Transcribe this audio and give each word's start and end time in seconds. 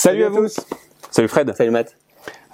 Salut, 0.00 0.22
à, 0.22 0.30
tous. 0.30 0.60
Salut 1.10 1.26
Fred. 1.26 1.52
Salut 1.56 1.72
Matt. 1.72 1.96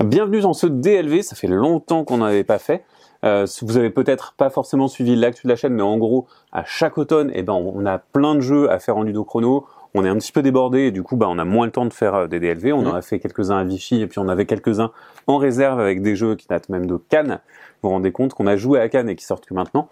Bienvenue 0.02 0.40
dans 0.40 0.54
ce 0.54 0.66
DLV. 0.66 1.20
Ça 1.20 1.36
fait 1.36 1.46
longtemps 1.46 2.02
qu'on 2.02 2.16
n'en 2.16 2.24
avait 2.24 2.42
pas 2.42 2.58
fait. 2.58 2.86
Euh, 3.22 3.46
vous 3.60 3.76
avez 3.76 3.90
peut-être 3.90 4.32
pas 4.32 4.48
forcément 4.48 4.88
suivi 4.88 5.14
l'actu 5.14 5.46
de 5.46 5.50
la 5.50 5.56
chaîne, 5.56 5.74
mais 5.74 5.82
en 5.82 5.98
gros, 5.98 6.26
à 6.52 6.64
chaque 6.64 6.96
automne, 6.96 7.30
eh 7.34 7.42
ben, 7.42 7.52
on 7.52 7.84
a 7.84 7.98
plein 7.98 8.34
de 8.34 8.40
jeux 8.40 8.70
à 8.70 8.78
faire 8.78 8.96
en 8.96 9.02
ludo-chrono. 9.02 9.66
On 9.96 10.04
est 10.04 10.08
un 10.08 10.16
petit 10.16 10.32
peu 10.32 10.42
débordé 10.42 10.80
et 10.80 10.90
du 10.90 11.04
coup, 11.04 11.16
bah, 11.16 11.26
on 11.28 11.38
a 11.38 11.44
moins 11.44 11.66
le 11.66 11.72
temps 11.72 11.86
de 11.86 11.92
faire 11.92 12.14
euh, 12.14 12.26
des 12.26 12.40
DLV. 12.40 12.72
On 12.72 12.86
en 12.86 12.94
a 12.94 13.02
fait 13.02 13.20
quelques-uns 13.20 13.58
à 13.58 13.64
Vichy 13.64 14.00
et 14.00 14.06
puis 14.08 14.18
on 14.18 14.28
avait 14.28 14.44
quelques-uns 14.44 14.90
en 15.28 15.36
réserve 15.36 15.78
avec 15.78 16.02
des 16.02 16.16
jeux 16.16 16.34
qui 16.34 16.48
datent 16.48 16.68
même 16.68 16.86
de 16.86 16.96
Cannes. 16.96 17.40
Vous 17.82 17.88
vous 17.88 17.94
rendez 17.94 18.10
compte 18.10 18.34
qu'on 18.34 18.46
a 18.46 18.56
joué 18.56 18.80
à 18.80 18.88
Cannes 18.88 19.08
et 19.08 19.14
qui 19.14 19.24
sortent 19.24 19.46
que 19.46 19.54
maintenant. 19.54 19.88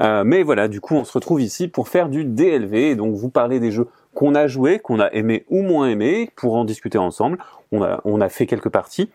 Euh, 0.00 0.24
mais 0.24 0.42
voilà, 0.42 0.68
du 0.68 0.80
coup, 0.80 0.94
on 0.94 1.04
se 1.04 1.12
retrouve 1.12 1.42
ici 1.42 1.68
pour 1.68 1.88
faire 1.88 2.08
du 2.08 2.24
DLV 2.24 2.74
et 2.74 2.94
donc 2.94 3.14
vous 3.14 3.28
parler 3.28 3.60
des 3.60 3.72
jeux 3.72 3.88
qu'on 4.14 4.34
a 4.34 4.46
joué, 4.46 4.78
qu'on 4.78 5.00
a 5.00 5.12
aimé 5.12 5.44
ou 5.50 5.62
moins 5.62 5.88
aimé, 5.88 6.30
pour 6.34 6.54
en 6.54 6.64
discuter 6.64 6.98
ensemble. 6.98 7.38
On 7.72 7.82
a, 7.82 8.00
on 8.04 8.20
a 8.20 8.28
fait 8.28 8.46
quelques 8.46 8.70
parties. 8.70 9.10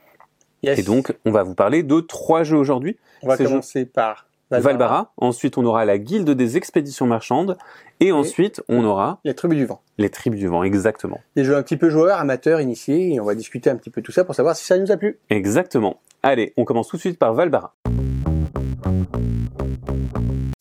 Et 0.63 0.83
donc, 0.83 1.15
on 1.25 1.31
va 1.31 1.43
vous 1.43 1.55
parler 1.55 1.83
de 1.83 1.99
trois 1.99 2.43
jeux 2.43 2.57
aujourd'hui. 2.57 2.97
On 3.23 3.27
va 3.27 3.37
commencer 3.37 3.85
par 3.85 4.26
Valbara. 4.49 5.11
Ensuite, 5.17 5.57
on 5.57 5.65
aura 5.65 5.85
la 5.85 5.97
Guilde 5.97 6.29
des 6.29 6.57
expéditions 6.57 7.05
marchandes. 7.05 7.57
Et, 7.99 8.11
ensuite, 8.11 8.61
on 8.69 8.83
aura... 8.83 9.19
Les 9.25 9.33
Tribus 9.33 9.57
du 9.57 9.65
Vent. 9.65 9.81
Les 9.97 10.09
Tribus 10.09 10.39
du 10.39 10.47
Vent, 10.47 10.63
exactement. 10.63 11.19
Des 11.35 11.43
jeux 11.43 11.55
un 11.55 11.63
petit 11.63 11.77
peu 11.77 11.89
joueurs, 11.89 12.19
amateurs, 12.19 12.61
initiés. 12.61 13.13
Et 13.13 13.19
on 13.19 13.25
va 13.25 13.35
discuter 13.35 13.69
un 13.69 13.75
petit 13.75 13.89
peu 13.89 14.01
tout 14.01 14.11
ça 14.11 14.23
pour 14.23 14.35
savoir 14.35 14.55
si 14.55 14.65
ça 14.65 14.77
nous 14.77 14.91
a 14.91 14.97
plu. 14.97 15.19
Exactement. 15.29 15.99
Allez, 16.23 16.53
on 16.57 16.65
commence 16.65 16.87
tout 16.87 16.97
de 16.97 17.01
suite 17.01 17.19
par 17.19 17.33
Valbara. 17.33 17.75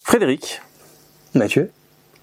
Frédéric. 0.02 0.60
Mathieu. 1.34 1.70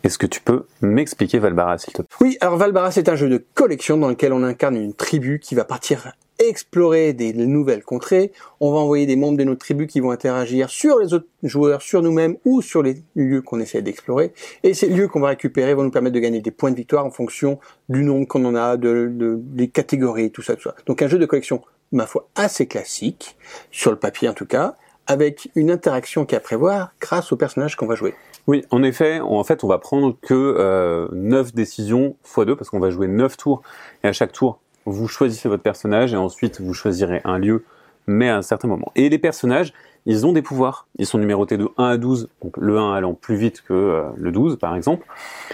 Est-ce 0.03 0.17
que 0.17 0.25
tu 0.25 0.41
peux 0.41 0.65
m'expliquer 0.81 1.39
Valbara, 1.39 1.77
s'il 1.77 1.93
te 1.93 2.01
plaît? 2.01 2.17
Oui, 2.19 2.37
alors 2.41 2.57
Valbara, 2.57 2.91
c'est 2.91 3.07
un 3.07 3.15
jeu 3.15 3.29
de 3.29 3.43
collection 3.53 3.97
dans 3.97 4.09
lequel 4.09 4.33
on 4.33 4.43
incarne 4.43 4.75
une 4.75 4.93
tribu 4.93 5.39
qui 5.39 5.55
va 5.55 5.63
partir 5.63 6.11
explorer 6.39 7.13
des 7.13 7.33
nouvelles 7.33 7.83
contrées. 7.83 8.31
On 8.59 8.71
va 8.71 8.79
envoyer 8.79 9.05
des 9.05 9.15
membres 9.15 9.37
de 9.37 9.43
notre 9.43 9.59
tribu 9.59 9.87
qui 9.87 9.99
vont 9.99 10.11
interagir 10.11 10.69
sur 10.69 10.99
les 10.99 11.13
autres 11.13 11.27
joueurs, 11.43 11.81
sur 11.81 12.01
nous-mêmes 12.01 12.37
ou 12.45 12.61
sur 12.61 12.83
les 12.83 13.03
lieux 13.15 13.41
qu'on 13.41 13.59
essaie 13.59 13.81
d'explorer. 13.81 14.33
Et 14.63 14.73
ces 14.73 14.87
lieux 14.87 15.07
qu'on 15.07 15.19
va 15.19 15.29
récupérer 15.29 15.73
vont 15.73 15.83
nous 15.83 15.91
permettre 15.91 16.15
de 16.15 16.19
gagner 16.19 16.41
des 16.41 16.51
points 16.51 16.71
de 16.71 16.75
victoire 16.75 17.05
en 17.05 17.11
fonction 17.11 17.59
du 17.89 18.03
nombre 18.03 18.27
qu'on 18.27 18.45
en 18.45 18.55
a, 18.55 18.77
de, 18.77 19.09
des 19.39 19.67
catégories, 19.67 20.31
tout 20.31 20.41
ça, 20.41 20.55
tout 20.55 20.63
ça. 20.63 20.75
Donc 20.85 21.01
un 21.01 21.07
jeu 21.07 21.19
de 21.19 21.25
collection, 21.25 21.61
ma 21.91 22.07
foi, 22.07 22.27
assez 22.35 22.67
classique, 22.67 23.37
sur 23.71 23.91
le 23.91 23.97
papier 23.97 24.29
en 24.29 24.33
tout 24.33 24.45
cas, 24.45 24.75
avec 25.07 25.49
une 25.55 25.69
interaction 25.69 26.25
qui 26.25 26.35
à 26.35 26.39
prévoir 26.39 26.93
grâce 26.99 27.31
au 27.31 27.35
personnage 27.35 27.75
qu'on 27.75 27.87
va 27.87 27.95
jouer. 27.95 28.15
Oui, 28.47 28.65
en 28.71 28.83
effet, 28.83 29.19
en 29.21 29.43
fait, 29.43 29.63
on 29.63 29.67
va 29.67 29.77
prendre 29.77 30.17
que 30.21 30.33
euh, 30.33 31.07
9 31.13 31.53
décisions 31.53 32.15
x 32.25 32.45
2 32.45 32.55
parce 32.55 32.69
qu'on 32.69 32.79
va 32.79 32.89
jouer 32.89 33.07
9 33.07 33.37
tours 33.37 33.61
et 34.03 34.07
à 34.07 34.13
chaque 34.13 34.33
tour, 34.33 34.59
vous 34.85 35.07
choisissez 35.07 35.49
votre 35.49 35.63
personnage 35.63 36.13
et 36.13 36.17
ensuite 36.17 36.61
vous 36.61 36.73
choisirez 36.73 37.21
un 37.23 37.37
lieu 37.37 37.63
mais 38.07 38.29
à 38.29 38.37
un 38.37 38.41
certain 38.41 38.67
moment. 38.67 38.91
Et 38.95 39.09
les 39.09 39.17
personnages, 39.17 39.73
ils 40.05 40.25
ont 40.25 40.33
des 40.33 40.41
pouvoirs. 40.41 40.87
Ils 40.97 41.05
sont 41.05 41.17
numérotés 41.17 41.57
de 41.57 41.69
1 41.77 41.83
à 41.85 41.97
12, 41.97 42.29
donc 42.41 42.57
le 42.57 42.77
1 42.77 42.93
allant 42.93 43.13
plus 43.13 43.35
vite 43.35 43.61
que 43.61 43.73
euh, 43.73 44.03
le 44.17 44.31
12 44.31 44.57
par 44.57 44.75
exemple. 44.75 45.07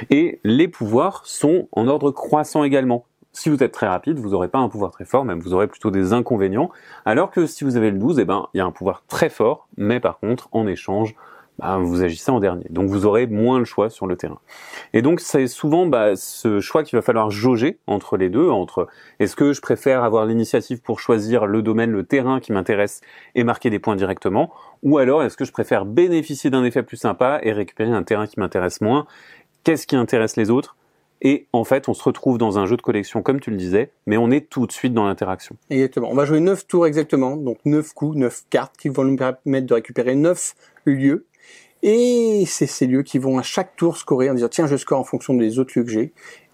Et 0.09 0.39
les 0.43 0.67
pouvoirs 0.67 1.21
sont 1.25 1.67
en 1.71 1.87
ordre 1.87 2.11
croissant 2.11 2.63
également. 2.63 3.05
Si 3.31 3.49
vous 3.49 3.63
êtes 3.63 3.71
très 3.71 3.87
rapide, 3.87 4.17
vous 4.17 4.31
n'aurez 4.31 4.47
pas 4.47 4.57
un 4.57 4.69
pouvoir 4.69 4.91
très 4.91 5.05
fort, 5.05 5.23
même 5.23 5.39
vous 5.39 5.53
aurez 5.53 5.67
plutôt 5.67 5.91
des 5.91 6.13
inconvénients. 6.13 6.71
Alors 7.05 7.29
que 7.29 7.45
si 7.45 7.63
vous 7.63 7.77
avez 7.77 7.91
le 7.91 7.99
12, 7.99 8.19
eh 8.19 8.25
ben, 8.25 8.47
il 8.53 8.57
y 8.57 8.61
a 8.61 8.65
un 8.65 8.71
pouvoir 8.71 9.03
très 9.07 9.29
fort, 9.29 9.67
mais 9.77 9.99
par 9.99 10.19
contre, 10.19 10.49
en 10.51 10.65
échange, 10.65 11.15
bah, 11.59 11.77
vous 11.77 12.03
agissez 12.03 12.31
en 12.31 12.39
dernier. 12.39 12.65
Donc 12.69 12.89
vous 12.89 13.05
aurez 13.05 13.27
moins 13.27 13.59
le 13.59 13.65
choix 13.65 13.89
sur 13.89 14.07
le 14.07 14.15
terrain. 14.15 14.39
Et 14.93 15.01
donc 15.01 15.19
c'est 15.19 15.47
souvent 15.47 15.85
bah, 15.85 16.15
ce 16.15 16.59
choix 16.59 16.83
qu'il 16.83 16.97
va 16.97 17.01
falloir 17.01 17.29
jauger 17.29 17.77
entre 17.85 18.17
les 18.17 18.29
deux, 18.29 18.49
entre 18.49 18.87
est-ce 19.19 19.35
que 19.35 19.53
je 19.53 19.61
préfère 19.61 20.03
avoir 20.03 20.25
l'initiative 20.25 20.81
pour 20.81 20.99
choisir 20.99 21.45
le 21.45 21.61
domaine, 21.61 21.91
le 21.91 22.03
terrain 22.03 22.39
qui 22.39 22.53
m'intéresse 22.53 23.01
et 23.35 23.43
marquer 23.43 23.69
des 23.69 23.79
points 23.79 23.95
directement, 23.95 24.51
ou 24.83 24.97
alors 24.97 25.23
est-ce 25.23 25.35
que 25.35 25.45
je 25.45 25.51
préfère 25.51 25.85
bénéficier 25.85 26.49
d'un 26.49 26.63
effet 26.63 26.83
plus 26.83 26.97
sympa 26.97 27.39
et 27.43 27.51
récupérer 27.51 27.91
un 27.91 28.03
terrain 28.03 28.25
qui 28.25 28.39
m'intéresse 28.39 28.81
moins? 28.81 29.05
Qu'est-ce 29.63 29.85
qui 29.85 29.95
intéresse 29.95 30.37
les 30.37 30.49
autres? 30.49 30.77
Et 31.21 31.47
en 31.51 31.65
fait, 31.65 31.89
on 31.89 31.93
se 31.93 32.03
retrouve 32.03 32.37
dans 32.37 32.59
un 32.59 32.65
jeu 32.65 32.77
de 32.77 32.81
collection, 32.81 33.21
comme 33.21 33.41
tu 33.41 33.51
le 33.51 33.57
disais, 33.57 33.91
mais 34.05 34.15
on 34.15 34.31
est 34.31 34.49
tout 34.49 34.65
de 34.65 34.71
suite 34.71 34.93
dans 34.93 35.05
l'interaction. 35.05 35.57
Exactement. 35.69 36.09
On 36.09 36.15
va 36.15 36.25
jouer 36.25 36.39
9 36.39 36.65
tours 36.65 36.87
exactement, 36.87 37.35
donc 37.35 37.57
9 37.65 37.93
coups, 37.93 38.15
9 38.15 38.45
cartes 38.49 38.77
qui 38.77 38.87
vont 38.87 39.03
nous 39.03 39.17
permettre 39.17 39.67
de 39.67 39.73
récupérer 39.73 40.15
9 40.15 40.55
lieux 40.85 41.25
et 41.81 42.43
c'est 42.47 42.67
ces 42.67 42.87
lieux 42.87 43.03
qui 43.03 43.19
vont 43.19 43.37
à 43.37 43.41
chaque 43.41 43.75
tour 43.75 43.97
scorer 43.97 44.29
en 44.29 44.33
disant 44.33 44.49
tiens 44.49 44.67
je 44.67 44.75
score 44.75 44.99
en 44.99 45.03
fonction 45.03 45.33
des 45.33 45.59
autres 45.59 45.73
lieux 45.75 45.83
que 45.83 45.91
j'ai. 45.91 46.13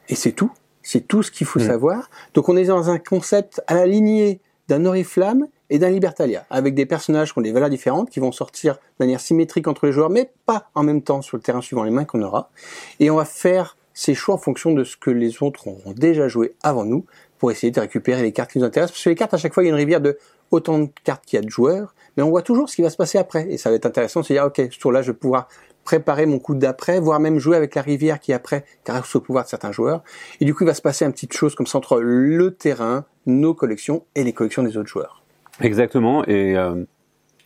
Et 0.10 0.16
c'est 0.16 0.32
tout. 0.32 0.52
C'est 0.84 1.08
tout 1.08 1.24
ce 1.24 1.32
qu'il 1.32 1.48
faut 1.48 1.60
mm. 1.60 1.68
savoir. 1.68 2.10
Donc 2.34 2.50
on 2.50 2.58
est 2.58 2.66
dans 2.66 2.90
un 2.90 3.00
concept 3.00 3.62
à 3.68 3.76
la 3.76 3.88
lignée 3.88 4.40
d'un 4.68 4.86
Oriflamme 4.86 5.48
et 5.70 5.80
d'un 5.80 5.90
Libertalia, 5.90 6.46
avec 6.52 6.76
des 6.76 6.86
personnages 6.86 7.34
qui 7.34 7.40
ont 7.40 7.42
des 7.42 7.52
valeurs 7.52 7.70
différentes, 7.70 8.10
qui 8.12 8.20
vont 8.20 8.32
sortir 8.32 8.76
de 8.76 8.80
manière 9.06 9.20
symétrique 9.20 9.68
entre 9.68 9.88
les 9.88 9.92
joueurs, 9.92 10.12
mais 10.12 10.32
pas 10.46 10.70
en 10.76 10.84
même 10.84 11.02
temps 11.02 11.24
sur 11.24 11.38
le 11.38 11.42
terrain 11.42 11.62
suivant 11.62 11.84
les 11.84 11.92
mains 11.92 12.06
qu'on 12.06 12.22
aura. 12.22 12.52
Et 13.00 13.10
on 13.10 13.16
va 13.16 13.26
faire 13.26 13.78
ces 13.94 14.14
choix 14.14 14.36
en 14.36 14.38
fonction 14.38 14.74
de 14.74 14.84
ce 14.84 14.96
que 14.96 15.10
les 15.10 15.42
autres 15.42 15.68
auront 15.68 15.94
déjà 15.94 16.28
joué 16.28 16.54
avant 16.62 16.86
nous, 16.86 17.06
pour 17.40 17.52
essayer 17.52 17.72
de 17.72 17.80
récupérer 17.80 18.22
les 18.22 18.32
cartes 18.32 18.52
qui 18.52 18.60
nous 18.60 18.66
intéressent. 18.66 18.92
Parce 18.92 19.04
que 19.04 19.10
les 19.10 19.16
cartes, 19.16 19.34
à 19.34 19.38
chaque 19.38 19.54
fois, 19.54 19.64
il 19.64 19.68
y 19.68 19.70
a 19.70 19.72
une 19.72 19.78
rivière 19.78 20.02
de 20.02 20.18
autant 20.56 20.80
de 20.80 20.90
cartes 21.04 21.26
qu'il 21.26 21.38
y 21.38 21.42
a 21.42 21.46
de 21.46 21.50
joueurs, 21.50 21.96
mais 22.18 22.24
on 22.24 22.30
voit 22.30 22.42
toujours 22.42 22.70
ce 22.70 22.76
qui 22.76 22.82
va 22.82 22.90
se 22.90 22.98
passer 22.98 23.18
après. 23.18 23.48
Et 23.50 23.58
ça 23.58 23.70
va 23.70 23.76
être 23.76 23.86
intéressant 23.86 24.22
de 24.22 24.26
se 24.26 24.34
dire, 24.34 24.46
ok, 24.46 24.62
ce 24.72 24.80
tour-là, 24.80 25.02
je 25.02 25.12
vais 25.12 25.18
pouvoir 25.18 25.48
préparer 25.84 26.26
mon 26.26 26.40
coup 26.40 26.56
d'après, 26.56 27.00
voire 27.00 27.20
même 27.20 27.38
jouer 27.38 27.56
avec 27.56 27.76
la 27.76 27.82
rivière 27.82 28.20
qui 28.20 28.34
après, 28.34 28.66
grâce 28.86 29.16
au 29.16 29.22
pouvoir 29.22 29.46
de 29.46 29.50
certains 29.50 29.72
joueurs. 29.72 30.04
Et 30.42 30.46
du 30.46 30.54
coup, 30.54 30.64
il 30.64 30.68
va 30.68 30.74
se 30.74 30.82
passer 30.82 31.06
une 31.06 31.14
petite 31.14 31.34
chose 31.34 31.56
comme 31.56 31.68
ça 31.68 31.78
entre 31.78 32.00
le 32.02 32.52
terrain, 32.56 33.06
nos 33.26 33.54
collections 33.54 34.04
et 34.16 34.24
les 34.24 34.34
collections 34.34 34.64
des 34.64 34.78
autres 34.78 34.90
joueurs. 34.90 35.24
Exactement. 35.62 36.26
Et 36.26 36.58
euh, 36.58 36.84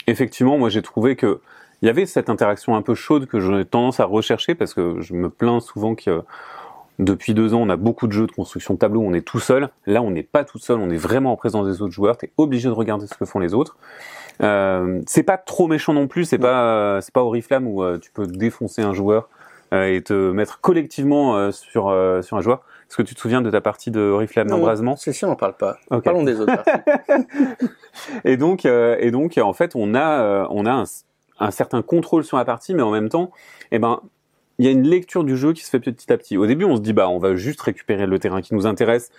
effectivement, 0.07 0.57
moi, 0.57 0.69
j'ai 0.69 0.81
trouvé 0.81 1.15
que 1.15 1.41
il 1.81 1.85
y 1.85 1.89
avait 1.89 2.05
cette 2.05 2.29
interaction 2.29 2.75
un 2.75 2.81
peu 2.81 2.93
chaude 2.93 3.25
que 3.25 3.39
j'ai 3.39 3.63
tendance 3.63 3.99
à 4.01 4.05
rechercher 4.05 4.53
parce 4.53 4.73
que 4.73 4.99
je 4.99 5.13
me 5.13 5.29
plains 5.29 5.61
souvent 5.61 5.95
que 5.95 6.23
depuis 6.99 7.33
deux 7.33 7.53
ans, 7.53 7.61
on 7.61 7.69
a 7.69 7.77
beaucoup 7.77 8.07
de 8.07 8.11
jeux 8.11 8.27
de 8.27 8.31
construction 8.31 8.73
de 8.73 8.79
tableau, 8.79 9.01
on 9.01 9.13
est 9.13 9.25
tout 9.25 9.39
seul. 9.39 9.69
Là, 9.85 10.01
on 10.01 10.11
n'est 10.11 10.21
pas 10.21 10.43
tout 10.43 10.59
seul, 10.59 10.79
on 10.79 10.89
est 10.89 10.97
vraiment 10.97 11.31
en 11.31 11.37
présence 11.37 11.65
des 11.65 11.81
autres 11.81 11.93
joueurs. 11.93 12.17
Tu 12.17 12.25
es 12.25 12.31
obligé 12.37 12.67
de 12.67 12.73
regarder 12.73 13.07
ce 13.07 13.15
que 13.15 13.23
font 13.23 13.39
les 13.39 13.53
autres. 13.53 13.77
Euh, 14.43 15.01
c'est 15.07 15.23
pas 15.23 15.38
trop 15.38 15.67
méchant 15.67 15.93
non 15.93 16.07
plus. 16.07 16.25
C'est 16.25 16.38
pas 16.38 16.99
c'est 17.01 17.13
pas 17.13 17.23
Oriflamme 17.23 17.67
où 17.67 17.83
euh, 17.83 17.97
tu 17.97 18.11
peux 18.11 18.27
défoncer 18.27 18.81
un 18.81 18.93
joueur 18.93 19.29
euh, 19.73 19.85
et 19.85 20.01
te 20.01 20.31
mettre 20.31 20.59
collectivement 20.59 21.38
euh, 21.38 21.51
sur 21.51 21.83
sur 22.21 22.38
un 22.38 22.41
joueur. 22.41 22.63
Est-ce 22.89 22.97
que 22.97 23.03
tu 23.03 23.15
te 23.15 23.19
souviens 23.21 23.41
de 23.41 23.49
ta 23.49 23.61
partie 23.61 23.91
de 23.91 24.01
Oriflamme 24.01 24.47
d'embrasement? 24.47 24.97
C'est 24.97 25.13
si 25.13 25.23
on 25.23 25.29
n'en 25.29 25.35
parle 25.35 25.55
pas. 25.55 25.77
Parlons 26.03 26.23
des 26.23 26.41
autres. 26.41 26.51
et 28.25 28.35
donc 28.35 28.65
et 28.65 29.11
donc 29.11 29.38
en 29.38 29.53
fait, 29.53 29.71
on 29.75 29.95
a 29.95 30.47
on 30.49 30.65
a 30.65 30.71
un, 30.71 30.83
un 31.39 31.51
certain 31.51 31.81
contrôle 31.81 32.25
sur 32.25 32.35
la 32.35 32.43
partie, 32.43 32.73
mais 32.73 32.81
en 32.81 32.91
même 32.91 33.07
temps, 33.07 33.31
eh 33.71 33.79
ben 33.79 34.01
il 34.59 34.65
y 34.65 34.67
a 34.67 34.71
une 34.71 34.87
lecture 34.87 35.23
du 35.23 35.37
jeu 35.37 35.53
qui 35.53 35.63
se 35.63 35.69
fait 35.69 35.79
petit 35.79 36.11
à 36.11 36.17
petit. 36.17 36.37
Au 36.37 36.45
début, 36.45 36.65
on 36.65 36.75
se 36.75 36.81
dit 36.81 36.93
bah 36.93 37.09
on 37.09 37.17
va 37.17 37.35
juste 37.35 37.61
récupérer 37.61 38.05
le 38.05 38.19
terrain 38.19 38.41
qui 38.41 38.53
nous 38.53 38.67
intéresse. 38.67 39.09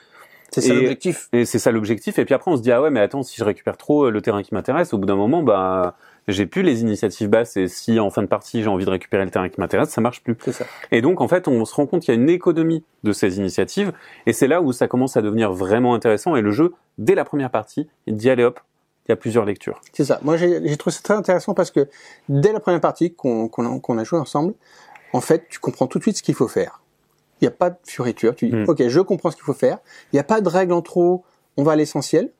C'est 0.52 0.60
ça 0.60 0.74
l'objectif. 0.74 1.28
Et 1.32 1.44
c'est 1.44 1.58
ça 1.58 1.70
l'objectif. 1.70 2.18
Et 2.18 2.24
puis 2.24 2.34
après, 2.34 2.50
on 2.50 2.56
se 2.56 2.62
dit 2.62 2.72
ah 2.72 2.82
ouais 2.82 2.90
mais 2.90 3.00
attends 3.00 3.22
si 3.22 3.36
je 3.36 3.44
récupère 3.44 3.76
trop 3.76 4.06
euh, 4.06 4.10
le 4.10 4.20
terrain 4.20 4.42
qui 4.42 4.52
m'intéresse, 4.54 4.92
au 4.92 4.98
bout 4.98 5.06
d'un 5.06 5.16
moment 5.16 5.42
bah 5.42 5.96
j'ai 6.28 6.46
plus 6.46 6.62
les 6.62 6.82
initiatives 6.82 7.28
basses 7.28 7.56
et 7.56 7.66
si 7.66 7.98
en 7.98 8.10
fin 8.10 8.22
de 8.22 8.26
partie 8.26 8.62
j'ai 8.62 8.68
envie 8.68 8.84
de 8.84 8.90
récupérer 8.90 9.24
le 9.24 9.30
terrain 9.30 9.48
qui 9.48 9.60
m'intéresse, 9.60 9.88
ça 9.88 10.00
marche 10.00 10.22
plus. 10.22 10.36
C'est 10.44 10.52
ça. 10.52 10.66
Et 10.92 11.00
donc 11.00 11.20
en 11.20 11.28
fait, 11.28 11.48
on 11.48 11.64
se 11.64 11.74
rend 11.74 11.86
compte 11.86 12.02
qu'il 12.02 12.14
y 12.14 12.16
a 12.16 12.20
une 12.20 12.28
économie 12.28 12.84
de 13.04 13.12
ces 13.12 13.38
initiatives 13.38 13.92
et 14.26 14.32
c'est 14.32 14.48
là 14.48 14.60
où 14.60 14.72
ça 14.72 14.88
commence 14.88 15.16
à 15.16 15.22
devenir 15.22 15.52
vraiment 15.52 15.94
intéressant 15.94 16.36
et 16.36 16.42
le 16.42 16.50
jeu 16.50 16.74
dès 16.98 17.14
la 17.14 17.24
première 17.24 17.50
partie, 17.50 17.88
il 18.06 18.16
dit 18.16 18.28
allez 18.28 18.44
hop, 18.44 18.60
il 19.06 19.10
y 19.10 19.14
a 19.14 19.16
plusieurs 19.16 19.44
lectures. 19.44 19.80
C'est 19.92 20.04
ça. 20.04 20.20
Moi, 20.22 20.36
j'ai 20.36 20.76
trouvé 20.76 20.94
ça 20.94 21.02
très 21.02 21.14
intéressant 21.14 21.54
parce 21.54 21.70
que 21.70 21.88
dès 22.28 22.52
la 22.52 22.60
première 22.60 22.80
partie 22.80 23.14
qu'on 23.14 23.48
a, 23.48 24.00
a, 24.00 24.04
joué 24.04 24.18
ensemble, 24.18 24.54
en 25.12 25.21
fait, 25.21 25.47
tu 25.48 25.59
comprends 25.59 25.87
tout 25.87 25.98
de 25.98 26.04
suite 26.04 26.16
ce 26.16 26.22
qu'il 26.22 26.34
faut 26.34 26.48
faire. 26.48 26.82
Il 27.41 27.44
n'y 27.44 27.48
a 27.48 27.53
pas 27.53 27.71
de 27.71 27.76
fioriture. 27.84 28.34
Tu 28.34 28.48
dis, 28.48 28.56
hmm. 28.56 28.69
ok, 28.69 28.87
je 28.87 29.00
comprends 29.00 29.31
ce 29.31 29.37
qu'il 29.37 29.44
faut 29.44 29.54
faire. 29.54 29.78
Il 30.12 30.16
n'y 30.16 30.21
a 30.21 30.25
pas 30.25 30.41
de 30.41 30.48
règle 30.48 30.72
en 30.72 30.82
trop. 30.82 31.25
On 31.56 31.62
va 31.62 31.72
à 31.72 31.76
l'essentiel. 31.76 32.31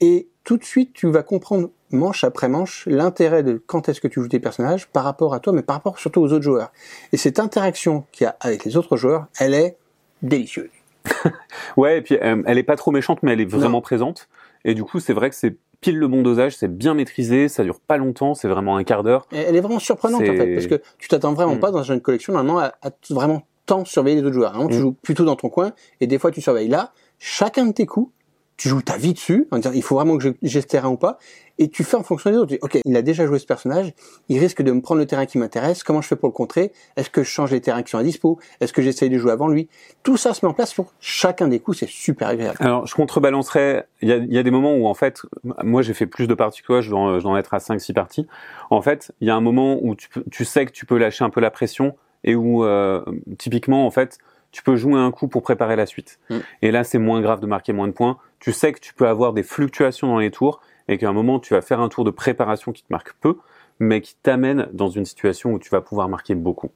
Et 0.00 0.28
tout 0.44 0.56
de 0.56 0.64
suite, 0.64 0.92
tu 0.92 1.10
vas 1.10 1.22
comprendre 1.22 1.70
manche 1.90 2.24
après 2.24 2.48
manche 2.48 2.86
l'intérêt 2.86 3.42
de 3.42 3.62
quand 3.64 3.88
est-ce 3.88 4.00
que 4.00 4.08
tu 4.08 4.20
joues 4.20 4.28
tes 4.28 4.40
personnages 4.40 4.88
par 4.88 5.04
rapport 5.04 5.34
à 5.34 5.40
toi, 5.40 5.52
mais 5.52 5.62
par 5.62 5.76
rapport 5.76 5.98
surtout 5.98 6.20
aux 6.20 6.32
autres 6.32 6.44
joueurs. 6.44 6.72
Et 7.12 7.16
cette 7.16 7.38
interaction 7.38 8.04
qu'il 8.12 8.24
y 8.24 8.28
a 8.28 8.36
avec 8.40 8.64
les 8.64 8.76
autres 8.76 8.96
joueurs, 8.96 9.26
elle 9.38 9.54
est 9.54 9.76
délicieuse. 10.22 10.70
ouais, 11.76 11.98
et 11.98 12.02
puis 12.02 12.16
euh, 12.20 12.42
elle 12.46 12.58
est 12.58 12.64
pas 12.64 12.76
trop 12.76 12.90
méchante, 12.90 13.22
mais 13.22 13.32
elle 13.32 13.40
est 13.40 13.50
vraiment 13.50 13.80
présente. 13.80 14.28
Et 14.64 14.74
du 14.74 14.82
coup, 14.82 14.98
c'est 14.98 15.12
vrai 15.12 15.30
que 15.30 15.36
c'est 15.36 15.56
pile 15.80 15.98
le 15.98 16.08
bon 16.08 16.22
dosage, 16.22 16.56
c'est 16.56 16.74
bien 16.74 16.94
maîtrisé, 16.94 17.48
ça 17.48 17.64
dure 17.64 17.80
pas 17.80 17.96
longtemps, 17.96 18.34
c'est 18.34 18.48
vraiment 18.48 18.76
un 18.76 18.84
quart 18.84 19.02
d'heure. 19.02 19.26
Elle 19.32 19.56
est 19.56 19.60
vraiment 19.60 19.78
surprenante 19.78 20.22
en 20.22 20.24
fait, 20.24 20.54
parce 20.54 20.66
que 20.66 20.80
tu 20.98 21.08
t'attends 21.08 21.32
vraiment 21.32 21.56
mm. 21.56 21.60
pas 21.60 21.70
dans 21.70 21.82
une 21.82 22.00
collection 22.00 22.32
normalement 22.32 22.60
à, 22.60 22.74
à 22.82 22.90
vraiment 23.10 23.42
tant 23.66 23.84
surveiller 23.84 24.20
les 24.20 24.22
autres 24.22 24.34
joueurs. 24.34 24.52
tu 24.68 24.76
mm. 24.76 24.80
joues 24.80 24.92
plutôt 24.92 25.24
dans 25.24 25.36
ton 25.36 25.48
coin 25.48 25.72
et 26.00 26.06
des 26.06 26.18
fois 26.18 26.30
tu 26.30 26.40
surveilles 26.40 26.68
là. 26.68 26.92
Chacun 27.18 27.66
de 27.66 27.72
tes 27.72 27.86
coups 27.86 28.10
tu 28.56 28.68
joues 28.68 28.82
ta 28.82 28.96
vie 28.96 29.12
dessus, 29.12 29.46
en 29.50 29.58
disant 29.58 29.72
il 29.74 29.82
faut 29.82 29.96
vraiment 29.96 30.16
que 30.16 30.34
j'ai 30.42 30.60
ce 30.60 30.66
terrain 30.66 30.88
ou 30.88 30.96
pas, 30.96 31.18
et 31.58 31.68
tu 31.68 31.84
fais 31.84 31.96
en 31.96 32.02
fonction 32.02 32.30
des 32.30 32.36
autres. 32.36 32.54
ok, 32.60 32.78
il 32.84 32.96
a 32.96 33.02
déjà 33.02 33.26
joué 33.26 33.38
ce 33.38 33.46
personnage, 33.46 33.92
il 34.28 34.38
risque 34.38 34.62
de 34.62 34.72
me 34.72 34.80
prendre 34.80 35.00
le 35.00 35.06
terrain 35.06 35.26
qui 35.26 35.38
m'intéresse, 35.38 35.82
comment 35.82 36.00
je 36.00 36.08
fais 36.08 36.16
pour 36.16 36.28
le 36.28 36.32
contrer? 36.32 36.72
Est-ce 36.96 37.10
que 37.10 37.22
je 37.22 37.28
change 37.28 37.52
les 37.52 37.60
terrains 37.60 37.82
qui 37.82 37.90
sont 37.90 37.98
à 37.98 38.02
dispo? 38.02 38.38
Est-ce 38.60 38.72
que 38.72 38.82
j'essaye 38.82 39.10
de 39.10 39.18
jouer 39.18 39.32
avant 39.32 39.48
lui? 39.48 39.68
Tout 40.02 40.16
ça 40.16 40.34
se 40.34 40.44
met 40.44 40.50
en 40.50 40.54
place 40.54 40.74
pour 40.74 40.92
chacun 41.00 41.48
des 41.48 41.60
coups, 41.60 41.78
c'est 41.78 41.88
super 41.88 42.28
agréable. 42.28 42.58
Alors, 42.60 42.86
je 42.86 42.94
contrebalancerais, 42.94 43.86
il 44.02 44.08
y 44.08 44.12
a, 44.12 44.16
y 44.16 44.38
a, 44.38 44.42
des 44.42 44.50
moments 44.50 44.74
où 44.74 44.86
en 44.86 44.94
fait, 44.94 45.22
moi 45.62 45.82
j'ai 45.82 45.94
fait 45.94 46.06
plus 46.06 46.26
de 46.26 46.34
parties 46.34 46.60
que 46.60 46.66
toi, 46.66 46.80
je 46.80 46.90
dois, 46.90 47.18
je 47.18 47.22
dois 47.22 47.32
en 47.32 47.36
être 47.36 47.54
à 47.54 47.58
5-6 47.58 47.92
parties. 47.92 48.26
En 48.70 48.82
fait, 48.82 49.12
il 49.20 49.28
y 49.28 49.30
a 49.30 49.36
un 49.36 49.40
moment 49.40 49.78
où 49.82 49.94
tu, 49.94 50.08
tu 50.30 50.44
sais 50.44 50.66
que 50.66 50.72
tu 50.72 50.86
peux 50.86 50.98
lâcher 50.98 51.24
un 51.24 51.30
peu 51.30 51.40
la 51.40 51.50
pression, 51.50 51.94
et 52.24 52.34
où 52.34 52.64
euh, 52.64 53.02
typiquement 53.38 53.86
en 53.86 53.90
fait 53.90 54.18
tu 54.52 54.62
peux 54.62 54.76
jouer 54.76 54.94
un 54.94 55.10
coup 55.10 55.28
pour 55.28 55.42
préparer 55.42 55.76
la 55.76 55.84
suite. 55.84 56.18
Mm. 56.30 56.38
Et 56.62 56.70
là, 56.70 56.82
c'est 56.82 56.98
moins 56.98 57.20
grave 57.20 57.40
de 57.40 57.46
marquer 57.46 57.74
moins 57.74 57.88
de 57.88 57.92
points. 57.92 58.16
Tu 58.38 58.52
sais 58.52 58.72
que 58.72 58.80
tu 58.80 58.94
peux 58.94 59.06
avoir 59.06 59.34
des 59.34 59.42
fluctuations 59.42 60.06
dans 60.06 60.18
les 60.18 60.30
tours 60.30 60.60
et 60.88 60.98
qu'à 60.98 61.08
un 61.08 61.12
moment, 61.12 61.38
tu 61.38 61.54
vas 61.54 61.62
faire 61.62 61.80
un 61.80 61.88
tour 61.88 62.04
de 62.04 62.10
préparation 62.10 62.72
qui 62.72 62.82
te 62.82 62.88
marque 62.90 63.12
peu, 63.20 63.36
mais 63.78 64.00
qui 64.00 64.16
t'amène 64.22 64.68
dans 64.72 64.88
une 64.88 65.04
situation 65.04 65.52
où 65.52 65.58
tu 65.58 65.70
vas 65.70 65.80
pouvoir 65.80 66.08
marquer 66.08 66.34
beaucoup. 66.34 66.70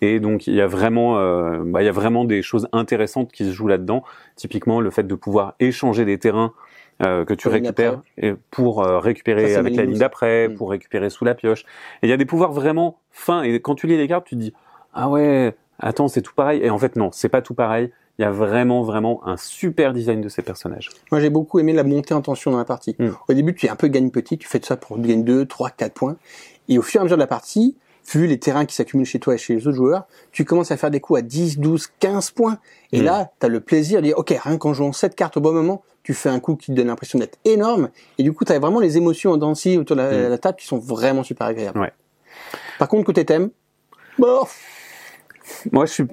Et 0.00 0.20
donc, 0.20 0.46
il 0.46 0.54
y 0.54 0.60
a 0.60 0.66
vraiment, 0.66 1.18
euh, 1.18 1.62
bah, 1.64 1.82
il 1.82 1.86
y 1.86 1.88
a 1.88 1.92
vraiment 1.92 2.24
des 2.24 2.42
choses 2.42 2.68
intéressantes 2.72 3.32
qui 3.32 3.44
se 3.44 3.52
jouent 3.52 3.68
là-dedans. 3.68 4.02
Typiquement, 4.36 4.80
le 4.80 4.90
fait 4.90 5.04
de 5.04 5.14
pouvoir 5.14 5.54
échanger 5.60 6.04
des 6.04 6.18
terrains 6.18 6.52
euh, 7.02 7.24
que 7.24 7.34
tu 7.34 7.48
récupères 7.48 8.02
et 8.18 8.34
pour 8.50 8.84
euh, 8.84 8.98
récupérer 8.98 9.56
avec 9.56 9.76
la 9.76 9.84
ligne 9.84 9.98
d'après, 9.98 10.48
mm. 10.48 10.54
pour 10.54 10.70
récupérer 10.70 11.10
sous 11.10 11.24
la 11.24 11.34
pioche. 11.34 11.62
Et 12.02 12.06
il 12.06 12.10
y 12.10 12.12
a 12.12 12.16
des 12.16 12.26
pouvoirs 12.26 12.52
vraiment 12.52 12.98
fins. 13.10 13.42
Et 13.42 13.60
quand 13.60 13.74
tu 13.74 13.86
lis 13.86 13.96
les 13.96 14.08
cartes, 14.08 14.26
tu 14.26 14.34
te 14.34 14.40
dis 14.40 14.52
ah 14.92 15.08
ouais, 15.08 15.56
attends, 15.78 16.08
c'est 16.08 16.22
tout 16.22 16.34
pareil. 16.34 16.60
Et 16.62 16.70
en 16.70 16.78
fait, 16.78 16.96
non, 16.96 17.10
c'est 17.12 17.28
pas 17.28 17.42
tout 17.42 17.54
pareil. 17.54 17.90
Il 18.18 18.22
y 18.22 18.24
a 18.24 18.30
vraiment, 18.30 18.82
vraiment 18.82 19.26
un 19.26 19.36
super 19.36 19.92
design 19.92 20.20
de 20.20 20.28
ces 20.28 20.42
personnages. 20.42 20.90
Moi, 21.10 21.20
j'ai 21.20 21.30
beaucoup 21.30 21.58
aimé 21.58 21.72
la 21.72 21.82
montée 21.82 22.14
en 22.14 22.22
tension 22.22 22.52
dans 22.52 22.58
la 22.58 22.64
partie. 22.64 22.94
Hmm. 22.98 23.10
Au 23.28 23.34
début, 23.34 23.54
tu 23.54 23.66
es 23.66 23.68
un 23.68 23.76
peu 23.76 23.88
gagne 23.88 24.10
petit, 24.10 24.38
tu 24.38 24.46
fais 24.46 24.60
de 24.60 24.64
ça 24.64 24.76
pour 24.76 24.98
gagner 24.98 25.24
2, 25.24 25.46
3, 25.46 25.70
4 25.70 25.92
points. 25.92 26.16
Et 26.68 26.78
au 26.78 26.82
fur 26.82 27.00
et 27.00 27.02
à 27.02 27.04
mesure 27.04 27.16
de 27.16 27.22
la 27.22 27.26
partie, 27.26 27.76
vu 28.12 28.26
les 28.28 28.38
terrains 28.38 28.66
qui 28.66 28.74
s'accumulent 28.74 29.06
chez 29.06 29.18
toi 29.18 29.34
et 29.34 29.38
chez 29.38 29.56
les 29.56 29.66
autres 29.66 29.76
joueurs, 29.76 30.06
tu 30.30 30.44
commences 30.44 30.70
à 30.70 30.76
faire 30.76 30.92
des 30.92 31.00
coups 31.00 31.18
à 31.18 31.22
10, 31.22 31.58
12, 31.58 31.88
15 31.98 32.30
points. 32.30 32.58
Et 32.92 33.00
hmm. 33.00 33.04
là, 33.04 33.32
tu 33.40 33.46
as 33.46 33.48
le 33.48 33.60
plaisir 33.60 34.00
de 34.00 34.06
dire, 34.06 34.18
OK, 34.18 34.28
rien 34.30 34.58
qu'en 34.58 34.74
jouant 34.74 34.92
cette 34.92 35.16
carte 35.16 35.36
au 35.36 35.40
bon 35.40 35.52
moment, 35.52 35.82
tu 36.04 36.14
fais 36.14 36.28
un 36.28 36.38
coup 36.38 36.54
qui 36.54 36.66
te 36.66 36.72
donne 36.72 36.86
l'impression 36.86 37.18
d'être 37.18 37.38
énorme. 37.44 37.88
Et 38.18 38.22
du 38.22 38.32
coup, 38.32 38.44
tu 38.44 38.52
as 38.52 38.58
vraiment 38.60 38.78
les 38.78 38.96
émotions 38.96 39.32
en 39.32 39.38
danse 39.38 39.66
autour 39.66 39.96
de 39.96 40.02
la, 40.02 40.12
hmm. 40.12 40.30
la, 40.30 40.38
table 40.38 40.58
qui 40.58 40.66
sont 40.66 40.78
vraiment 40.78 41.24
super 41.24 41.48
agréables. 41.48 41.80
Ouais. 41.80 41.92
Par 42.78 42.86
contre, 42.86 43.04
côté 43.04 43.24
thème, 43.24 43.50
bon, 44.18 44.46
moi, 45.72 45.86
je 45.86 45.92
suis, 45.92 46.04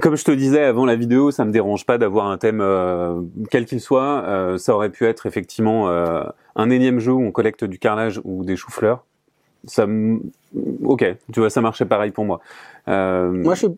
comme 0.00 0.16
je 0.16 0.24
te 0.24 0.30
disais 0.30 0.62
avant 0.62 0.84
la 0.84 0.96
vidéo, 0.96 1.30
ça 1.30 1.44
me 1.44 1.52
dérange 1.52 1.86
pas 1.86 1.98
d'avoir 1.98 2.26
un 2.26 2.38
thème 2.38 2.60
euh, 2.60 3.20
quel 3.50 3.64
qu'il 3.64 3.80
soit. 3.80 4.24
Euh, 4.24 4.58
ça 4.58 4.74
aurait 4.74 4.90
pu 4.90 5.06
être 5.06 5.26
effectivement 5.26 5.88
euh, 5.88 6.24
un 6.56 6.70
énième 6.70 6.98
jeu 6.98 7.12
où 7.12 7.22
on 7.22 7.32
collecte 7.32 7.64
du 7.64 7.78
carrelage 7.78 8.20
ou 8.24 8.44
des 8.44 8.56
choux-fleurs. 8.56 9.04
Ça, 9.64 9.86
ok, 10.82 11.04
tu 11.32 11.40
vois, 11.40 11.48
ça 11.48 11.60
marchait 11.60 11.84
pareil 11.84 12.10
pour 12.10 12.24
moi. 12.24 12.40
Moi, 12.88 13.54
je 13.54 13.58
suis 13.66 13.68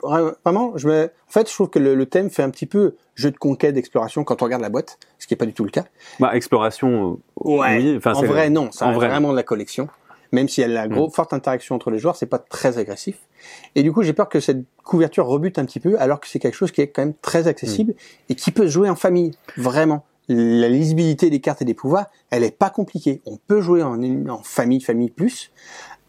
vraiment, 0.43 0.73
je 0.76 0.88
me, 0.88 1.05
en 1.05 1.31
fait, 1.31 1.49
je 1.49 1.55
trouve 1.55 1.69
que 1.69 1.79
le, 1.79 2.06
thème 2.06 2.31
fait 2.31 2.43
un 2.43 2.49
petit 2.49 2.65
peu 2.65 2.94
jeu 3.15 3.31
de 3.31 3.37
conquête, 3.37 3.75
d'exploration 3.75 4.25
quand 4.25 4.41
on 4.41 4.47
regarde 4.47 4.62
la 4.62 4.71
boîte, 4.71 4.99
ce 5.19 5.26
qui 5.26 5.35
est 5.35 5.37
pas 5.37 5.44
du 5.44 5.53
tout 5.53 5.65
le 5.65 5.71
cas. 5.71 5.85
Bah, 6.21 6.35
exploration. 6.35 7.19
Ouais. 7.37 7.76
Oui. 7.76 7.94
Enfin, 7.99 8.15
en 8.15 8.23
vrai, 8.23 8.49
non. 8.49 8.73
Ça 8.73 8.87
en 8.87 8.93
vrai. 8.93 9.09
vraiment 9.09 9.31
de 9.32 9.37
la 9.37 9.43
collection 9.43 9.88
même 10.35 10.49
si 10.49 10.61
elle 10.61 10.77
a 10.77 10.87
la 10.87 10.95
mm. 10.95 11.11
forte 11.11 11.33
interaction 11.33 11.75
entre 11.75 11.91
les 11.91 11.99
joueurs, 11.99 12.17
c'est 12.17 12.27
pas 12.27 12.39
très 12.39 12.79
agressif. 12.79 13.19
Et 13.75 13.83
du 13.83 13.93
coup, 13.93 14.03
j'ai 14.03 14.13
peur 14.13 14.29
que 14.29 14.41
cette 14.41 14.65
couverture 14.83 15.27
rebute 15.27 15.59
un 15.59 15.65
petit 15.65 15.81
peu, 15.81 15.99
alors 15.99 16.21
que 16.21 16.29
c'est 16.29 16.39
quelque 16.39 16.55
chose 16.57 16.73
qui 16.73 16.81
est 16.81 16.89
quand 16.89 17.03
même 17.03 17.15
très 17.23 17.47
accessible 17.47 17.93
mm. 17.93 18.31
et 18.31 18.35
qui 18.35 18.51
peut 18.51 18.67
jouer 18.67 18.91
en 18.91 18.97
famille, 18.97 19.33
vraiment. 19.57 20.05
La 20.29 20.69
lisibilité 20.69 21.29
des 21.29 21.41
cartes 21.41 21.63
et 21.63 21.67
des 21.67 21.75
pouvoirs, 21.75 22.07
elle 22.31 22.45
est 22.45 22.57
pas 22.57 22.71
compliquée. 22.71 23.21
On 23.27 23.37
peut 23.37 23.61
jouer 23.61 23.83
en, 23.83 24.03
en 24.29 24.43
famille, 24.43 24.81
famille 24.81 25.11
plus. 25.11 25.53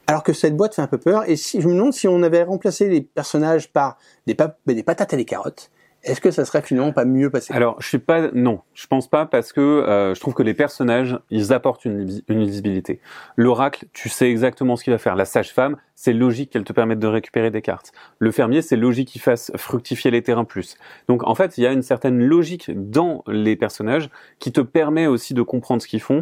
Alors 0.08 0.24
que 0.24 0.34
cette 0.34 0.56
boîte 0.56 0.76
fait 0.76 0.82
un 0.82 0.88
peu 0.88 0.98
peur. 0.98 1.28
Et 1.28 1.36
si 1.36 1.62
je 1.62 1.68
me 1.68 1.74
demande 1.74 1.94
si 1.94 2.08
on 2.08 2.24
avait 2.24 2.44
remplacé 2.44 2.88
les 2.88 3.02
personnages 3.02 3.72
par 3.74 3.98
des, 4.26 4.38
des 4.68 4.84
patates 4.84 5.14
et 5.14 5.18
des 5.18 5.26
carottes, 5.26 5.70
est-ce 6.06 6.22
que 6.22 6.32
ça 6.32 6.46
serait 6.46 6.62
finalement 6.62 6.94
pas 6.94 7.04
mieux 7.04 7.30
passé? 7.30 7.54
Alors, 7.54 7.82
je 7.82 7.88
suis 7.88 7.98
pas, 7.98 8.30
non, 8.34 8.62
je 8.76 8.86
pense 8.86 9.10
pas 9.10 9.26
parce 9.26 9.52
que 9.52 9.60
euh, 9.60 10.14
je 10.14 10.20
trouve 10.20 10.36
que 10.36 10.44
les 10.44 10.54
personnages, 10.54 11.18
ils 11.32 11.52
apportent 11.52 11.84
une, 11.84 12.22
une 12.28 12.40
lisibilité. 12.40 13.02
L'oracle, 13.36 13.86
tu 13.92 14.08
sais 14.08 14.30
exactement 14.30 14.76
ce 14.76 14.84
qu'il 14.84 14.94
va 14.94 15.00
faire. 15.00 15.16
La 15.16 15.26
sage-femme, 15.26 15.78
c'est 15.96 16.14
logique 16.14 16.52
qu'elle 16.52 16.64
te 16.64 16.74
permette 16.74 17.00
de 17.00 17.08
récupérer 17.08 17.50
des 17.50 17.64
cartes. 17.64 17.92
Le 18.20 18.32
fermier, 18.32 18.62
c'est 18.62 18.76
logique 18.76 19.08
qu'il 19.08 19.22
fasse 19.22 19.52
fructifier 19.56 20.12
les 20.12 20.22
terrains 20.22 20.44
plus. 20.44 20.78
Donc, 21.08 21.24
en 21.24 21.34
fait, 21.34 21.58
il 21.58 21.64
y 21.64 21.68
a 21.68 21.72
une 21.72 21.82
certaine 21.82 22.24
logique 22.24 22.70
dans 22.76 23.24
les 23.28 23.56
personnages 23.56 24.10
qui 24.38 24.52
te 24.52 24.62
permet 24.62 25.08
aussi 25.08 25.34
de 25.34 25.42
comprendre 25.42 25.82
ce 25.82 25.88
qu'ils 25.88 26.02
font. 26.02 26.22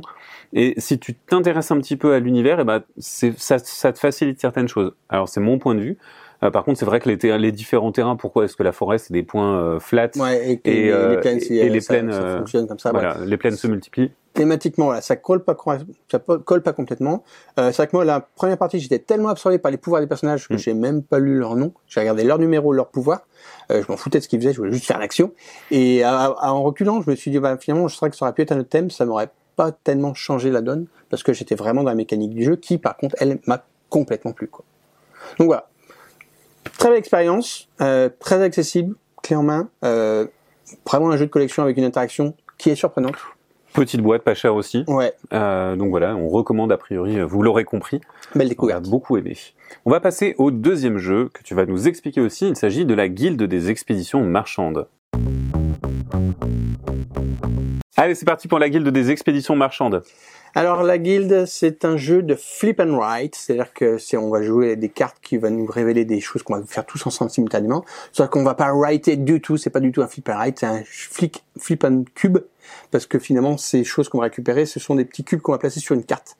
Et 0.53 0.75
si 0.77 0.97
tu 0.97 1.13
t'intéresses 1.13 1.71
un 1.71 1.79
petit 1.79 1.97
peu 1.97 2.13
à 2.13 2.19
l'univers, 2.19 2.59
et 2.59 2.61
eh 2.61 2.65
ben, 2.65 2.83
ça, 2.97 3.57
ça 3.59 3.91
te 3.91 3.99
facilite 3.99 4.39
certaines 4.39 4.69
choses. 4.69 4.95
Alors, 5.09 5.27
c'est 5.27 5.41
mon 5.41 5.59
point 5.59 5.75
de 5.75 5.81
vue. 5.81 5.97
Euh, 6.43 6.51
par 6.51 6.65
contre, 6.65 6.79
c'est 6.79 6.85
vrai 6.85 6.99
que 6.99 7.09
les, 7.09 7.37
les, 7.37 7.51
différents 7.51 7.91
terrains, 7.91 8.15
pourquoi 8.15 8.45
est-ce 8.45 8.55
que 8.55 8.63
la 8.63 8.71
forêt 8.71 8.97
c'est 8.97 9.13
des 9.13 9.23
points 9.23 9.57
euh, 9.57 9.79
flats 9.79 10.09
et, 10.15 10.59
et, 10.65 10.91
les, 10.91 11.09
les, 11.09 11.17
plaines, 11.17 11.39
et, 11.49 11.69
les 11.69 11.81
plaines, 11.81 12.11
ça, 12.11 12.37
fonctionne 12.37 12.67
comme 12.67 12.79
ça. 12.79 12.91
Voilà, 12.91 13.17
les 13.25 13.37
plaines 13.37 13.55
se 13.55 13.67
multiplient. 13.67 14.11
Thématiquement, 14.33 14.91
là, 14.91 15.01
ça 15.01 15.15
colle 15.15 15.43
pas, 15.43 15.55
ça 16.11 16.19
colle 16.19 16.63
pas 16.63 16.73
complètement. 16.73 17.23
Euh, 17.59 17.67
c'est 17.67 17.77
vrai 17.77 17.87
que 17.87 17.95
moi, 17.95 18.03
la 18.03 18.19
première 18.19 18.57
partie, 18.57 18.79
j'étais 18.79 18.99
tellement 18.99 19.29
absorbé 19.29 19.59
par 19.59 19.71
les 19.71 19.77
pouvoirs 19.77 20.01
des 20.01 20.07
personnages 20.07 20.47
que 20.47 20.55
mm. 20.55 20.57
j'ai 20.57 20.73
même 20.73 21.03
pas 21.03 21.19
lu 21.19 21.37
leur 21.37 21.55
nom. 21.55 21.71
J'ai 21.87 21.99
regardé 21.99 22.23
leur 22.23 22.39
numéro, 22.39 22.73
leur 22.73 22.87
pouvoir. 22.87 23.21
Euh, 23.71 23.83
je 23.83 23.91
m'en 23.91 23.97
foutais 23.97 24.17
de 24.17 24.23
ce 24.23 24.27
qu'ils 24.27 24.39
faisaient, 24.39 24.53
je 24.53 24.57
voulais 24.57 24.71
juste 24.71 24.87
faire 24.87 24.99
l'action. 24.99 25.31
Et 25.69 26.03
en 26.03 26.63
reculant, 26.63 27.01
je 27.01 27.11
me 27.11 27.15
suis 27.15 27.29
dit, 27.29 27.39
bah, 27.39 27.57
finalement, 27.57 27.87
je 27.87 27.95
sais 27.95 28.09
que 28.09 28.15
ça 28.15 28.25
aurait 28.25 28.33
pu 28.33 28.41
être 28.41 28.51
un 28.51 28.59
autre 28.59 28.69
thème, 28.69 28.89
ça 28.89 29.05
m'aurait 29.05 29.29
pas 29.55 29.71
tellement 29.71 30.15
changé 30.15 30.49
la 30.49 30.61
donne 30.61 30.87
parce 31.09 31.21
que 31.21 31.31
j'étais 31.31 31.55
vraiment 31.55 31.83
dans 31.83 31.89
la 31.89 31.95
mécanique 31.95 32.33
du 32.33 32.43
jeu 32.43 32.55
qui, 32.55 32.79
par 32.79 32.97
contre, 32.97 33.15
elle 33.19 33.39
m'a 33.45 33.63
complètement 33.89 34.31
plu. 34.31 34.47
Quoi. 34.47 34.65
Donc 35.37 35.47
voilà, 35.47 35.67
Très 36.77 36.89
belle 36.89 36.97
expérience, 36.97 37.69
euh, 37.81 38.09
très 38.19 38.41
accessible, 38.41 38.95
clé 39.21 39.35
en 39.35 39.43
main. 39.43 39.69
Euh, 39.83 40.25
vraiment 40.85 41.11
un 41.11 41.17
jeu 41.17 41.25
de 41.25 41.31
collection 41.31 41.63
avec 41.63 41.77
une 41.77 41.83
interaction 41.83 42.35
qui 42.57 42.69
est 42.69 42.75
surprenante. 42.75 43.15
Petite 43.73 44.01
boîte, 44.01 44.21
pas 44.21 44.35
chère 44.35 44.55
aussi. 44.55 44.83
Ouais. 44.87 45.13
Euh, 45.33 45.75
donc 45.75 45.89
voilà, 45.89 46.15
on 46.15 46.29
recommande 46.29 46.71
a 46.71 46.77
priori, 46.77 47.19
vous 47.21 47.41
l'aurez 47.41 47.63
compris. 47.63 48.01
Belle 48.35 48.49
découverte. 48.49 48.83
On 48.83 48.87
a 48.87 48.91
beaucoup 48.91 49.17
aimé. 49.17 49.35
On 49.85 49.91
va 49.91 49.99
passer 49.99 50.35
au 50.37 50.51
deuxième 50.51 50.97
jeu 50.97 51.29
que 51.33 51.41
tu 51.41 51.55
vas 51.55 51.65
nous 51.65 51.87
expliquer 51.87 52.21
aussi. 52.21 52.47
Il 52.47 52.55
s'agit 52.55 52.85
de 52.85 52.93
la 52.93 53.09
Guilde 53.09 53.41
des 53.43 53.69
expéditions 53.71 54.23
marchandes. 54.23 54.87
Allez, 57.95 58.15
c'est 58.15 58.25
parti 58.25 58.47
pour 58.47 58.59
la 58.59 58.69
Guilde 58.69 58.89
des 58.89 59.11
expéditions 59.11 59.55
marchandes. 59.55 60.03
Alors 60.55 60.83
la 60.83 60.99
guilde, 60.99 61.45
c'est 61.47 61.83
un 61.83 61.97
jeu 61.97 62.21
de 62.21 62.35
flip 62.35 62.79
and 62.79 62.95
write, 62.95 63.33
c'est-à-dire 63.33 63.73
que 63.73 63.97
si 63.97 64.15
on 64.17 64.29
va 64.29 64.43
jouer 64.43 64.75
des 64.75 64.89
cartes 64.89 65.17
qui 65.19 65.37
vont 65.37 65.49
nous 65.49 65.65
révéler 65.65 66.05
des 66.05 66.21
choses 66.21 66.43
qu'on 66.43 66.57
va 66.57 66.63
faire 66.67 66.85
tous 66.85 67.07
ensemble 67.07 67.31
simultanément, 67.31 67.83
c'est-à-dire 68.11 68.29
qu'on 68.29 68.43
va 68.43 68.53
pas 68.53 68.71
writer 68.71 69.15
du 69.15 69.41
tout, 69.41 69.57
c'est 69.57 69.71
pas 69.71 69.79
du 69.79 69.91
tout 69.91 70.03
un 70.03 70.07
flip 70.07 70.29
and 70.29 70.33
write, 70.33 70.59
c'est 70.59 70.67
un 70.67 70.83
flip, 70.85 71.37
flip 71.57 71.83
and 71.83 72.03
cube, 72.13 72.37
parce 72.91 73.07
que 73.07 73.17
finalement 73.17 73.57
ces 73.57 73.83
choses 73.83 74.09
qu'on 74.09 74.19
va 74.19 74.25
récupérer, 74.25 74.67
ce 74.67 74.79
sont 74.79 74.93
des 74.93 75.05
petits 75.05 75.23
cubes 75.23 75.41
qu'on 75.41 75.53
va 75.53 75.57
placer 75.57 75.79
sur 75.79 75.95
une 75.95 76.03
carte. 76.03 76.37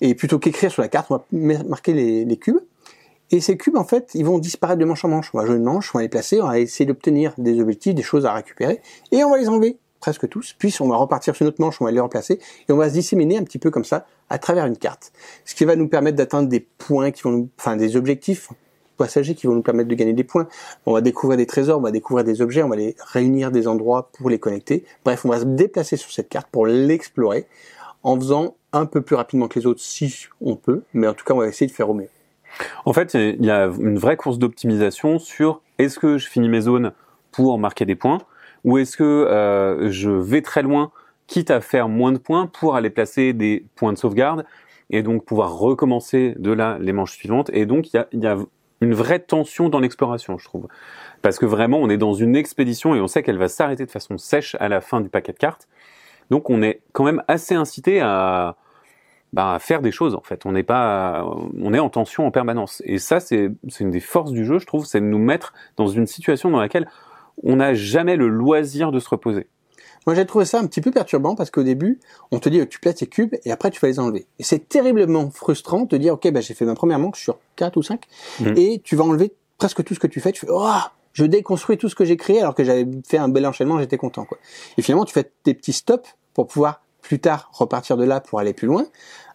Et 0.00 0.14
plutôt 0.14 0.38
qu'écrire 0.38 0.70
sur 0.70 0.82
la 0.82 0.88
carte, 0.88 1.10
on 1.10 1.16
va 1.16 1.24
marquer 1.64 1.92
les, 1.92 2.24
les 2.24 2.36
cubes. 2.36 2.60
Et 3.32 3.40
ces 3.40 3.56
cubes, 3.56 3.76
en 3.76 3.84
fait, 3.84 4.12
ils 4.14 4.24
vont 4.24 4.38
disparaître 4.38 4.78
de 4.78 4.84
manche 4.84 5.04
en 5.04 5.08
manche. 5.08 5.30
On 5.34 5.38
va 5.38 5.46
jouer 5.46 5.56
une 5.56 5.64
manche, 5.64 5.92
on 5.92 5.98
va 5.98 6.02
les 6.02 6.08
placer, 6.08 6.40
on 6.40 6.46
va 6.46 6.60
essayer 6.60 6.86
d'obtenir 6.86 7.32
des 7.36 7.60
objectifs, 7.60 7.96
des 7.96 8.04
choses 8.04 8.26
à 8.26 8.32
récupérer, 8.32 8.80
et 9.10 9.24
on 9.24 9.30
va 9.30 9.38
les 9.38 9.48
enlever 9.48 9.76
presque 10.00 10.28
tous, 10.28 10.54
puis 10.58 10.74
on 10.80 10.88
va 10.88 10.96
repartir 10.96 11.34
sur 11.34 11.44
notre 11.44 11.60
manche, 11.60 11.80
on 11.80 11.84
va 11.84 11.90
les 11.90 12.00
remplacer, 12.00 12.38
et 12.68 12.72
on 12.72 12.76
va 12.76 12.88
se 12.88 12.94
disséminer 12.94 13.38
un 13.38 13.44
petit 13.44 13.58
peu 13.58 13.70
comme 13.70 13.84
ça 13.84 14.06
à 14.30 14.38
travers 14.38 14.66
une 14.66 14.76
carte. 14.76 15.12
Ce 15.44 15.54
qui 15.54 15.64
va 15.64 15.76
nous 15.76 15.88
permettre 15.88 16.16
d'atteindre 16.16 16.48
des 16.48 16.60
points 16.60 17.10
qui 17.10 17.22
vont 17.22 17.48
enfin 17.58 17.76
des 17.76 17.96
objectifs 17.96 18.50
passagers 18.96 19.34
qui 19.34 19.46
vont 19.46 19.54
nous 19.54 19.62
permettre 19.62 19.88
de 19.88 19.94
gagner 19.94 20.14
des 20.14 20.24
points. 20.24 20.48
On 20.86 20.92
va 20.92 21.00
découvrir 21.00 21.36
des 21.36 21.46
trésors, 21.46 21.78
on 21.78 21.82
va 21.82 21.90
découvrir 21.90 22.24
des 22.24 22.40
objets, 22.40 22.62
on 22.62 22.68
va 22.68 22.76
les 22.76 22.96
réunir 22.98 23.50
des 23.50 23.68
endroits 23.68 24.10
pour 24.12 24.30
les 24.30 24.38
connecter. 24.38 24.84
Bref, 25.04 25.24
on 25.24 25.28
va 25.28 25.40
se 25.40 25.44
déplacer 25.44 25.96
sur 25.96 26.10
cette 26.10 26.28
carte 26.28 26.48
pour 26.50 26.66
l'explorer 26.66 27.46
en 28.02 28.16
faisant 28.16 28.56
un 28.72 28.86
peu 28.86 29.02
plus 29.02 29.16
rapidement 29.16 29.48
que 29.48 29.58
les 29.58 29.66
autres 29.66 29.80
si 29.80 30.26
on 30.40 30.56
peut, 30.56 30.82
mais 30.92 31.06
en 31.06 31.14
tout 31.14 31.24
cas 31.24 31.34
on 31.34 31.38
va 31.38 31.48
essayer 31.48 31.66
de 31.66 31.72
faire 31.72 31.90
au 31.90 31.94
mieux. 31.94 32.08
En 32.84 32.92
fait, 32.92 33.14
il 33.14 33.44
y 33.44 33.50
a 33.50 33.66
une 33.66 33.98
vraie 33.98 34.16
course 34.16 34.38
d'optimisation 34.38 35.18
sur 35.18 35.60
est-ce 35.78 35.98
que 35.98 36.16
je 36.16 36.26
finis 36.28 36.48
mes 36.48 36.62
zones 36.62 36.92
pour 37.30 37.58
marquer 37.58 37.84
des 37.84 37.96
points 37.96 38.18
ou 38.64 38.78
est-ce 38.78 38.96
que 38.96 39.04
euh, 39.04 39.90
je 39.90 40.10
vais 40.10 40.42
très 40.42 40.62
loin, 40.62 40.90
quitte 41.26 41.50
à 41.50 41.60
faire 41.60 41.88
moins 41.88 42.12
de 42.12 42.18
points 42.18 42.46
pour 42.46 42.76
aller 42.76 42.90
placer 42.90 43.32
des 43.32 43.66
points 43.74 43.92
de 43.92 43.98
sauvegarde 43.98 44.44
et 44.90 45.02
donc 45.02 45.24
pouvoir 45.24 45.58
recommencer 45.58 46.34
de 46.38 46.52
là 46.52 46.78
les 46.80 46.92
manches 46.92 47.16
suivantes? 47.16 47.50
Et 47.52 47.66
donc 47.66 47.92
il 47.92 48.04
y 48.12 48.26
a, 48.26 48.36
une 48.82 48.94
vraie 48.94 49.20
tension 49.20 49.70
dans 49.70 49.80
l'exploration, 49.80 50.36
je 50.36 50.44
trouve. 50.44 50.68
Parce 51.22 51.38
que 51.38 51.46
vraiment, 51.46 51.78
on 51.78 51.88
est 51.88 51.96
dans 51.96 52.12
une 52.12 52.36
expédition 52.36 52.94
et 52.94 53.00
on 53.00 53.06
sait 53.06 53.22
qu'elle 53.22 53.38
va 53.38 53.48
s'arrêter 53.48 53.86
de 53.86 53.90
façon 53.90 54.18
sèche 54.18 54.54
à 54.60 54.68
la 54.68 54.82
fin 54.82 55.00
du 55.00 55.08
paquet 55.08 55.32
de 55.32 55.38
cartes. 55.38 55.66
Donc 56.30 56.50
on 56.50 56.60
est 56.60 56.82
quand 56.92 57.04
même 57.04 57.22
assez 57.26 57.54
incité 57.54 58.00
à, 58.00 58.56
bah, 59.32 59.58
faire 59.60 59.82
des 59.82 59.92
choses 59.92 60.14
en 60.14 60.22
fait. 60.22 60.46
On 60.46 60.52
n'est 60.52 60.62
pas, 60.62 61.24
on 61.60 61.74
est 61.74 61.78
en 61.78 61.88
tension 61.88 62.26
en 62.26 62.30
permanence. 62.30 62.82
Et 62.84 62.98
ça, 62.98 63.20
c'est 63.20 63.50
une 63.80 63.90
des 63.90 64.00
forces 64.00 64.32
du 64.32 64.44
jeu, 64.44 64.58
je 64.58 64.66
trouve, 64.66 64.86
c'est 64.86 65.00
de 65.00 65.06
nous 65.06 65.18
mettre 65.18 65.52
dans 65.76 65.86
une 65.86 66.06
situation 66.06 66.50
dans 66.50 66.60
laquelle 66.60 66.88
on 67.42 67.56
n'a 67.56 67.74
jamais 67.74 68.16
le 68.16 68.28
loisir 68.28 68.92
de 68.92 68.98
se 69.00 69.08
reposer. 69.08 69.46
Moi, 70.06 70.14
j'ai 70.14 70.24
trouvé 70.24 70.44
ça 70.44 70.60
un 70.60 70.66
petit 70.66 70.80
peu 70.80 70.92
perturbant 70.92 71.34
parce 71.34 71.50
qu'au 71.50 71.64
début, 71.64 71.98
on 72.30 72.38
te 72.38 72.48
dit 72.48 72.58
que 72.58 72.64
tu 72.64 72.78
places 72.78 72.96
tes 72.96 73.06
cubes 73.08 73.34
et 73.44 73.50
après 73.50 73.70
tu 73.72 73.80
vas 73.80 73.88
les 73.88 73.98
enlever. 73.98 74.26
Et 74.38 74.44
c'est 74.44 74.68
terriblement 74.68 75.30
frustrant 75.30 75.80
de 75.80 75.88
te 75.88 75.96
dire, 75.96 76.14
ok, 76.14 76.30
bah, 76.30 76.40
j'ai 76.40 76.54
fait 76.54 76.64
ma 76.64 76.74
première 76.74 77.00
manche 77.00 77.20
sur 77.20 77.38
4 77.56 77.76
ou 77.76 77.82
5 77.82 78.04
Mhm. 78.40 78.54
et 78.56 78.80
tu 78.84 78.94
vas 78.94 79.04
enlever 79.04 79.32
presque 79.58 79.82
tout 79.82 79.94
ce 79.94 79.98
que 80.00 80.06
tu 80.06 80.20
fais. 80.20 80.30
Tu 80.30 80.42
fais, 80.46 80.52
oh, 80.52 80.68
je 81.12 81.24
déconstruis 81.24 81.76
tout 81.76 81.88
ce 81.88 81.96
que 81.96 82.04
j'ai 82.04 82.16
créé 82.16 82.40
alors 82.40 82.54
que 82.54 82.62
j'avais 82.62 82.86
fait 83.04 83.18
un 83.18 83.28
bel 83.28 83.44
enchaînement, 83.46 83.80
j'étais 83.80 83.96
content, 83.98 84.24
quoi. 84.24 84.38
Et 84.78 84.82
finalement, 84.82 85.04
tu 85.04 85.12
fais 85.12 85.28
tes 85.42 85.54
petits 85.54 85.72
stops 85.72 86.08
pour 86.34 86.46
pouvoir 86.46 86.82
plus 87.02 87.18
tard 87.20 87.48
repartir 87.52 87.96
de 87.96 88.04
là 88.04 88.20
pour 88.20 88.38
aller 88.38 88.52
plus 88.52 88.66
loin. 88.66 88.84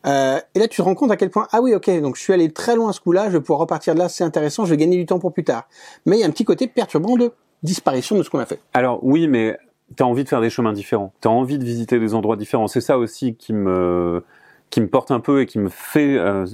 Euh, 0.06 0.40
et 0.56 0.60
là, 0.60 0.68
tu 0.68 0.78
te 0.78 0.82
rends 0.82 0.96
compte 0.96 1.12
à 1.12 1.18
quel 1.18 1.30
point, 1.32 1.48
ah 1.52 1.62
oui, 1.62 1.74
ok, 1.76 1.90
donc 2.02 2.16
je 2.16 2.22
suis 2.22 2.34
allé 2.34 2.50
très 2.52 2.76
loin 2.76 2.90
à 2.90 2.94
ce 2.94 3.00
coup-là, 3.02 3.26
je 3.28 3.34
vais 3.38 3.40
pouvoir 3.42 3.60
repartir 3.60 3.94
de 3.94 4.00
là, 4.00 4.08
c'est 4.10 4.24
intéressant, 4.24 4.64
je 4.66 4.72
vais 4.72 4.78
gagner 4.78 4.98
du 4.98 5.06
temps 5.06 5.20
pour 5.20 5.34
plus 5.34 5.44
tard. 5.44 5.68
Mais 6.06 6.18
il 6.18 6.22
y 6.22 6.24
a 6.24 6.28
un 6.28 6.32
petit 6.32 6.46
côté 6.46 6.68
perturbant 6.68 7.18
de 7.18 7.32
disparition 7.64 8.18
de 8.18 8.24
ce 8.24 8.30
qu'on 8.30 8.40
a 8.40 8.46
fait. 8.46 8.60
Alors 8.74 9.00
oui, 9.04 9.28
mais 9.28 9.58
tu 9.96 10.04
as 10.04 10.08
envie 10.08 10.24
de 10.24 10.30
faire 10.30 10.42
des 10.42 10.50
chemins 10.50 10.74
différents. 10.74 11.14
Tu 11.22 11.28
as 11.28 11.32
envie 11.32 11.58
de 11.58 11.64
visiter 11.64 12.00
des 12.00 12.14
endroits 12.14 12.36
différents. 12.36 12.68
C'est 12.68 12.82
ça 12.82 12.98
aussi 12.98 13.36
qui 13.36 13.54
me 13.54 14.24
qui 14.70 14.80
me 14.80 14.88
porte 14.88 15.12
un 15.12 15.20
peu 15.20 15.42
et 15.42 15.46
qui 15.46 15.60
me 15.60 15.68
fait 15.68 16.18
euh, 16.18 16.46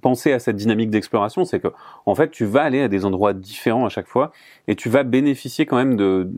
penser 0.00 0.32
à 0.32 0.38
cette 0.38 0.54
dynamique 0.54 0.90
d'exploration, 0.90 1.44
c'est 1.44 1.58
que 1.58 1.68
en 2.06 2.14
fait 2.14 2.30
tu 2.30 2.44
vas 2.44 2.62
aller 2.62 2.80
à 2.80 2.88
des 2.88 3.04
endroits 3.04 3.32
différents 3.32 3.84
à 3.84 3.88
chaque 3.88 4.06
fois 4.06 4.30
et 4.68 4.76
tu 4.76 4.88
vas 4.88 5.02
bénéficier 5.02 5.66
quand 5.66 5.76
même 5.76 5.96
de 5.96 6.30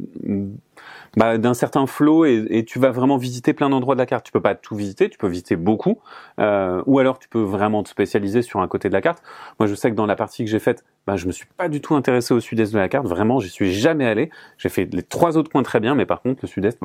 bah, 1.17 1.39
d'un 1.39 1.55
certain 1.55 1.87
flow 1.87 2.25
et, 2.25 2.47
et 2.51 2.65
tu 2.65 2.79
vas 2.79 2.91
vraiment 2.91 3.17
visiter 3.17 3.55
plein 3.55 3.71
d'endroits 3.71 3.95
de 3.95 4.01
la 4.01 4.07
carte. 4.07 4.25
Tu 4.25 4.33
peux 4.33 4.41
pas 4.41 4.55
tout 4.55 4.77
visiter, 4.77 5.09
tu 5.09 5.19
peux 5.19 5.29
visiter 5.29 5.57
beaucoup, 5.57 5.99
euh, 6.39 6.83
ou 6.87 6.99
alors 6.99 7.19
tu 7.19 7.29
peux 7.29 7.41
vraiment 7.41 7.83
te 7.83 7.89
spécialiser 7.89 8.43
sur 8.43 8.61
un 8.61 8.69
côté 8.69 8.89
de 8.89 8.95
la 8.95 9.01
carte. 9.01 9.23
Moi, 9.59 9.67
je 9.67 9.75
sais 9.75 9.91
que 9.91 9.97
dans 9.97 10.07
la 10.07 10.17
partie 10.17 10.45
que 10.45 10.51
j'ai 10.51 10.59
faite, 10.59 10.85
bah, 11.07 11.17
je 11.17 11.27
me 11.27 11.33
suis 11.33 11.47
pas 11.57 11.69
du 11.69 11.81
tout 11.81 11.95
intéressé 11.95 12.35
au 12.35 12.41
sud-est 12.41 12.73
de 12.73 12.79
la 12.79 12.89
carte. 12.89 13.07
Vraiment, 13.07 13.41
j'y 13.41 13.49
suis 13.49 13.73
jamais 13.73 14.07
allé. 14.07 14.31
J'ai 14.59 14.69
fait 14.69 14.85
les 14.93 15.03
trois 15.03 15.37
autres 15.37 15.51
coins 15.51 15.63
très 15.63 15.81
bien, 15.81 15.95
mais 15.95 16.07
par 16.07 16.21
contre, 16.21 16.41
le 16.43 16.49
sud-est, 16.49 16.79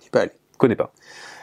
Tu 0.00 0.10
peux 0.10 0.20
aller. 0.20 0.32
je 0.52 0.58
connais 0.58 0.76
pas. 0.76 0.92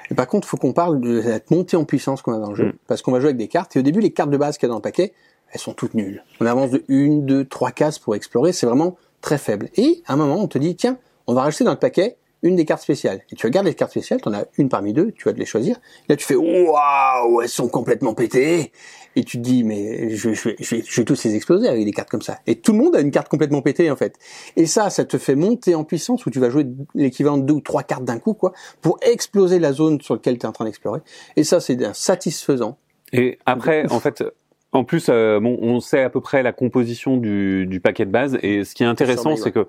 Et 0.10 0.16
par 0.16 0.28
contre, 0.28 0.48
faut 0.48 0.58
qu'on 0.58 0.74
parle 0.74 1.00
de 1.00 1.22
cette 1.22 1.52
montée 1.52 1.78
en 1.78 1.86
puissance 1.86 2.22
qu'on 2.22 2.34
a 2.34 2.40
dans 2.40 2.50
le 2.50 2.56
jeu. 2.56 2.66
Mm. 2.66 2.74
Parce 2.88 3.02
qu'on 3.02 3.12
va 3.12 3.20
jouer 3.20 3.30
avec 3.30 3.38
des 3.38 3.48
cartes. 3.48 3.76
Et 3.76 3.80
au 3.80 3.84
début, 3.84 4.00
les 4.00 4.12
cartes 4.12 4.32
de 4.32 4.38
base 4.38 4.58
qu'il 4.58 4.68
y 4.68 4.70
a 4.70 4.74
dans 4.74 4.78
le 4.78 4.82
paquet, 4.82 5.14
elles 5.52 5.60
sont 5.60 5.74
toutes 5.74 5.94
nulles. 5.94 6.24
On 6.42 6.46
avance 6.46 6.72
de 6.72 6.84
une, 6.88 7.26
deux, 7.26 7.46
trois 7.46 7.72
cases 7.72 8.00
pour 8.00 8.16
explorer. 8.16 8.54
C'est 8.54 8.66
vraiment 8.66 8.98
très 9.22 9.38
faible. 9.38 9.70
Et 9.76 10.02
à 10.08 10.14
un 10.14 10.16
moment, 10.16 10.42
on 10.42 10.48
te 10.48 10.58
dit, 10.58 10.76
tiens, 10.76 10.98
on 11.28 11.34
va 11.34 11.44
rajouter 11.44 11.64
dans 11.64 11.72
le 11.72 11.80
paquet 11.80 12.18
une 12.44 12.56
des 12.56 12.66
cartes 12.66 12.84
spéciales. 12.84 13.22
Et 13.32 13.36
tu 13.36 13.46
regardes 13.48 13.66
les 13.66 13.74
cartes 13.74 13.92
spéciales, 13.92 14.22
tu 14.22 14.30
en 14.30 14.34
as 14.34 14.46
une 14.58 14.70
parmi 14.70 14.94
deux, 14.94 15.12
tu 15.14 15.24
vas 15.26 15.34
te 15.34 15.40
les 15.40 15.46
choisir. 15.46 15.78
Et 15.78 16.14
là, 16.14 16.16
tu 16.16 16.26
fais, 16.26 16.36
waouh, 16.36 17.42
elles 17.42 17.50
sont 17.50 17.68
complètement 17.70 18.14
pétées. 18.14 18.72
Et 19.16 19.24
tu 19.24 19.38
te 19.38 19.44
dis, 19.44 19.64
mais 19.64 20.10
je, 20.16 20.30
vais- 20.30 20.36
je, 20.36 20.50
je, 20.60 20.76
je 20.86 21.02
vais 21.02 21.06
tous 21.06 21.24
les 21.24 21.36
exploser 21.36 21.68
avec 21.68 21.86
des 21.86 21.92
cartes 21.92 22.10
comme 22.10 22.22
ça. 22.22 22.40
Et 22.48 22.56
tout 22.56 22.72
le 22.74 22.80
monde 22.80 22.96
a 22.96 23.00
une 23.00 23.12
carte 23.12 23.30
complètement 23.30 23.62
pétée, 23.62 23.90
en 23.92 23.96
fait. 23.96 24.16
Et 24.56 24.66
ça, 24.66 24.90
ça 24.90 25.06
te 25.06 25.18
fait 25.18 25.36
monter 25.36 25.76
en 25.76 25.84
puissance 25.84 26.26
où 26.26 26.30
tu 26.30 26.40
vas 26.40 26.50
jouer 26.50 26.66
l'équivalent 26.96 27.38
de 27.38 27.44
deux 27.44 27.54
ou 27.54 27.62
trois 27.62 27.84
cartes 27.84 28.06
d'un 28.06 28.20
coup, 28.20 28.34
quoi, 28.34 28.54
pour 28.82 28.98
exploser 29.02 29.60
la 29.60 29.72
zone 29.72 30.02
sur 30.02 30.16
laquelle 30.16 30.38
tu 30.38 30.46
es 30.46 30.50
en 30.50 30.52
train 30.52 30.66
d'explorer. 30.66 31.00
Et 31.36 31.44
ça, 31.44 31.60
c'est 31.60 31.78
satisfaisant. 31.94 32.78
Et 33.12 33.38
après, 33.46 33.86
en 33.92 34.00
fait, 34.00 34.24
en 34.72 34.84
plus, 34.84 35.06
euh, 35.10 35.40
bon, 35.40 35.60
on 35.62 35.80
sait 35.80 36.02
à 36.02 36.10
peu 36.10 36.20
près 36.20 36.42
la 36.42 36.52
composition 36.52 37.18
du, 37.18 37.68
du 37.68 37.80
paquet 37.80 38.06
de 38.06 38.12
base. 38.12 38.40
Et 38.42 38.64
ce 38.64 38.74
qui 38.74 38.82
est 38.82 38.88
intéressant, 38.88 39.36
c'est 39.36 39.52
que 39.52 39.68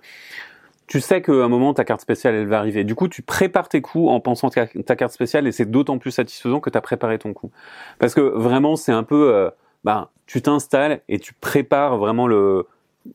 tu 0.86 1.00
sais 1.00 1.22
qu'à 1.22 1.32
un 1.32 1.48
moment, 1.48 1.74
ta 1.74 1.84
carte 1.84 2.00
spéciale, 2.00 2.34
elle 2.34 2.46
va 2.46 2.58
arriver. 2.58 2.84
Du 2.84 2.94
coup, 2.94 3.08
tu 3.08 3.22
prépares 3.22 3.68
tes 3.68 3.80
coups 3.80 4.10
en 4.10 4.20
pensant 4.20 4.50
ta, 4.50 4.66
ta 4.66 4.96
carte 4.96 5.12
spéciale 5.12 5.46
et 5.46 5.52
c'est 5.52 5.70
d'autant 5.70 5.98
plus 5.98 6.10
satisfaisant 6.10 6.60
que 6.60 6.70
tu 6.70 6.78
as 6.78 6.80
préparé 6.82 7.18
ton 7.18 7.32
coup. 7.32 7.50
Parce 7.98 8.14
que 8.14 8.20
vraiment, 8.20 8.76
c'est 8.76 8.92
un 8.92 9.02
peu... 9.02 9.32
euh, 9.34 9.50
bah, 9.84 10.10
tu 10.26 10.40
t'installes 10.40 11.00
et 11.08 11.18
tu 11.18 11.34
prépares 11.34 11.98
vraiment 11.98 12.26
le, 12.26 12.66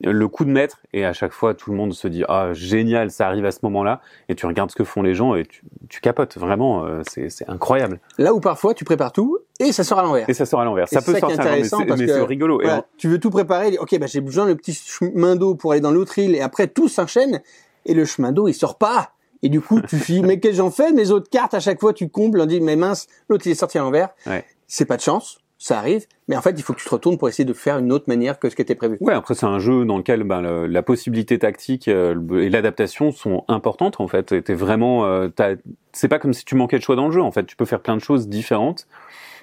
le 0.04 0.28
coup 0.28 0.46
de 0.46 0.52
maître 0.52 0.80
et 0.94 1.04
à 1.04 1.14
chaque 1.14 1.32
fois, 1.32 1.56
tout 1.56 1.72
le 1.72 1.78
monde 1.78 1.94
se 1.94 2.08
dit 2.08 2.24
«Ah, 2.30 2.54
génial, 2.54 3.10
ça 3.10 3.26
arrive 3.26 3.46
à 3.46 3.52
ce 3.52 3.60
moment-là» 3.64 4.02
et 4.30 4.36
tu 4.36 4.46
regardes 4.46 4.70
ce 4.70 4.76
que 4.76 4.84
font 4.84 5.02
les 5.02 5.16
gens 5.16 5.34
et 5.34 5.46
tu, 5.46 5.64
tu 5.90 6.02
capotes. 6.02 6.38
Vraiment, 6.38 6.86
euh, 6.86 7.02
c'est 7.10 7.30
c'est 7.30 7.50
incroyable. 7.50 8.00
Là 8.20 8.36
où 8.36 8.40
parfois, 8.40 8.76
tu 8.76 8.86
prépares 8.86 9.12
tout 9.12 9.40
et 9.60 9.72
ça 9.72 9.84
sort 9.84 10.00
à 10.00 10.04
l'envers. 10.04 10.30
Et 10.30 10.34
ça 10.34 10.46
sort 10.46 10.62
à 10.62 10.66
l'envers. 10.66 10.88
Ça 10.88 11.02
peut 11.02 11.14
ça 11.14 11.20
sortir 11.20 11.40
à 11.42 11.44
l'envers, 11.58 11.98
mais 11.98 12.08
c'est 12.08 12.22
rigolo. 12.24 12.62
Et 12.62 12.66
Voilà, 12.66 12.86
tu 12.98 13.08
veux 13.08 13.20
tout 13.20 13.30
préparer, 13.30 13.78
ok, 13.78 13.98
bah, 14.00 14.08
j'ai 14.08 14.22
besoin 14.22 14.48
de 14.48 14.54
petit 14.54 14.74
chemin 14.74 15.36
d'eau 15.36 15.56
pour 15.56 15.72
aller 15.74 15.82
dans 15.82 15.92
l'autre 15.92 16.18
île, 16.20 16.36
et 16.36 16.42
après 16.42 16.68
tout 16.68 16.88
s'enchaîne, 16.88 17.42
et 17.86 17.94
le 17.94 18.06
chemin 18.06 18.32
d'eau 18.32 18.48
il 18.48 18.54
sort 18.54 18.78
pas. 18.78 19.12
Et 19.42 19.50
du 19.50 19.62
coup, 19.62 19.82
tu 19.82 19.96
dis, 20.08 20.22
mais 20.22 20.40
qu'est-ce 20.40 20.52
que 20.54 20.58
j'en 20.58 20.72
fais 20.72 20.92
Mes 20.92 21.12
autres 21.12 21.30
cartes, 21.30 21.54
à 21.54 21.60
chaque 21.60 21.80
fois, 21.80 21.94
tu 21.94 22.10
combles, 22.10 22.42
on 22.42 22.46
dit, 22.46 22.60
mais 22.62 22.76
mince, 22.76 23.08
l'autre 23.30 23.48
il 23.48 23.52
est 23.52 23.56
sorti 23.56 23.78
à 23.78 23.82
l'envers. 23.82 24.10
Ouais. 24.28 24.44
C'est 24.68 24.86
pas 24.86 24.98
de 24.98 25.02
chance, 25.02 25.40
ça 25.58 25.78
arrive, 25.78 26.06
mais 26.30 26.38
en 26.38 26.42
fait, 26.42 26.52
il 26.58 26.62
faut 26.62 26.74
que 26.74 26.80
tu 26.80 26.86
te 26.86 26.90
retournes 26.92 27.18
pour 27.18 27.28
essayer 27.28 27.44
de 27.46 27.54
faire 27.54 27.80
une 27.80 27.92
autre 27.92 28.06
manière 28.08 28.38
que 28.40 28.50
ce 28.50 28.56
qui 28.56 28.62
était 28.62 28.76
prévu. 28.76 28.98
Ouais, 29.02 29.14
après 29.14 29.34
c'est 29.36 29.46
un 29.46 29.60
jeu 29.60 29.84
dans 29.84 29.98
lequel 29.98 30.24
ben, 30.24 30.42
le- 30.42 30.68
la 30.68 30.84
possibilité 30.84 31.38
tactique 31.40 31.88
euh, 31.90 32.16
et 32.40 32.50
l'adaptation 32.50 33.12
sont 33.12 33.44
importantes 33.50 34.00
en 34.00 34.08
fait. 34.08 34.42
T'es 34.44 34.54
vraiment, 34.54 35.06
euh, 35.06 35.28
t'as- 35.28 35.56
c'est 35.92 36.08
pas 36.08 36.20
comme 36.20 36.34
si 36.34 36.46
tu 36.46 36.56
manquais 36.56 36.78
de 36.78 36.84
choix 36.84 36.96
dans 36.96 37.08
le 37.08 37.12
jeu. 37.12 37.22
En 37.22 37.32
fait, 37.32 37.46
tu 37.46 37.56
peux 37.58 37.66
faire 37.66 37.82
plein 37.82 37.96
de 37.98 38.02
choses 38.02 38.28
différentes 38.30 38.88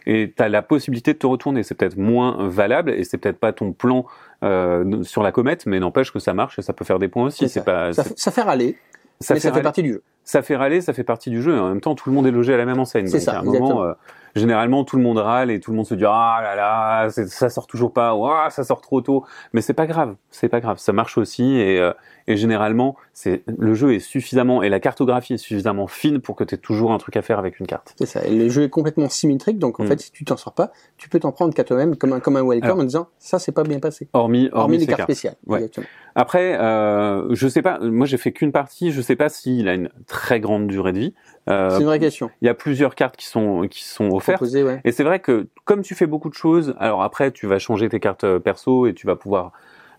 et 0.06 0.32
t'as 0.34 0.48
la 0.48 0.62
possibilité 0.62 1.12
de 1.12 1.18
te 1.18 1.26
retourner. 1.26 1.62
C'est 1.62 1.74
peut-être 1.74 1.96
moins 1.96 2.48
valable 2.48 2.90
et 2.90 3.04
c'est 3.04 3.18
peut-être 3.18 3.38
pas 3.38 3.52
ton 3.52 3.72
plan 3.72 4.06
euh, 4.42 5.02
sur 5.02 5.22
la 5.22 5.32
comète, 5.32 5.66
mais 5.66 5.80
n'empêche 5.80 6.12
que 6.12 6.18
ça 6.18 6.32
marche 6.34 6.58
et 6.58 6.62
ça 6.62 6.72
peut 6.72 6.84
faire 6.84 6.98
des 6.98 7.08
points 7.08 7.26
aussi. 7.26 7.48
C'est 7.48 7.60
ça. 7.60 7.62
pas, 7.62 7.92
Ça, 7.92 8.30
fait 8.30 8.42
râler, 8.42 8.76
ça 9.20 9.34
mais 9.34 9.40
fait 9.40 9.48
ça 9.48 9.48
fait 9.48 9.54
râler- 9.54 9.62
partie 9.62 9.82
du 9.82 9.92
jeu. 9.94 10.02
Ça 10.26 10.42
fait 10.42 10.56
râler, 10.56 10.80
ça 10.82 10.92
fait 10.92 11.04
partie 11.04 11.30
du 11.30 11.40
jeu. 11.40 11.58
En 11.58 11.68
même 11.70 11.80
temps, 11.80 11.94
tout 11.94 12.10
le 12.10 12.14
monde 12.14 12.26
est 12.26 12.30
logé 12.32 12.52
à 12.52 12.58
la 12.58 12.66
même 12.66 12.78
enseigne. 12.80 13.06
C'est 13.06 13.20
ça, 13.20 13.36
à 13.36 13.38
un 13.38 13.42
moment, 13.42 13.84
euh, 13.84 13.92
généralement, 14.34 14.84
tout 14.84 14.96
le 14.96 15.02
monde 15.02 15.18
râle 15.18 15.50
et 15.50 15.60
tout 15.60 15.70
le 15.70 15.76
monde 15.76 15.86
se 15.86 15.94
dit 15.94 16.04
ah 16.04 16.40
là 16.42 16.54
là, 16.56 17.08
ça 17.10 17.48
sort 17.48 17.66
toujours 17.66 17.92
pas, 17.92 18.14
Ouah, 18.14 18.50
ça 18.50 18.64
sort 18.64 18.80
trop 18.82 19.00
tôt. 19.00 19.24
Mais 19.54 19.60
c'est 19.62 19.72
pas 19.72 19.86
grave, 19.86 20.16
c'est 20.30 20.48
pas 20.48 20.60
grave, 20.60 20.78
ça 20.78 20.92
marche 20.92 21.16
aussi. 21.16 21.56
Et, 21.56 21.80
euh, 21.80 21.92
et 22.26 22.36
généralement, 22.36 22.96
c'est 23.12 23.44
le 23.46 23.72
jeu 23.74 23.94
est 23.94 24.00
suffisamment 24.00 24.64
et 24.64 24.68
la 24.68 24.80
cartographie 24.80 25.34
est 25.34 25.38
suffisamment 25.38 25.86
fine 25.86 26.20
pour 26.20 26.34
que 26.34 26.42
tu 26.42 26.56
aies 26.56 26.58
toujours 26.58 26.90
un 26.92 26.98
truc 26.98 27.16
à 27.16 27.22
faire 27.22 27.38
avec 27.38 27.60
une 27.60 27.66
carte. 27.68 27.94
C'est 27.96 28.06
ça. 28.06 28.24
Et 28.26 28.34
le 28.34 28.48
jeu 28.48 28.64
est 28.64 28.68
complètement 28.68 29.08
symétrique, 29.08 29.60
donc 29.60 29.78
en 29.78 29.84
Mm. 29.84 29.86
fait, 29.86 30.00
si 30.00 30.10
tu 30.10 30.24
t'en 30.24 30.36
sors 30.36 30.52
pas, 30.52 30.72
tu 30.98 31.08
peux 31.08 31.20
t'en 31.20 31.30
prendre 31.30 31.54
qu'à 31.54 31.62
toi-même 31.62 31.94
comme 31.96 32.12
un, 32.12 32.18
comme 32.18 32.36
un 32.36 32.42
welcome 32.44 32.64
Alors. 32.70 32.80
en 32.80 32.84
disant, 32.84 33.06
ça, 33.20 33.38
c'est 33.38 33.52
pas 33.52 33.62
bien 33.62 33.78
passé. 33.78 34.08
Hormis, 34.12 34.48
hormis, 34.52 34.74
Hormis 34.74 34.78
les 34.78 34.86
cartes 34.86 34.98
cartes. 34.98 35.10
spéciales. 35.12 35.36
Ouais. 35.46 35.70
Après, 36.16 36.58
euh, 36.58 37.26
je 37.34 37.46
sais 37.46 37.62
pas. 37.62 37.78
Moi, 37.80 38.06
j'ai 38.06 38.16
fait 38.16 38.32
qu'une 38.32 38.50
partie. 38.50 38.90
Je 38.90 39.00
sais 39.02 39.16
pas 39.16 39.28
s'il 39.28 39.68
a 39.68 39.74
une 39.74 39.90
très 40.06 40.15
grande 40.40 40.66
durée 40.66 40.92
de 40.92 40.98
vie. 40.98 41.14
Euh, 41.48 41.70
C'est 41.70 41.80
une 41.80 41.86
vraie 41.86 41.98
question. 41.98 42.30
Il 42.42 42.46
y 42.46 42.48
a 42.48 42.54
plusieurs 42.54 42.94
cartes 42.94 43.16
qui 43.16 43.26
sont 43.26 43.66
qui 43.68 43.84
sont 43.84 44.10
offertes. 44.10 44.40
Ouais. 44.42 44.80
Et 44.84 44.92
c'est 44.92 45.04
vrai 45.04 45.20
que 45.20 45.46
comme 45.64 45.82
tu 45.82 45.94
fais 45.94 46.06
beaucoup 46.06 46.28
de 46.28 46.34
choses, 46.34 46.74
alors 46.78 47.02
après 47.02 47.30
tu 47.30 47.46
vas 47.46 47.58
changer 47.58 47.88
tes 47.88 48.00
cartes 48.00 48.24
euh, 48.24 48.38
perso 48.38 48.86
et 48.86 48.94
tu 48.94 49.06
vas 49.06 49.16
pouvoir 49.16 49.52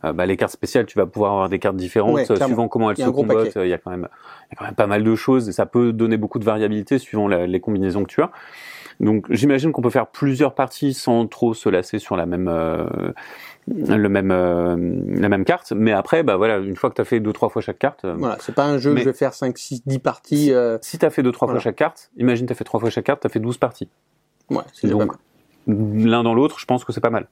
euh, 0.03 0.13
bah, 0.13 0.25
les 0.25 0.37
cartes 0.37 0.51
spéciales, 0.51 0.85
tu 0.85 0.97
vas 0.97 1.05
pouvoir 1.05 1.31
avoir 1.31 1.49
des 1.49 1.59
cartes 1.59 1.75
différentes 1.77 2.15
Ouais, 2.15 2.25
suivant 2.47 2.67
comment 2.67 2.91
elles 2.91 2.97
se 2.97 3.09
combattent. 3.09 3.55
Il 3.55 3.67
y 3.69 3.73
a 3.73 3.77
quand 3.77 3.91
même 3.91 4.07
il 4.49 4.53
y 4.53 4.55
a 4.55 4.55
quand 4.59 4.65
même 4.65 4.75
pas 4.75 4.87
mal 4.87 5.03
de 5.03 5.15
choses 5.15 5.49
et 5.49 5.51
ça 5.51 5.65
peut 5.65 5.91
donner 5.93 6.17
beaucoup 6.17 6.39
de 6.39 6.45
variabilité 6.45 6.99
suivant 6.99 7.27
la- 7.27 7.47
les 7.47 7.59
combinaisons 7.59 8.03
que 8.03 8.09
tu 8.09 8.21
as. 8.21 8.31
Donc 8.99 9.25
j'imagine 9.29 9.71
qu'on 9.71 9.81
peut 9.81 9.89
faire 9.89 10.07
plusieurs 10.07 10.55
parties 10.55 10.93
sans 10.93 11.27
trop 11.27 11.53
se 11.53 11.69
lasser 11.69 11.99
sur 11.99 12.15
la 12.15 12.25
même 12.25 12.47
euh, 12.47 12.87
le 13.67 14.07
même 14.09 14.31
euh, 14.31 14.75
la 15.07 15.29
même 15.29 15.45
carte, 15.45 15.71
mais 15.71 15.91
après 15.91 16.23
bah 16.23 16.37
voilà, 16.37 16.57
une 16.57 16.75
fois 16.75 16.89
que 16.89 16.95
tu 16.95 17.01
as 17.01 17.05
fait 17.05 17.19
deux 17.19 17.33
trois 17.33 17.49
fois 17.49 17.61
chaque 17.61 17.77
carte, 17.77 18.05
euh, 18.05 18.15
Voilà, 18.17 18.37
c'est 18.41 18.55
pas 18.55 18.65
un 18.65 18.77
jeu 18.77 18.93
que 18.93 18.99
je 18.99 19.05
vais 19.05 19.13
faire 19.13 19.33
5, 19.33 19.57
6, 19.57 19.83
10 19.85 19.99
parties. 19.99 20.51
Si 20.81 20.97
tu 20.97 21.05
as 21.05 21.09
fait 21.09 21.21
deux 21.21 21.31
trois 21.31 21.45
Voilà. 21.47 21.59
fois 21.59 21.63
chaque 21.69 21.75
carte, 21.75 22.09
imagine 22.17 22.47
tu 22.47 22.53
as 22.53 22.55
fait 22.55 22.63
trois 22.63 22.79
fois 22.79 22.89
chaque 22.89 23.05
carte, 23.05 23.21
tu 23.21 23.27
as 23.27 23.29
fait 23.29 23.39
12 23.39 23.57
parties. 23.57 23.89
Ouais, 24.49 24.63
c'est 24.73 24.87
Donc. 24.87 25.11
L'un 25.67 26.23
dans 26.23 26.33
l'autre, 26.33 26.59
je 26.59 26.65
pense 26.65 26.85
que 26.85 26.93
c'est 26.93 27.01
pas 27.01 27.09
mal. 27.09 27.27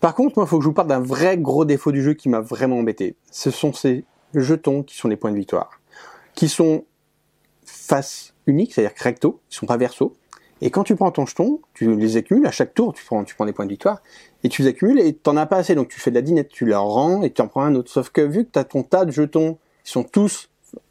Par 0.00 0.14
contre, 0.14 0.38
moi, 0.38 0.46
il 0.46 0.48
faut 0.48 0.56
que 0.58 0.64
je 0.64 0.68
vous 0.68 0.74
parle 0.74 0.88
d'un 0.88 1.00
vrai 1.00 1.36
gros 1.36 1.66
défaut 1.66 1.92
du 1.92 2.02
jeu 2.02 2.14
qui 2.14 2.30
m'a 2.30 2.40
vraiment 2.40 2.78
embêté. 2.78 3.14
Ce 3.30 3.50
sont 3.50 3.74
ces 3.74 4.04
jetons 4.34 4.82
qui 4.82 4.96
sont 4.96 5.08
les 5.08 5.16
points 5.16 5.30
de 5.30 5.36
victoire, 5.36 5.80
qui 6.34 6.48
sont 6.48 6.86
face 7.64 8.34
unique, 8.46 8.72
c'est-à-dire 8.72 8.96
recto, 8.98 9.40
ils 9.50 9.54
sont 9.54 9.66
pas 9.66 9.76
verso. 9.76 10.16
Et 10.60 10.70
quand 10.70 10.84
tu 10.84 10.96
prends 10.96 11.10
ton 11.10 11.26
jeton, 11.26 11.60
tu 11.74 11.94
les 11.96 12.16
accumules 12.16 12.46
à 12.46 12.50
chaque 12.50 12.74
tour, 12.74 12.92
tu 12.92 13.04
prends, 13.04 13.24
tu 13.24 13.34
prends 13.34 13.46
des 13.46 13.52
points 13.52 13.66
de 13.66 13.70
victoire, 13.70 14.00
et 14.42 14.48
tu 14.48 14.62
les 14.62 14.68
accumules 14.68 15.00
et 15.00 15.12
t'en 15.12 15.36
as 15.36 15.46
pas 15.46 15.56
assez, 15.56 15.74
donc 15.74 15.88
tu 15.88 16.00
fais 16.00 16.10
de 16.10 16.16
la 16.16 16.22
dinette, 16.22 16.48
tu 16.48 16.64
leur 16.64 16.84
rends 16.84 17.22
et 17.22 17.30
tu 17.30 17.42
en 17.42 17.48
prends 17.48 17.62
un 17.62 17.74
autre. 17.74 17.90
Sauf 17.90 18.10
que 18.10 18.20
vu 18.20 18.44
que 18.44 18.50
tu 18.52 18.58
as 18.58 18.64
ton 18.64 18.82
tas 18.82 19.04
de 19.04 19.10
jetons, 19.10 19.58
ils 19.84 19.90
sont 19.90 20.04
tous 20.04 20.48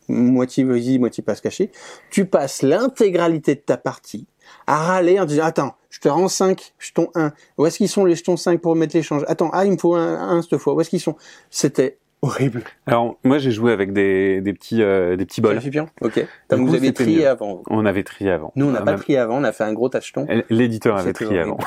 moitié 0.08 0.64
visibles, 0.64 1.02
moitié 1.02 1.24
pas 1.24 1.36
se 1.36 1.42
cacher, 1.42 1.72
tu 2.10 2.26
passes 2.26 2.62
l'intégralité 2.62 3.56
de 3.56 3.62
ta 3.62 3.78
partie 3.78 4.28
à 4.68 4.78
râler 4.78 5.20
en 5.20 5.26
disant 5.26 5.46
attends, 5.46 5.76
je 5.90 6.00
te 6.00 6.10
rends 6.10 6.28
5 6.28 6.74
jetons 6.80 7.10
1. 7.16 7.32
Où 7.58 7.66
est-ce 7.66 7.78
qu'ils 7.78 7.90
sont 7.90 8.06
les 8.06 8.16
jetons 8.16 8.38
5 8.38 8.60
pour 8.60 8.76
mettre 8.76 8.96
l'échange? 8.96 9.24
Attends, 9.28 9.50
ah 9.54 9.66
il 9.66 9.72
me 9.72 9.78
faut 9.78 9.96
un, 9.96 10.16
un 10.16 10.42
cette 10.42 10.58
fois. 10.58 10.74
Où 10.74 10.82
est-ce 10.82 10.90
qu'ils 10.90 11.00
sont? 11.00 11.16
C'était 11.50 11.98
horrible. 12.24 12.64
Alors 12.88 13.18
moi 13.24 13.38
j'ai 13.38 13.52
joué 13.52 13.72
avec 13.72 13.94
des, 13.94 14.42
des 14.42 14.54
petits 14.54 14.82
euh, 14.82 15.16
des 15.16 15.26
petits 15.26 15.42
bols. 15.42 15.60
Ok. 16.02 16.26
Du 16.52 16.56
vous 16.64 16.74
avez 16.74 16.92
trié 16.94 17.20
mieux. 17.20 17.28
avant. 17.28 17.56
vous. 17.58 17.64
On 17.70 17.86
avait 17.86 18.04
trié 18.04 18.32
avant. 18.32 18.52
Nous 18.56 18.66
on 18.66 18.72
n'a 18.72 18.82
Euh, 18.82 18.86
pas 18.86 18.92
même- 18.92 19.00
trié 19.00 19.20
avant, 19.20 19.38
on 19.38 19.44
a 19.44 19.52
fait 19.52 19.64
un 19.64 19.74
gros 19.74 19.90
jetons. 20.02 20.26
L'éditeur 20.50 20.98
avait 20.98 21.14
trié 21.14 21.42
horrible. 21.42 21.58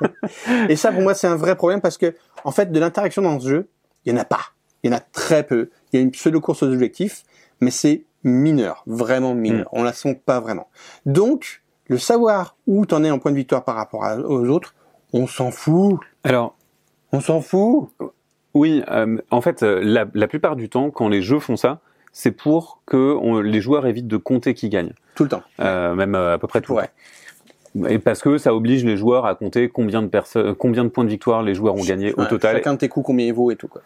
avant. 0.00 0.08
Et 0.68 0.76
ça 0.76 0.92
pour 0.92 1.02
moi 1.02 1.14
c'est 1.14 1.26
un 1.26 1.36
vrai 1.36 1.56
problème 1.56 1.80
parce 1.80 1.96
que 1.98 2.14
en 2.44 2.50
fait 2.50 2.70
de 2.70 2.78
l'interaction 2.80 3.22
dans 3.22 3.38
ce 3.40 3.48
jeu, 3.48 3.68
il 4.04 4.12
y 4.12 4.14
en 4.16 4.20
a 4.20 4.24
pas. 4.24 4.40
Il 4.82 4.90
y 4.90 4.94
en 4.94 4.96
a 4.96 5.00
très 5.00 5.44
peu. 5.44 5.70
Il 5.92 5.96
y 5.96 5.98
a 5.98 6.02
une 6.02 6.10
pseudo 6.10 6.40
course 6.40 6.62
aux 6.62 6.70
objectifs, 6.70 7.22
mais 7.60 7.70
c'est 7.70 8.04
mineur, 8.22 8.82
vraiment 8.86 9.34
mineur. 9.34 9.68
On 9.72 9.82
la 9.82 9.92
sent 9.92 10.20
pas 10.26 10.40
vraiment. 10.40 10.68
Donc 11.06 11.62
le 11.88 11.98
savoir 11.98 12.56
où 12.66 12.84
t'en 12.86 13.04
es 13.04 13.10
en 13.10 13.18
point 13.18 13.30
de 13.30 13.36
victoire 13.36 13.64
par 13.64 13.76
rapport 13.76 14.04
à- 14.04 14.16
aux 14.18 14.46
autres, 14.48 14.74
on 15.12 15.26
s'en 15.26 15.50
fout. 15.50 15.98
Alors 16.24 16.56
On 17.12 17.20
s'en 17.20 17.40
fout. 17.40 17.90
Oui, 18.54 18.82
euh, 18.90 19.18
en 19.30 19.40
fait 19.40 19.62
euh, 19.62 19.80
la, 19.82 20.06
la 20.14 20.26
plupart 20.28 20.56
du 20.56 20.68
temps 20.68 20.90
quand 20.90 21.08
les 21.08 21.22
jeux 21.22 21.40
font 21.40 21.56
ça, 21.56 21.80
c'est 22.12 22.30
pour 22.30 22.80
que 22.86 23.16
on- 23.20 23.40
les 23.40 23.60
joueurs 23.60 23.86
évitent 23.86 24.06
de 24.08 24.16
compter 24.16 24.54
qui 24.54 24.68
gagne, 24.68 24.92
Tout 25.14 25.24
le 25.24 25.28
temps. 25.30 25.42
Euh, 25.60 25.94
même 25.94 26.14
euh, 26.14 26.34
à 26.34 26.38
peu 26.38 26.46
près 26.46 26.60
tout. 26.60 26.74
le 26.74 26.78
Ouais. 26.80 26.90
Et 27.88 27.98
parce 27.98 28.20
que 28.20 28.38
ça 28.38 28.54
oblige 28.54 28.84
les 28.84 28.96
joueurs 28.96 29.26
à 29.26 29.34
compter 29.34 29.68
combien 29.68 30.00
de 30.00 30.06
personnes, 30.06 30.54
combien 30.54 30.84
de 30.84 30.88
points 30.90 31.02
de 31.02 31.08
victoire 31.08 31.42
les 31.42 31.54
joueurs 31.54 31.74
ont 31.74 31.82
gagné 31.82 32.12
au 32.14 32.24
total. 32.24 32.54
Chacun 32.56 32.74
de 32.74 32.78
tes 32.78 32.88
coups, 32.88 33.04
combien 33.04 33.26
il 33.26 33.34
vaut 33.34 33.50
et 33.50 33.56
tout, 33.56 33.66
quoi. 33.66 33.82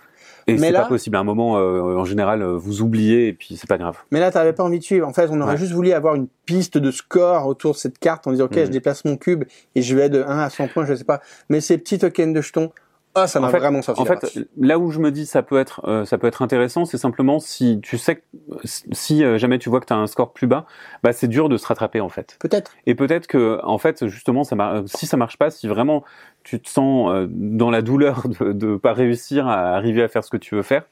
Et 0.46 0.56
c'est 0.58 0.72
pas 0.72 0.84
possible. 0.86 1.16
À 1.16 1.20
un 1.20 1.24
moment, 1.24 1.58
euh, 1.58 1.96
en 1.96 2.04
général, 2.06 2.40
euh, 2.42 2.56
vous 2.56 2.80
oubliez 2.82 3.28
et 3.28 3.32
puis 3.34 3.56
c'est 3.56 3.66
pas 3.68 3.76
grave. 3.78 3.96
Mais 4.10 4.18
là, 4.20 4.30
t'avais 4.30 4.52
pas 4.54 4.62
envie 4.64 4.78
de 4.78 4.84
suivre. 4.84 5.06
En 5.06 5.12
fait, 5.14 5.28
on 5.30 5.40
aurait 5.42 5.52
Ouais. 5.52 5.56
juste 5.58 5.72
voulu 5.72 5.92
avoir 5.92 6.14
une 6.16 6.26
piste 6.46 6.76
de 6.78 6.90
score 6.90 7.46
autour 7.46 7.72
de 7.72 7.76
cette 7.78 7.98
carte 7.98 8.26
en 8.26 8.30
disant, 8.32 8.44
OK, 8.46 8.56
Mhm. 8.56 8.64
je 8.66 8.70
déplace 8.70 9.04
mon 9.06 9.16
cube 9.18 9.44
et 9.74 9.80
je 9.82 9.94
vais 9.96 10.08
de 10.10 10.22
1 10.22 10.38
à 10.38 10.48
100 10.50 10.68
points, 10.68 10.84
je 10.86 10.94
sais 10.94 11.04
pas. 11.04 11.20
Mais 11.50 11.60
ces 11.62 11.76
petits 11.78 11.98
tokens 11.98 12.34
de 12.34 12.40
jetons, 12.42 12.70
ah, 13.22 13.26
ça 13.26 13.40
m'a 13.40 13.48
En 13.48 13.50
fait- 13.50 13.58
vraiment 13.58 13.82
sorti 13.82 14.00
En 14.00 14.04
fait, 14.04 14.38
là 14.58 14.78
où 14.78 14.90
je 14.90 14.98
me 15.00 15.10
dis 15.10 15.26
ça 15.26 15.42
peut 15.42 15.58
être 15.58 15.80
euh, 15.86 16.04
ça 16.04 16.18
peut 16.18 16.26
être 16.26 16.42
intéressant, 16.42 16.84
c'est 16.84 16.98
simplement 16.98 17.38
si 17.40 17.80
tu 17.82 17.98
sais 17.98 18.16
que 18.16 18.22
si 18.64 19.24
euh, 19.24 19.38
jamais 19.38 19.58
tu 19.58 19.68
vois 19.70 19.80
que 19.80 19.86
tu 19.86 19.92
as 19.92 19.96
un 19.96 20.06
score 20.06 20.32
plus 20.32 20.46
bas, 20.46 20.66
bah 21.02 21.12
c'est 21.12 21.28
dur 21.28 21.48
de 21.48 21.56
se 21.56 21.66
rattraper 21.66 22.00
en 22.00 22.08
fait. 22.08 22.36
Peut-être. 22.40 22.72
Et 22.86 22.94
peut-être 22.94 23.26
que 23.26 23.60
en 23.64 23.78
fait 23.78 24.06
justement 24.06 24.44
ça 24.44 24.56
mar- 24.56 24.82
si 24.86 25.06
ça 25.06 25.16
marche 25.16 25.36
pas, 25.36 25.50
si 25.50 25.68
vraiment 25.68 26.04
tu 26.44 26.60
te 26.60 26.68
sens 26.68 27.10
euh, 27.10 27.26
dans 27.30 27.70
la 27.70 27.82
douleur 27.82 28.28
de 28.28 28.52
de 28.52 28.76
pas 28.76 28.92
réussir 28.92 29.46
à 29.48 29.74
arriver 29.74 30.02
à 30.02 30.08
faire 30.08 30.24
ce 30.24 30.30
que 30.30 30.36
tu 30.36 30.54
veux 30.54 30.62
faire, 30.62 30.84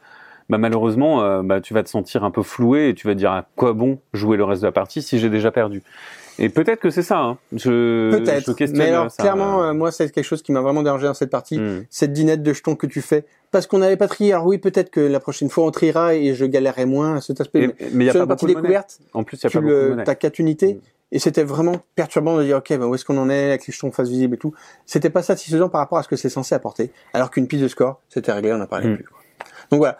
bah 0.48 0.58
malheureusement 0.58 1.22
euh, 1.22 1.42
bah 1.42 1.60
tu 1.60 1.74
vas 1.74 1.82
te 1.82 1.88
sentir 1.88 2.24
un 2.24 2.30
peu 2.30 2.42
floué 2.42 2.88
et 2.90 2.94
tu 2.94 3.06
vas 3.06 3.14
te 3.14 3.18
dire 3.18 3.32
à 3.32 3.46
quoi 3.56 3.72
bon 3.72 3.98
jouer 4.12 4.36
le 4.36 4.44
reste 4.44 4.62
de 4.62 4.66
la 4.66 4.72
partie 4.72 5.02
si 5.02 5.18
j'ai 5.18 5.30
déjà 5.30 5.50
perdu? 5.50 5.82
Et 6.38 6.48
peut-être 6.48 6.80
que 6.80 6.90
c'est 6.90 7.02
ça. 7.02 7.18
Hein. 7.18 7.38
Je, 7.52 8.10
je 8.12 8.16
Peut-être. 8.18 8.52
questionne 8.52 8.78
Mais 8.84 8.90
alors, 8.92 9.10
ça. 9.10 9.22
clairement, 9.22 9.62
euh, 9.62 9.72
moi, 9.72 9.90
c'est 9.90 10.10
quelque 10.10 10.24
chose 10.24 10.42
qui 10.42 10.52
m'a 10.52 10.60
vraiment 10.60 10.82
dérangé 10.82 11.06
dans 11.06 11.14
cette 11.14 11.30
partie. 11.30 11.58
Hmm. 11.58 11.84
Cette 11.90 12.12
dinette 12.12 12.42
de 12.42 12.52
jetons 12.52 12.76
que 12.76 12.86
tu 12.86 13.00
fais. 13.00 13.24
Parce 13.50 13.66
qu'on 13.66 13.78
n'avait 13.78 13.96
pas 13.96 14.08
trié. 14.08 14.32
Alors 14.34 14.46
oui, 14.46 14.58
peut-être 14.58 14.90
que 14.90 15.00
la 15.00 15.20
prochaine 15.20 15.48
fois, 15.48 15.64
on 15.64 15.70
triera 15.70 16.14
et 16.14 16.34
je 16.34 16.44
galérerai 16.44 16.84
moins 16.84 17.16
à 17.16 17.20
cet 17.20 17.40
aspect. 17.40 17.74
Et- 17.78 17.86
mais 17.92 18.04
il 18.04 18.06
y 18.06 18.10
a 18.10 18.12
pas 18.12 18.26
partie 18.26 18.44
beaucoup 18.44 18.46
de 18.46 18.52
monnaie. 18.56 18.62
découverte, 18.68 18.98
En 19.14 19.24
plus, 19.24 19.38
il 19.38 19.44
y 19.44 19.46
a 19.46 19.50
tu 19.50 19.56
pas 19.56 19.60
beaucoup 19.62 19.74
de 19.74 19.88
monnaie. 19.90 20.04
t'as 20.04 20.14
quatre 20.14 20.38
unités. 20.38 20.74
Mm. 20.74 20.80
Et 21.12 21.18
c'était 21.20 21.44
vraiment 21.44 21.76
perturbant 21.94 22.36
de 22.36 22.42
dire, 22.42 22.56
ok, 22.58 22.68
ben 22.70 22.84
où 22.84 22.94
est-ce 22.94 23.04
qu'on 23.04 23.16
en 23.16 23.30
est 23.30 23.48
avec 23.50 23.66
les 23.66 23.72
jetons 23.72 23.92
face 23.92 24.08
visible 24.08 24.34
et 24.34 24.38
tout. 24.38 24.52
C'était 24.84 25.08
pas 25.08 25.22
satisfaisant 25.22 25.68
par 25.68 25.80
rapport 25.80 25.98
à 25.98 26.02
ce 26.02 26.08
que 26.08 26.16
c'est 26.16 26.28
censé 26.28 26.54
apporter. 26.54 26.90
Alors 27.14 27.30
qu'une 27.30 27.46
piste 27.46 27.62
de 27.62 27.68
score, 27.68 28.00
c'était 28.08 28.32
réglé, 28.32 28.52
on 28.52 28.58
n'en 28.58 28.66
parlait 28.66 28.88
Mm. 28.88 28.96
plus. 28.96 29.04
quoi. 29.04 29.18
Donc 29.70 29.78
voilà. 29.78 29.98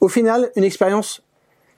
Au 0.00 0.08
final, 0.08 0.50
une 0.56 0.64
expérience 0.64 1.22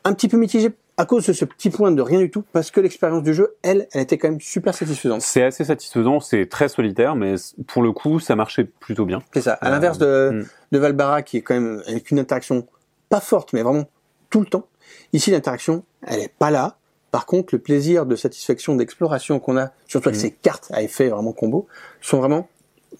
un 0.04 0.12
petit 0.14 0.28
peu 0.28 0.36
mitigée 0.36 0.70
à 0.98 1.06
cause 1.06 1.24
de 1.26 1.32
ce 1.32 1.44
petit 1.44 1.70
point 1.70 1.92
de 1.92 2.02
rien 2.02 2.18
du 2.18 2.28
tout, 2.30 2.44
parce 2.52 2.70
que 2.70 2.80
l'expérience 2.80 3.22
du 3.22 3.32
jeu, 3.32 3.54
elle, 3.62 3.86
elle 3.92 4.02
était 4.02 4.18
quand 4.18 4.28
même 4.28 4.40
super 4.40 4.74
satisfaisante. 4.74 5.22
C'est 5.22 5.44
assez 5.44 5.64
satisfaisant, 5.64 6.18
c'est 6.20 6.46
très 6.46 6.68
solitaire, 6.68 7.14
mais 7.14 7.36
pour 7.68 7.82
le 7.82 7.92
coup, 7.92 8.18
ça 8.20 8.34
marchait 8.36 8.64
plutôt 8.64 9.06
bien. 9.06 9.22
C'est 9.32 9.42
ça. 9.42 9.54
À 9.54 9.68
Euh, 9.68 9.70
l'inverse 9.70 9.96
de, 9.98 10.30
mm. 10.32 10.46
de 10.72 10.78
Valbara, 10.78 11.22
qui 11.22 11.36
est 11.38 11.42
quand 11.42 11.54
même 11.54 11.82
avec 11.86 12.10
une 12.10 12.18
interaction 12.18 12.66
pas 13.08 13.20
forte, 13.20 13.52
mais 13.52 13.62
vraiment 13.62 13.84
tout 14.28 14.40
le 14.40 14.46
temps. 14.46 14.66
Ici, 15.12 15.30
l'interaction, 15.30 15.84
elle 16.06 16.20
est 16.20 16.34
pas 16.38 16.50
là. 16.50 16.76
Par 17.12 17.24
contre, 17.26 17.54
le 17.54 17.58
plaisir 17.60 18.04
de 18.04 18.16
satisfaction, 18.16 18.74
d'exploration 18.74 19.38
qu'on 19.40 19.56
a, 19.56 19.70
surtout 19.86 20.08
avec 20.08 20.18
Mm. 20.18 20.22
ces 20.22 20.30
cartes 20.32 20.70
à 20.74 20.82
effet 20.82 21.08
vraiment 21.08 21.32
combo, 21.32 21.66
sont 22.02 22.18
vraiment 22.18 22.48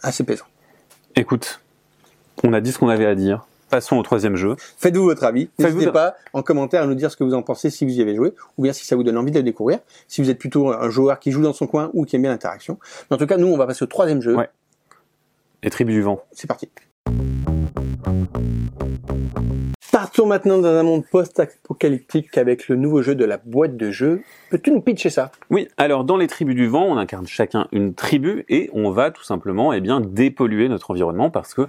assez 0.02 0.22
plaisants. 0.24 0.46
Écoute, 1.16 1.60
on 2.44 2.52
a 2.52 2.60
dit 2.60 2.70
ce 2.72 2.78
qu'on 2.78 2.88
avait 2.88 3.06
à 3.06 3.14
dire. 3.16 3.44
Passons 3.70 3.96
au 3.96 4.02
troisième 4.02 4.37
jeu. 4.37 4.56
Faites-vous 4.78 5.04
votre 5.04 5.25
avis. 5.25 5.50
N'hésitez 5.58 5.87
de- 5.87 5.90
pas 5.90 6.14
en 6.32 6.42
commentaire 6.42 6.82
à 6.82 6.87
nous 6.87 6.94
dire 6.94 7.10
ce 7.10 7.16
que 7.16 7.25
vous 7.25 7.34
en 7.34 7.42
pensez 7.42 7.68
si 7.70 7.84
vous 7.84 7.92
y 7.98 8.00
avez 8.00 8.14
joué, 8.16 8.32
ou 8.56 8.62
bien 8.62 8.72
si 8.72 8.87
ça 8.87 8.96
vous 8.96 9.02
donne 9.02 9.18
envie 9.18 9.30
de 9.30 9.38
le 9.38 9.42
découvrir. 9.42 9.78
Si 10.06 10.22
vous 10.22 10.30
êtes 10.30 10.38
plutôt 10.38 10.70
un 10.72 10.88
joueur 10.88 11.18
qui 11.20 11.30
joue 11.32 11.42
dans 11.42 11.52
son 11.52 11.66
coin 11.66 11.90
ou 11.92 12.04
qui 12.04 12.16
aime 12.16 12.22
bien 12.22 12.30
l'interaction. 12.30 12.78
Mais 13.10 13.16
en 13.16 13.18
tout 13.18 13.26
cas, 13.26 13.37
nous, 13.37 13.48
on 13.48 13.56
va 13.58 13.66
passer 13.66 13.82
au 13.82 13.87
troisième 13.88 14.22
jeu. 14.22 14.34
Ouais. 14.37 14.48
Les 15.62 15.70
tribus 15.70 15.94
du 15.94 16.02
vent. 16.02 16.22
C'est 16.32 16.46
parti. 16.46 16.70
Partons 19.90 20.26
maintenant 20.26 20.58
dans 20.58 20.68
un 20.68 20.82
monde 20.84 21.04
post-apocalyptique 21.10 22.38
avec 22.38 22.68
le 22.68 22.76
nouveau 22.76 23.02
jeu 23.02 23.14
de 23.16 23.25
la 23.25 23.37
boîte 23.38 23.76
de 23.76 23.90
jeu. 23.90 24.22
Peux-tu 24.50 24.70
nous 24.70 24.80
pitcher 24.80 25.10
ça? 25.10 25.32
Oui, 25.50 25.66
alors 25.76 26.04
dans 26.04 26.16
les 26.16 26.28
tribus 26.28 26.54
du 26.54 26.68
vent, 26.68 26.84
on 26.84 26.96
incarne 26.96 27.26
chacun 27.26 27.66
une 27.72 27.94
tribu 27.94 28.44
et 28.48 28.70
on 28.72 28.90
va 28.90 29.10
tout 29.10 29.25
simplement 29.25 29.72
eh 29.72 29.80
bien 29.80 30.00
dépolluer 30.00 30.68
notre 30.68 30.92
environnement 30.92 31.30
parce 31.30 31.52
que 31.52 31.66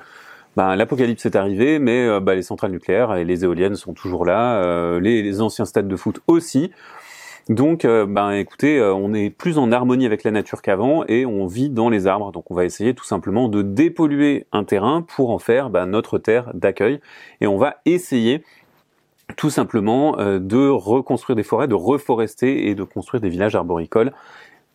ben, 0.56 0.76
l'apocalypse 0.76 1.26
est 1.26 1.36
arrivé, 1.36 1.80
mais 1.80 2.06
euh, 2.06 2.20
bah, 2.20 2.36
les 2.36 2.42
centrales 2.42 2.72
nucléaires 2.72 3.16
et 3.16 3.26
les 3.26 3.44
éoliennes 3.44 3.76
sont 3.76 3.94
toujours 3.94 4.26
là, 4.26 4.62
euh, 4.64 5.00
les, 5.00 5.42
anciens 5.42 5.66
stades 5.66 5.88
de 5.88 5.96
foot 5.96 6.22
aussi. 6.28 6.72
Donc, 7.50 7.84
ben 7.84 8.30
écoutez, 8.30 8.80
on 8.80 9.12
est 9.16 9.32
plus 9.32 9.58
en 9.58 9.72
harmonie 9.72 10.06
avec 10.06 10.24
la 10.24 10.30
nature 10.30 10.62
qu'avant 10.62 11.04
et 11.08 11.26
on 11.26 11.48
vit 11.48 11.72
dans 11.72 11.90
les 11.90 12.06
arbres. 12.06 12.32
Donc, 12.32 12.52
on 12.52 12.54
va 12.54 12.64
essayer 12.64 12.94
tout 12.94 13.06
simplement 13.06 13.50
de 13.50 13.64
dépolluer 13.64 14.46
un 14.52 14.64
terrain 14.64 15.02
pour 15.02 15.32
en 15.32 15.40
faire 15.40 15.72
ben, 15.72 15.88
notre 15.88 16.20
terre 16.20 16.52
d'accueil 16.54 17.00
et 17.42 17.48
on 17.48 17.58
va 17.58 17.78
essayer 17.86 18.44
tout 19.36 19.50
simplement 19.50 20.16
de 20.18 20.68
reconstruire 20.70 21.36
des 21.36 21.42
forêts, 21.42 21.68
de 21.68 21.74
reforester 21.74 22.70
et 22.70 22.76
de 22.76 22.84
construire 22.84 23.20
des 23.20 23.30
villages 23.30 23.56
arboricoles. 23.56 24.12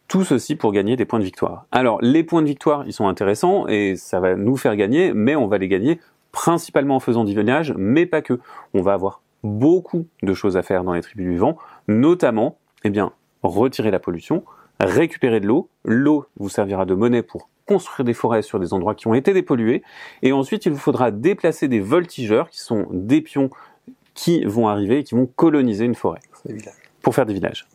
Tout 0.08 0.24
ceci 0.24 0.54
pour 0.54 0.72
gagner 0.72 0.96
des 0.96 1.04
points 1.04 1.18
de 1.18 1.24
victoire. 1.24 1.66
Alors, 1.72 1.98
les 2.02 2.22
points 2.22 2.42
de 2.42 2.46
victoire, 2.46 2.84
ils 2.86 2.92
sont 2.92 3.08
intéressants 3.08 3.66
et 3.68 3.96
ça 3.96 4.20
va 4.20 4.36
nous 4.36 4.56
faire 4.56 4.76
gagner, 4.76 5.12
mais 5.12 5.34
on 5.34 5.46
va 5.46 5.58
les 5.58 5.68
gagner 5.68 5.98
principalement 6.30 6.96
en 6.96 7.00
faisant 7.00 7.24
du 7.24 7.34
village, 7.34 7.74
mais 7.76 8.06
pas 8.06 8.20
que. 8.20 8.40
On 8.74 8.82
va 8.82 8.92
avoir 8.92 9.22
beaucoup 9.42 10.06
de 10.22 10.34
choses 10.34 10.56
à 10.56 10.62
faire 10.62 10.84
dans 10.84 10.94
les 10.94 11.00
tribus 11.00 11.38
vent, 11.38 11.56
notamment, 11.88 12.58
eh 12.84 12.90
bien, 12.90 13.12
retirer 13.42 13.90
la 13.90 13.98
pollution, 13.98 14.44
récupérer 14.80 15.40
de 15.40 15.46
l'eau. 15.46 15.68
L'eau 15.84 16.26
vous 16.36 16.48
servira 16.48 16.84
de 16.86 16.94
monnaie 16.94 17.22
pour 17.22 17.48
construire 17.66 18.04
des 18.04 18.14
forêts 18.14 18.42
sur 18.42 18.58
des 18.60 18.74
endroits 18.74 18.94
qui 18.94 19.06
ont 19.06 19.14
été 19.14 19.32
dépollués. 19.32 19.82
Et 20.22 20.32
ensuite, 20.32 20.66
il 20.66 20.72
vous 20.72 20.78
faudra 20.78 21.10
déplacer 21.10 21.68
des 21.68 21.80
voltigeurs, 21.80 22.50
qui 22.50 22.60
sont 22.60 22.86
des 22.90 23.20
pions 23.20 23.50
qui 24.14 24.44
vont 24.44 24.68
arriver 24.68 24.98
et 24.98 25.04
qui 25.04 25.14
vont 25.14 25.26
coloniser 25.26 25.84
une 25.84 25.94
forêt 25.94 26.20
pour 27.02 27.14
faire 27.14 27.26
des 27.26 27.34
villages. 27.34 27.66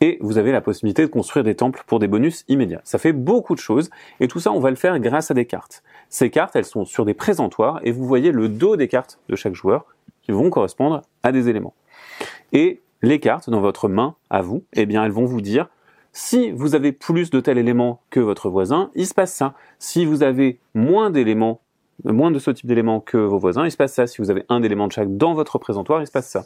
Et 0.00 0.18
vous 0.20 0.38
avez 0.38 0.52
la 0.52 0.60
possibilité 0.60 1.02
de 1.02 1.10
construire 1.10 1.44
des 1.44 1.54
temples 1.54 1.82
pour 1.86 1.98
des 1.98 2.08
bonus 2.08 2.44
immédiats. 2.48 2.80
Ça 2.84 2.98
fait 2.98 3.12
beaucoup 3.12 3.54
de 3.54 3.60
choses 3.60 3.90
et 4.18 4.28
tout 4.28 4.40
ça 4.40 4.50
on 4.52 4.60
va 4.60 4.70
le 4.70 4.76
faire 4.76 4.98
grâce 4.98 5.30
à 5.30 5.34
des 5.34 5.44
cartes. 5.44 5.82
Ces 6.08 6.30
cartes 6.30 6.56
elles 6.56 6.64
sont 6.64 6.84
sur 6.84 7.04
des 7.04 7.14
présentoirs 7.14 7.80
et 7.82 7.92
vous 7.92 8.06
voyez 8.06 8.32
le 8.32 8.48
dos 8.48 8.76
des 8.76 8.88
cartes 8.88 9.18
de 9.28 9.36
chaque 9.36 9.54
joueur 9.54 9.84
qui 10.22 10.32
vont 10.32 10.48
correspondre 10.50 11.02
à 11.22 11.32
des 11.32 11.48
éléments. 11.48 11.74
Et 12.52 12.80
les 13.02 13.20
cartes 13.20 13.50
dans 13.50 13.60
votre 13.60 13.88
main 13.88 14.14
à 14.30 14.42
vous, 14.42 14.64
eh 14.72 14.86
bien 14.86 15.04
elles 15.04 15.12
vont 15.12 15.26
vous 15.26 15.40
dire 15.40 15.68
si 16.12 16.50
vous 16.50 16.74
avez 16.74 16.92
plus 16.92 17.30
de 17.30 17.40
tel 17.40 17.56
élément 17.56 18.00
que 18.10 18.20
votre 18.20 18.48
voisin, 18.50 18.90
il 18.94 19.06
se 19.06 19.14
passe 19.14 19.32
ça. 19.32 19.54
Si 19.78 20.04
vous 20.04 20.22
avez 20.22 20.58
moins 20.74 21.10
d'éléments, 21.10 21.60
moins 22.04 22.30
de 22.30 22.38
ce 22.38 22.50
type 22.50 22.66
d'éléments 22.66 23.00
que 23.00 23.16
vos 23.16 23.38
voisins, 23.38 23.64
il 23.64 23.70
se 23.70 23.76
passe 23.76 23.94
ça. 23.94 24.06
Si 24.06 24.18
vous 24.18 24.30
avez 24.30 24.44
un 24.48 24.62
élément 24.62 24.86
de 24.86 24.92
chaque 24.92 25.16
dans 25.16 25.34
votre 25.34 25.58
présentoir, 25.58 26.00
il 26.02 26.06
se 26.06 26.12
passe 26.12 26.28
ça. 26.28 26.44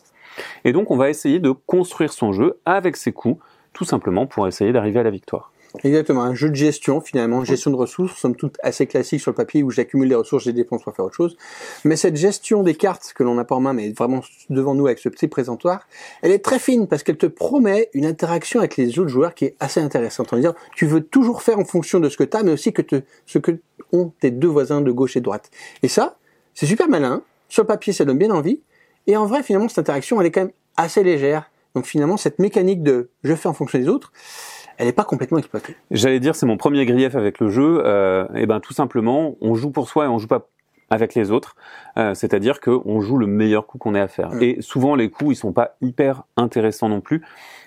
Et 0.64 0.72
donc, 0.72 0.90
on 0.90 0.96
va 0.96 1.10
essayer 1.10 1.38
de 1.38 1.50
construire 1.50 2.12
son 2.12 2.32
jeu 2.32 2.58
avec 2.66 2.96
ses 2.96 3.12
coups, 3.12 3.42
tout 3.72 3.84
simplement 3.84 4.26
pour 4.26 4.46
essayer 4.46 4.72
d'arriver 4.72 5.00
à 5.00 5.04
la 5.04 5.10
victoire. 5.10 5.52
Exactement, 5.82 6.22
un 6.22 6.34
jeu 6.34 6.50
de 6.50 6.54
gestion 6.54 7.00
finalement, 7.00 7.44
gestion 7.44 7.72
de 7.72 7.76
ressources, 7.76 8.16
somme 8.16 8.36
toute 8.36 8.56
assez 8.62 8.86
classique 8.86 9.20
sur 9.20 9.32
le 9.32 9.34
papier 9.34 9.64
où 9.64 9.70
j'accumule 9.70 10.08
des 10.08 10.14
ressources, 10.14 10.44
je 10.44 10.50
les 10.50 10.54
dépense 10.54 10.84
pour 10.84 10.94
faire 10.94 11.04
autre 11.04 11.16
chose. 11.16 11.36
Mais 11.84 11.96
cette 11.96 12.14
gestion 12.14 12.62
des 12.62 12.76
cartes 12.76 13.12
que 13.12 13.24
l'on 13.24 13.34
n'a 13.34 13.44
pas 13.44 13.56
en 13.56 13.60
main, 13.60 13.72
mais 13.72 13.90
vraiment 13.90 14.20
devant 14.50 14.76
nous 14.76 14.86
avec 14.86 15.00
ce 15.00 15.08
petit 15.08 15.26
présentoir, 15.26 15.88
elle 16.22 16.30
est 16.30 16.44
très 16.44 16.60
fine 16.60 16.86
parce 16.86 17.02
qu'elle 17.02 17.16
te 17.16 17.26
promet 17.26 17.90
une 17.92 18.06
interaction 18.06 18.60
avec 18.60 18.76
les 18.76 19.00
autres 19.00 19.08
joueurs 19.08 19.34
qui 19.34 19.46
est 19.46 19.56
assez 19.58 19.80
intéressante. 19.80 20.28
On 20.32 20.36
va 20.36 20.42
dire, 20.42 20.54
tu 20.76 20.86
veux 20.86 21.02
toujours 21.02 21.42
faire 21.42 21.58
en 21.58 21.64
fonction 21.64 21.98
de 21.98 22.08
ce 22.08 22.16
que 22.16 22.24
tu 22.24 22.36
as, 22.36 22.44
mais 22.44 22.52
aussi 22.52 22.72
que 22.72 22.82
te, 22.82 23.02
ce 23.26 23.38
que 23.38 23.58
ont 23.92 24.12
tes 24.20 24.30
deux 24.30 24.48
voisins 24.48 24.80
de 24.80 24.92
gauche 24.92 25.16
et 25.16 25.20
de 25.20 25.24
droite. 25.24 25.50
Et 25.82 25.88
ça, 25.88 26.18
c'est 26.54 26.66
super 26.66 26.88
malin. 26.88 27.22
Sur 27.48 27.64
le 27.64 27.66
papier, 27.66 27.92
ça 27.92 28.04
donne 28.04 28.18
bien 28.18 28.30
envie. 28.30 28.60
Et 29.08 29.16
en 29.16 29.26
vrai, 29.26 29.42
finalement, 29.42 29.68
cette 29.68 29.80
interaction, 29.80 30.20
elle 30.20 30.28
est 30.28 30.30
quand 30.30 30.42
même 30.42 30.52
assez 30.76 31.02
légère. 31.02 31.50
Donc 31.74 31.86
finalement, 31.86 32.16
cette 32.16 32.38
mécanique 32.38 32.82
de 32.82 33.10
je 33.24 33.34
fais 33.34 33.48
en 33.48 33.54
fonction 33.54 33.78
des 33.78 33.88
autres, 33.88 34.12
elle 34.78 34.86
n'est 34.86 34.92
pas 34.92 35.04
complètement 35.04 35.38
exploitée. 35.38 35.76
J'allais 35.90 36.20
dire, 36.20 36.34
c'est 36.34 36.46
mon 36.46 36.56
premier 36.56 36.84
grief 36.86 37.14
avec 37.14 37.40
le 37.40 37.48
jeu. 37.48 37.82
Euh, 37.84 38.26
et 38.34 38.46
ben, 38.46 38.60
tout 38.60 38.72
simplement, 38.72 39.36
on 39.40 39.54
joue 39.54 39.70
pour 39.70 39.88
soi 39.88 40.06
et 40.06 40.08
on 40.08 40.18
joue 40.18 40.28
pas 40.28 40.48
avec 40.90 41.14
les 41.14 41.30
autres. 41.30 41.56
Euh, 41.98 42.14
C'est-à-dire 42.14 42.60
qu'on 42.60 43.00
joue 43.00 43.18
le 43.18 43.26
meilleur 43.26 43.66
coup 43.66 43.78
qu'on 43.78 43.94
ait 43.94 44.00
à 44.00 44.08
faire. 44.08 44.30
Mm. 44.30 44.42
Et 44.42 44.56
souvent, 44.60 44.94
les 44.94 45.10
coups, 45.10 45.32
ils 45.32 45.36
sont 45.36 45.52
pas 45.52 45.76
hyper 45.80 46.24
intéressants 46.36 46.88
non 46.88 47.00
plus. 47.00 47.22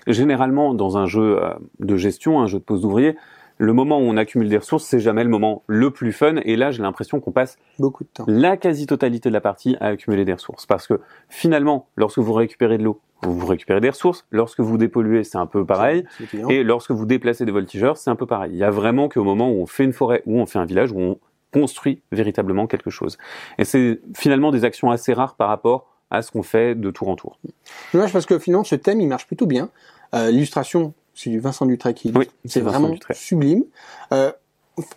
Généralement, 0.06 0.74
dans 0.74 0.96
un 0.96 1.06
jeu 1.06 1.42
euh, 1.42 1.50
de 1.80 1.96
gestion, 1.96 2.40
un 2.40 2.46
jeu 2.46 2.58
de 2.58 2.64
pose 2.64 2.82
d'ouvrier, 2.82 3.16
le 3.60 3.72
moment 3.72 3.98
où 3.98 4.02
on 4.02 4.16
accumule 4.16 4.48
des 4.48 4.58
ressources, 4.58 4.84
c'est 4.84 5.00
jamais 5.00 5.24
le 5.24 5.30
moment 5.30 5.64
le 5.66 5.90
plus 5.90 6.12
fun. 6.12 6.36
Et 6.44 6.54
là, 6.54 6.70
j'ai 6.70 6.80
l'impression 6.80 7.18
qu'on 7.18 7.32
passe 7.32 7.58
Beaucoup 7.80 8.04
de 8.04 8.08
temps. 8.08 8.24
la 8.28 8.56
quasi-totalité 8.56 9.28
de 9.28 9.34
la 9.34 9.40
partie 9.40 9.76
à 9.80 9.86
accumuler 9.86 10.24
des 10.24 10.32
ressources. 10.32 10.64
Parce 10.64 10.86
que 10.86 11.00
finalement, 11.28 11.88
lorsque 11.96 12.18
vous 12.18 12.32
récupérez 12.32 12.78
de 12.78 12.84
l'eau, 12.84 13.00
vous 13.22 13.46
récupérez 13.46 13.80
des 13.80 13.90
ressources. 13.90 14.26
Lorsque 14.30 14.60
vous 14.60 14.78
dépolluez, 14.78 15.24
c'est 15.24 15.38
un 15.38 15.46
peu 15.46 15.64
pareil. 15.64 16.04
Et 16.48 16.62
lorsque 16.62 16.90
vous 16.92 17.06
déplacez 17.06 17.44
des 17.44 17.52
voltigeurs, 17.52 17.96
c'est 17.96 18.10
un 18.10 18.16
peu 18.16 18.26
pareil. 18.26 18.52
Il 18.52 18.58
y 18.58 18.64
a 18.64 18.70
vraiment 18.70 19.08
qu'au 19.08 19.24
moment 19.24 19.50
où 19.50 19.60
on 19.60 19.66
fait 19.66 19.84
une 19.84 19.92
forêt, 19.92 20.22
où 20.26 20.38
on 20.38 20.46
fait 20.46 20.58
un 20.58 20.64
village, 20.64 20.92
où 20.92 21.00
on 21.00 21.18
construit 21.52 22.02
véritablement 22.12 22.66
quelque 22.66 22.90
chose. 22.90 23.18
Et 23.58 23.64
c'est 23.64 24.00
finalement 24.14 24.50
des 24.50 24.64
actions 24.64 24.90
assez 24.90 25.12
rares 25.12 25.34
par 25.34 25.48
rapport 25.48 25.86
à 26.10 26.22
ce 26.22 26.30
qu'on 26.30 26.42
fait 26.42 26.74
de 26.74 26.90
tour 26.90 27.08
en 27.08 27.16
tour. 27.16 27.38
Dommage 27.92 28.12
parce 28.12 28.26
que 28.26 28.38
finalement 28.38 28.64
ce 28.64 28.74
thème 28.74 29.00
il 29.00 29.08
marche 29.08 29.26
plutôt 29.26 29.46
bien. 29.46 29.70
Euh, 30.14 30.30
L'illustration 30.30 30.94
c'est 31.14 31.30
du 31.30 31.40
Vincent 31.40 31.66
Dutray 31.66 31.94
qui 31.94 32.12
Oui, 32.14 32.28
c'est 32.44 32.60
vraiment 32.60 32.90
Dutray. 32.90 33.16
sublime. 33.16 33.64
Euh, 34.12 34.30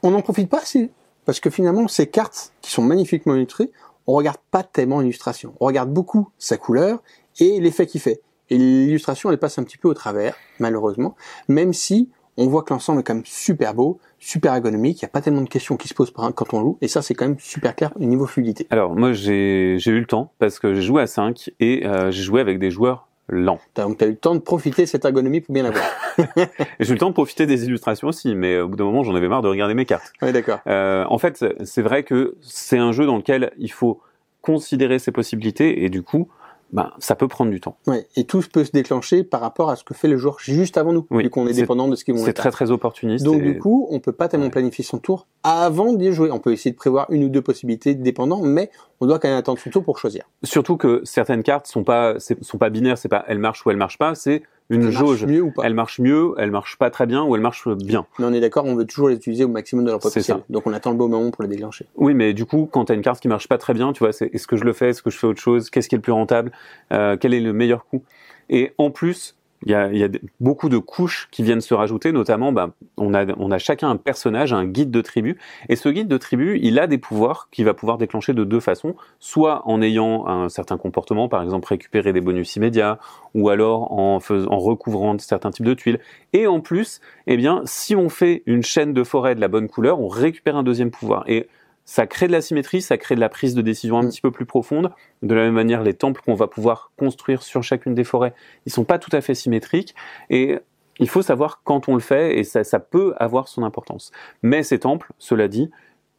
on 0.03 0.11
n'en 0.11 0.21
profite 0.21 0.49
pas 0.49 0.59
assez 0.59 0.89
parce 1.25 1.39
que 1.39 1.49
finalement 1.49 1.87
ces 1.87 2.07
cartes 2.07 2.53
qui 2.61 2.71
sont 2.71 2.83
magnifiquement 2.83 3.35
illustrées, 3.35 3.71
on 4.07 4.13
regarde 4.13 4.37
pas 4.51 4.63
tellement 4.63 4.99
l'illustration. 4.99 5.53
On 5.59 5.65
regarde 5.65 5.89
beaucoup 5.91 6.29
sa 6.37 6.57
couleur 6.57 7.01
et 7.39 7.59
l'effet 7.59 7.85
qu'il 7.85 8.01
fait. 8.01 8.21
Et 8.49 8.57
l'illustration, 8.57 9.31
elle 9.31 9.37
passe 9.37 9.57
un 9.59 9.63
petit 9.63 9.77
peu 9.77 9.87
au 9.87 9.93
travers, 9.93 10.35
malheureusement, 10.59 11.15
même 11.47 11.73
si 11.73 12.09
on 12.37 12.47
voit 12.47 12.63
que 12.63 12.73
l'ensemble 12.73 13.01
est 13.01 13.03
quand 13.03 13.13
même 13.13 13.25
super 13.25 13.73
beau, 13.73 13.99
super 14.19 14.53
ergonomique, 14.53 15.01
il 15.01 15.05
n'y 15.05 15.09
a 15.09 15.11
pas 15.11 15.21
tellement 15.21 15.41
de 15.41 15.49
questions 15.49 15.77
qui 15.77 15.87
se 15.87 15.93
posent 15.93 16.11
quand 16.11 16.53
on 16.53 16.59
joue, 16.59 16.77
et 16.81 16.87
ça 16.87 17.01
c'est 17.01 17.13
quand 17.13 17.27
même 17.27 17.39
super 17.39 17.75
clair 17.75 17.91
au 17.95 18.03
niveau 18.03 18.25
fluidité. 18.25 18.67
Alors 18.69 18.95
moi 18.95 19.13
j'ai 19.13 19.75
eu 19.75 19.99
le 19.99 20.05
temps, 20.05 20.31
parce 20.39 20.59
que 20.59 20.73
j'ai 20.73 20.81
joué 20.81 21.01
à 21.01 21.07
5, 21.07 21.51
et 21.59 21.85
euh, 21.85 22.11
j'ai 22.11 22.23
joué 22.23 22.41
avec 22.41 22.59
des 22.59 22.71
joueurs 22.71 23.07
lents. 23.27 23.59
Donc 23.75 23.97
tu 23.97 24.03
as 24.03 24.07
eu 24.07 24.11
le 24.11 24.17
temps 24.17 24.35
de 24.35 24.39
profiter 24.39 24.83
de 24.83 24.87
cette 24.87 25.05
ergonomie 25.05 25.41
pour 25.41 25.53
bien 25.53 25.63
la 25.63 25.71
voir. 25.71 25.85
j'ai 26.79 26.89
eu 26.89 26.93
le 26.93 26.99
temps 26.99 27.09
de 27.09 27.13
profiter 27.13 27.45
des 27.45 27.65
illustrations 27.65 28.07
aussi, 28.07 28.35
mais 28.35 28.59
au 28.59 28.67
bout 28.67 28.75
d'un 28.75 28.85
moment 28.85 29.03
j'en 29.03 29.15
avais 29.15 29.27
marre 29.27 29.41
de 29.41 29.49
regarder 29.49 29.73
mes 29.73 29.85
cartes. 29.85 30.11
Oui 30.21 30.31
d'accord. 30.31 30.59
Euh, 30.67 31.05
en 31.09 31.17
fait 31.17 31.45
c'est 31.63 31.81
vrai 31.81 32.03
que 32.03 32.35
c'est 32.41 32.77
un 32.77 32.91
jeu 32.91 33.05
dans 33.05 33.17
lequel 33.17 33.51
il 33.57 33.71
faut 33.71 34.01
considérer 34.41 34.99
ses 34.99 35.11
possibilités, 35.11 35.83
et 35.83 35.89
du 35.89 36.01
coup 36.01 36.27
ben, 36.71 36.91
ça 36.99 37.15
peut 37.15 37.27
prendre 37.27 37.51
du 37.51 37.59
temps. 37.59 37.77
Ouais, 37.87 38.07
et 38.15 38.23
tout 38.23 38.41
peut 38.51 38.63
se 38.63 38.71
déclencher 38.71 39.23
par 39.23 39.41
rapport 39.41 39.69
à 39.69 39.75
ce 39.75 39.83
que 39.83 39.93
fait 39.93 40.07
le 40.07 40.17
joueur 40.17 40.37
juste 40.39 40.77
avant 40.77 40.93
nous, 40.93 41.05
vu 41.11 41.29
qu'on 41.29 41.47
est, 41.47 41.53
dépendant 41.53 41.87
de 41.87 41.95
ce 41.95 42.05
qu'ils 42.05 42.15
vont 42.15 42.23
C'est 42.23 42.33
très 42.33 42.51
très 42.51 42.71
opportuniste. 42.71 43.25
Donc 43.25 43.41
du 43.41 43.59
coup, 43.59 43.87
on 43.91 43.99
peut 43.99 44.11
pas 44.11 44.27
tellement 44.27 44.49
planifier 44.49 44.83
son 44.83 44.97
tour 44.97 45.27
avant 45.43 45.93
d'y 45.93 46.11
jouer. 46.13 46.31
On 46.31 46.39
peut 46.39 46.53
essayer 46.53 46.71
de 46.71 46.77
prévoir 46.77 47.07
une 47.09 47.23
ou 47.25 47.29
deux 47.29 47.41
possibilités 47.41 47.95
dépendant, 47.95 48.41
mais 48.41 48.69
on 48.99 49.05
doit 49.05 49.19
quand 49.19 49.27
même 49.27 49.37
attendre 49.37 49.59
son 49.59 49.69
tour 49.69 49.83
pour 49.83 49.97
choisir. 49.97 50.23
Surtout 50.43 50.77
que 50.77 51.01
certaines 51.03 51.43
cartes 51.43 51.67
sont 51.67 51.83
pas 51.83 52.15
sont 52.19 52.57
pas 52.57 52.69
binaires, 52.69 52.97
c'est 52.97 53.09
pas 53.09 53.25
elle 53.27 53.39
marche 53.39 53.65
ou 53.65 53.71
elle 53.71 53.77
marche 53.77 53.97
pas, 53.97 54.15
c'est 54.15 54.43
une 54.71 54.85
elle 54.85 54.91
jauge. 54.91 55.21
Marche 55.21 55.33
mieux 55.33 55.41
ou 55.41 55.51
pas. 55.51 55.63
Elle 55.65 55.73
marche 55.73 55.99
mieux, 55.99 56.33
elle 56.37 56.51
marche 56.51 56.77
pas 56.77 56.89
très 56.89 57.05
bien 57.05 57.23
ou 57.23 57.35
elle 57.35 57.41
marche 57.41 57.67
bien. 57.67 58.05
Mais 58.17 58.25
on 58.25 58.33
est 58.33 58.39
d'accord, 58.39 58.65
on 58.65 58.75
veut 58.75 58.85
toujours 58.85 59.09
les 59.09 59.15
utiliser 59.15 59.43
au 59.43 59.49
maximum 59.49 59.85
de 59.85 59.91
leur 59.91 59.99
potentiel. 59.99 60.37
Ça. 60.37 60.43
Donc 60.49 60.65
on 60.65 60.73
attend 60.73 60.91
le 60.91 60.97
bon 60.97 61.09
moment 61.09 61.29
pour 61.29 61.43
les 61.43 61.49
déclencher. 61.49 61.85
Oui, 61.95 62.13
mais 62.13 62.33
du 62.33 62.45
coup, 62.45 62.67
quand 62.71 62.85
tu 62.85 62.91
as 62.93 62.95
une 62.95 63.01
carte 63.01 63.19
qui 63.19 63.27
marche 63.27 63.47
pas 63.47 63.57
très 63.57 63.73
bien, 63.73 63.93
tu 63.93 63.99
vois, 63.99 64.13
c'est 64.13 64.33
est-ce 64.33 64.47
que 64.47 64.55
je 64.55 64.63
le 64.63 64.73
fais, 64.73 64.89
est-ce 64.89 65.03
que 65.03 65.09
je 65.09 65.17
fais 65.17 65.27
autre 65.27 65.41
chose, 65.41 65.69
qu'est-ce 65.69 65.89
qui 65.89 65.95
est 65.95 65.97
le 65.97 66.01
plus 66.01 66.13
rentable, 66.13 66.51
euh, 66.91 67.17
quel 67.19 67.33
est 67.33 67.41
le 67.41 67.53
meilleur 67.53 67.85
coup? 67.85 68.03
Et 68.49 68.71
en 68.77 68.91
plus, 68.91 69.37
il 69.65 69.71
y 69.71 70.03
a, 70.03 70.09
beaucoup 70.39 70.69
de 70.69 70.77
couches 70.77 71.27
qui 71.31 71.43
viennent 71.43 71.61
se 71.61 71.73
rajouter, 71.73 72.11
notamment, 72.11 72.51
bah, 72.51 72.71
on, 72.97 73.13
a, 73.13 73.57
chacun 73.57 73.89
un 73.89 73.95
personnage, 73.95 74.53
un 74.53 74.65
guide 74.65 74.91
de 74.91 75.01
tribu, 75.01 75.37
et 75.69 75.75
ce 75.75 75.89
guide 75.89 76.07
de 76.07 76.17
tribu, 76.17 76.59
il 76.61 76.79
a 76.79 76.87
des 76.87 76.97
pouvoirs 76.97 77.47
qu'il 77.51 77.65
va 77.65 77.73
pouvoir 77.73 77.97
déclencher 77.97 78.33
de 78.33 78.43
deux 78.43 78.59
façons, 78.59 78.95
soit 79.19 79.61
en 79.67 79.81
ayant 79.81 80.27
un 80.27 80.49
certain 80.49 80.77
comportement, 80.77 81.29
par 81.29 81.43
exemple 81.43 81.67
récupérer 81.67 82.13
des 82.13 82.21
bonus 82.21 82.55
immédiats, 82.55 82.99
ou 83.35 83.49
alors 83.49 83.91
en, 83.91 84.19
en 84.29 84.57
recouvrant 84.57 85.17
certains 85.19 85.51
types 85.51 85.65
de 85.65 85.73
tuiles, 85.73 85.99
et 86.33 86.47
en 86.47 86.59
plus, 86.59 87.01
eh 87.27 87.37
bien, 87.37 87.61
si 87.65 87.95
on 87.95 88.09
fait 88.09 88.43
une 88.45 88.63
chaîne 88.63 88.93
de 88.93 89.03
forêt 89.03 89.35
de 89.35 89.41
la 89.41 89.47
bonne 89.47 89.67
couleur, 89.67 89.99
on 89.99 90.07
récupère 90.07 90.55
un 90.55 90.63
deuxième 90.63 90.91
pouvoir. 90.91 91.23
Et 91.27 91.47
ça 91.91 92.07
crée 92.07 92.27
de 92.27 92.31
la 92.31 92.39
symétrie, 92.39 92.81
ça 92.81 92.97
crée 92.97 93.15
de 93.15 93.19
la 93.19 93.27
prise 93.27 93.53
de 93.53 93.61
décision 93.61 93.97
un 93.97 94.07
petit 94.07 94.21
peu 94.21 94.31
plus 94.31 94.45
profonde. 94.45 94.91
De 95.23 95.35
la 95.35 95.41
même 95.41 95.55
manière, 95.55 95.83
les 95.83 95.93
temples 95.93 96.21
qu'on 96.23 96.35
va 96.35 96.47
pouvoir 96.47 96.93
construire 96.95 97.43
sur 97.43 97.63
chacune 97.63 97.93
des 97.95 98.05
forêts, 98.05 98.33
ils 98.65 98.71
sont 98.71 98.85
pas 98.85 98.97
tout 98.97 99.09
à 99.11 99.19
fait 99.19 99.35
symétriques 99.35 99.93
et 100.29 100.59
il 100.99 101.09
faut 101.09 101.21
savoir 101.21 101.63
quand 101.65 101.89
on 101.89 101.95
le 101.95 101.99
fait 101.99 102.39
et 102.39 102.45
ça, 102.45 102.63
ça 102.63 102.79
peut 102.79 103.13
avoir 103.17 103.49
son 103.49 103.65
importance. 103.65 104.13
Mais 104.41 104.63
ces 104.63 104.79
temples, 104.79 105.11
cela 105.19 105.49
dit, 105.49 105.69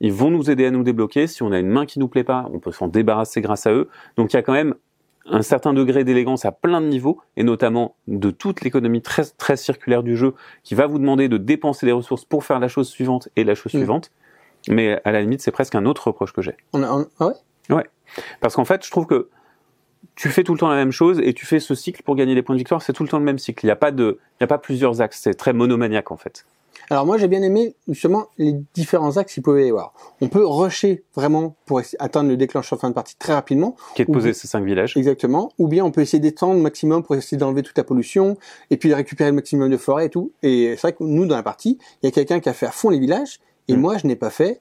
ils 0.00 0.12
vont 0.12 0.30
nous 0.30 0.50
aider 0.50 0.66
à 0.66 0.70
nous 0.70 0.82
débloquer. 0.82 1.26
Si 1.26 1.42
on 1.42 1.52
a 1.52 1.58
une 1.58 1.70
main 1.70 1.86
qui 1.86 2.00
nous 2.00 2.08
plaît 2.08 2.22
pas, 2.22 2.50
on 2.52 2.58
peut 2.58 2.72
s'en 2.72 2.88
débarrasser 2.88 3.40
grâce 3.40 3.66
à 3.66 3.72
eux. 3.72 3.88
Donc 4.18 4.34
il 4.34 4.36
y 4.36 4.38
a 4.38 4.42
quand 4.42 4.52
même 4.52 4.74
un 5.24 5.40
certain 5.40 5.72
degré 5.72 6.04
d'élégance 6.04 6.44
à 6.44 6.52
plein 6.52 6.82
de 6.82 6.86
niveaux, 6.86 7.22
et 7.38 7.44
notamment 7.44 7.96
de 8.08 8.30
toute 8.30 8.60
l'économie 8.60 9.00
très, 9.00 9.24
très 9.38 9.56
circulaire 9.56 10.02
du 10.02 10.18
jeu, 10.18 10.34
qui 10.64 10.74
va 10.74 10.86
vous 10.86 10.98
demander 10.98 11.30
de 11.30 11.38
dépenser 11.38 11.86
des 11.86 11.92
ressources 11.92 12.26
pour 12.26 12.44
faire 12.44 12.60
la 12.60 12.68
chose 12.68 12.90
suivante 12.90 13.30
et 13.36 13.44
la 13.44 13.54
chose 13.54 13.72
mmh. 13.72 13.78
suivante. 13.78 14.10
Mais 14.68 15.00
à 15.04 15.12
la 15.12 15.20
limite, 15.20 15.42
c'est 15.42 15.50
presque 15.50 15.74
un 15.74 15.86
autre 15.86 16.08
reproche 16.08 16.32
que 16.32 16.42
j'ai. 16.42 16.56
On 16.72 16.82
a, 16.82 16.90
on, 16.90 17.06
ah 17.18 17.26
ouais? 17.26 17.34
Ouais. 17.70 17.86
Parce 18.40 18.54
qu'en 18.54 18.64
fait, 18.64 18.84
je 18.84 18.90
trouve 18.90 19.06
que 19.06 19.28
tu 20.14 20.28
fais 20.28 20.44
tout 20.44 20.52
le 20.52 20.58
temps 20.58 20.68
la 20.68 20.76
même 20.76 20.92
chose 20.92 21.20
et 21.22 21.32
tu 21.32 21.46
fais 21.46 21.60
ce 21.60 21.74
cycle 21.74 22.02
pour 22.02 22.16
gagner 22.16 22.34
des 22.34 22.42
points 22.42 22.54
de 22.54 22.60
victoire, 22.60 22.82
c'est 22.82 22.92
tout 22.92 23.02
le 23.02 23.08
temps 23.08 23.18
le 23.18 23.24
même 23.24 23.38
cycle. 23.38 23.64
Il 23.64 23.68
n'y 23.68 23.72
a 23.72 23.76
pas 23.76 23.90
de, 23.90 24.18
il 24.38 24.42
y 24.42 24.44
a 24.44 24.46
pas 24.46 24.58
plusieurs 24.58 25.00
axes. 25.00 25.20
C'est 25.22 25.34
très 25.34 25.52
monomaniaque 25.52 26.10
en 26.10 26.16
fait. 26.16 26.44
Alors 26.90 27.06
moi 27.06 27.16
j'ai 27.16 27.28
bien 27.28 27.42
aimé 27.42 27.74
justement 27.88 28.26
les 28.38 28.54
différents 28.74 29.16
axes 29.16 29.34
qu'il 29.34 29.42
pouvait 29.42 29.66
y 29.66 29.70
avoir. 29.70 29.94
On 30.20 30.28
peut 30.28 30.44
rusher 30.44 31.04
vraiment 31.14 31.56
pour 31.64 31.80
atteindre 31.98 32.28
le 32.28 32.36
déclencheur 32.36 32.78
fin 32.78 32.90
de 32.90 32.94
partie 32.94 33.16
très 33.16 33.32
rapidement. 33.32 33.76
Qui 33.94 34.02
est 34.02 34.04
de 34.04 34.12
poser 34.12 34.34
ces 34.34 34.48
cinq 34.48 34.64
villages. 34.64 34.96
Exactement. 34.96 35.52
Ou 35.58 35.68
bien 35.68 35.84
on 35.84 35.90
peut 35.90 36.00
essayer 36.00 36.18
d'étendre 36.18 36.54
le 36.54 36.60
maximum 36.60 37.02
pour 37.02 37.14
essayer 37.14 37.38
d'enlever 37.38 37.62
toute 37.62 37.78
la 37.78 37.84
pollution 37.84 38.36
et 38.70 38.76
puis 38.76 38.88
de 38.90 38.94
récupérer 38.94 39.30
le 39.30 39.36
maximum 39.36 39.70
de 39.70 39.76
forêt 39.76 40.06
et 40.06 40.10
tout. 40.10 40.32
Et 40.42 40.72
c'est 40.72 40.80
vrai 40.82 40.92
que 40.92 41.04
nous 41.04 41.24
dans 41.24 41.36
la 41.36 41.42
partie, 41.42 41.78
il 42.02 42.06
y 42.06 42.08
a 42.08 42.10
quelqu'un 42.10 42.40
qui 42.40 42.48
a 42.48 42.52
fait 42.52 42.66
à 42.66 42.72
fond 42.72 42.90
les 42.90 42.98
villages 42.98 43.38
et 43.68 43.74
mmh. 43.74 43.80
moi 43.80 43.98
je 43.98 44.06
n'ai 44.06 44.16
pas 44.16 44.30
fait 44.30 44.60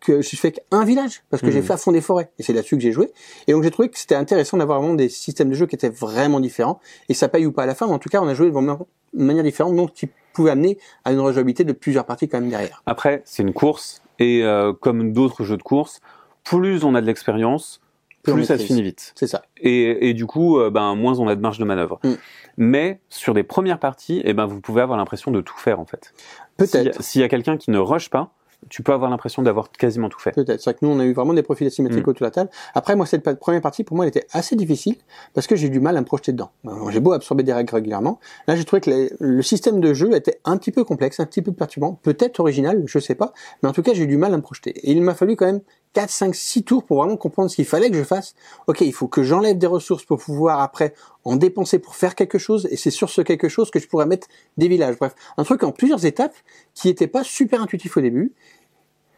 que 0.00 0.22
j'ai 0.22 0.36
fait 0.36 0.52
qu'un 0.52 0.84
village 0.84 1.22
parce 1.28 1.42
que 1.42 1.48
mmh. 1.48 1.52
j'ai 1.52 1.62
fait 1.62 1.72
à 1.74 1.76
fond 1.76 1.92
des 1.92 2.00
forêts 2.00 2.30
et 2.38 2.42
c'est 2.42 2.52
là-dessus 2.52 2.76
que 2.76 2.82
j'ai 2.82 2.92
joué 2.92 3.10
et 3.46 3.52
donc 3.52 3.62
j'ai 3.62 3.70
trouvé 3.70 3.88
que 3.88 3.98
c'était 3.98 4.14
intéressant 4.14 4.56
d'avoir 4.56 4.80
vraiment 4.80 4.94
des 4.94 5.08
systèmes 5.08 5.50
de 5.50 5.54
jeu 5.54 5.66
qui 5.66 5.74
étaient 5.74 5.90
vraiment 5.90 6.40
différents 6.40 6.80
et 7.08 7.14
ça 7.14 7.28
paye 7.28 7.46
ou 7.46 7.52
pas 7.52 7.64
à 7.64 7.66
la 7.66 7.74
fin 7.74 7.86
mais 7.86 7.92
en 7.92 7.98
tout 7.98 8.08
cas 8.08 8.20
on 8.20 8.28
a 8.28 8.34
joué 8.34 8.50
de 8.50 9.24
manière 9.24 9.44
différente 9.44 9.76
donc 9.76 9.92
qui 9.92 10.08
pouvait 10.32 10.50
amener 10.50 10.78
à 11.04 11.12
une 11.12 11.20
rejouabilité 11.20 11.64
de 11.64 11.72
plusieurs 11.72 12.06
parties 12.06 12.28
quand 12.28 12.40
même 12.40 12.50
derrière. 12.50 12.82
Après 12.86 13.22
c'est 13.24 13.42
une 13.42 13.52
course 13.52 14.02
et 14.18 14.42
euh, 14.42 14.72
comme 14.72 15.12
d'autres 15.12 15.44
jeux 15.44 15.56
de 15.56 15.62
course 15.62 16.00
plus 16.44 16.84
on 16.84 16.94
a 16.94 17.00
de 17.00 17.06
l'expérience 17.06 17.80
plus, 18.22 18.44
ça 18.44 18.58
se 18.58 18.64
finit 18.64 18.82
vite. 18.82 19.12
C'est 19.14 19.26
ça. 19.26 19.42
Et, 19.58 20.08
et, 20.08 20.14
du 20.14 20.26
coup, 20.26 20.58
euh, 20.58 20.70
ben 20.70 20.94
moins 20.94 21.18
on 21.18 21.28
a 21.28 21.34
de 21.34 21.40
marge 21.40 21.58
de 21.58 21.64
manœuvre. 21.64 22.00
Mm. 22.04 22.12
Mais 22.58 23.00
sur 23.08 23.34
des 23.34 23.42
premières 23.42 23.78
parties, 23.78 24.20
eh 24.24 24.34
ben 24.34 24.46
vous 24.46 24.60
pouvez 24.60 24.82
avoir 24.82 24.98
l'impression 24.98 25.30
de 25.30 25.40
tout 25.40 25.56
faire 25.56 25.80
en 25.80 25.86
fait. 25.86 26.12
Peut-être. 26.56 27.02
S'il 27.02 27.20
y, 27.20 27.22
y, 27.22 27.24
a 27.24 27.28
quelqu'un 27.28 27.56
qui 27.56 27.70
ne 27.70 27.78
rush 27.78 28.10
pas, 28.10 28.32
tu 28.68 28.82
peux 28.82 28.92
avoir 28.92 29.10
l'impression 29.10 29.42
d'avoir 29.42 29.70
quasiment 29.70 30.08
tout 30.08 30.20
fait. 30.20 30.32
Peut-être. 30.32 30.60
C'est 30.60 30.70
vrai 30.70 30.78
que 30.78 30.84
nous, 30.84 30.92
on 30.92 31.00
a 31.00 31.04
eu 31.04 31.12
vraiment 31.12 31.32
des 31.32 31.42
profils 31.42 31.66
asymétriques 31.66 32.06
mm. 32.06 32.10
autour 32.10 32.20
de 32.20 32.26
la 32.26 32.30
table. 32.30 32.50
Après, 32.74 32.94
moi, 32.94 33.06
cette 33.06 33.22
première 33.38 33.62
partie, 33.62 33.84
pour 33.84 33.96
moi, 33.96 34.04
elle 34.04 34.10
était 34.10 34.26
assez 34.32 34.56
difficile 34.56 34.96
parce 35.32 35.46
que 35.46 35.56
j'ai 35.56 35.68
eu 35.68 35.70
du 35.70 35.80
mal 35.80 35.96
à 35.96 36.00
me 36.00 36.04
projeter 36.06 36.32
dedans. 36.32 36.50
J'ai 36.90 37.00
beau 37.00 37.12
absorber 37.12 37.42
des 37.42 37.52
règles 37.52 37.74
régulièrement. 37.74 38.20
Là, 38.46 38.56
j'ai 38.56 38.64
trouvé 38.64 38.80
que 38.80 39.10
le 39.18 39.42
système 39.42 39.80
de 39.80 39.94
jeu 39.94 40.14
était 40.14 40.40
un 40.44 40.56
petit 40.58 40.72
peu 40.72 40.84
complexe, 40.84 41.20
un 41.20 41.26
petit 41.26 41.42
peu 41.42 41.52
perturbant, 41.52 41.98
peut-être 42.02 42.40
original, 42.40 42.82
je 42.86 42.98
sais 42.98 43.14
pas. 43.14 43.32
Mais 43.62 43.68
en 43.68 43.72
tout 43.72 43.82
cas, 43.82 43.94
j'ai 43.94 44.04
eu 44.04 44.08
du 44.08 44.18
mal 44.18 44.34
à 44.34 44.36
me 44.36 44.42
projeter. 44.42 44.70
Et 44.70 44.92
il 44.92 45.02
m'a 45.02 45.14
fallu 45.14 45.36
quand 45.36 45.46
même 45.46 45.60
4, 45.92 46.10
5, 46.10 46.34
6 46.34 46.62
tours 46.62 46.84
pour 46.84 46.98
vraiment 46.98 47.16
comprendre 47.16 47.50
ce 47.50 47.56
qu'il 47.56 47.64
fallait 47.64 47.90
que 47.90 47.96
je 47.96 48.04
fasse. 48.04 48.34
Ok, 48.66 48.80
il 48.82 48.92
faut 48.92 49.08
que 49.08 49.22
j'enlève 49.22 49.58
des 49.58 49.66
ressources 49.66 50.04
pour 50.04 50.18
pouvoir 50.18 50.60
après 50.60 50.94
en 51.24 51.36
dépenser 51.36 51.78
pour 51.78 51.96
faire 51.96 52.14
quelque 52.14 52.38
chose, 52.38 52.68
et 52.70 52.76
c'est 52.76 52.90
sur 52.90 53.10
ce 53.10 53.20
quelque 53.20 53.48
chose 53.48 53.70
que 53.70 53.80
je 53.80 53.88
pourrais 53.88 54.06
mettre 54.06 54.28
des 54.56 54.68
villages. 54.68 54.96
Bref, 54.98 55.14
un 55.36 55.44
truc 55.44 55.62
en 55.64 55.72
plusieurs 55.72 56.06
étapes 56.06 56.34
qui 56.74 56.88
n'était 56.88 57.08
pas 57.08 57.24
super 57.24 57.60
intuitif 57.60 57.96
au 57.96 58.00
début, 58.00 58.32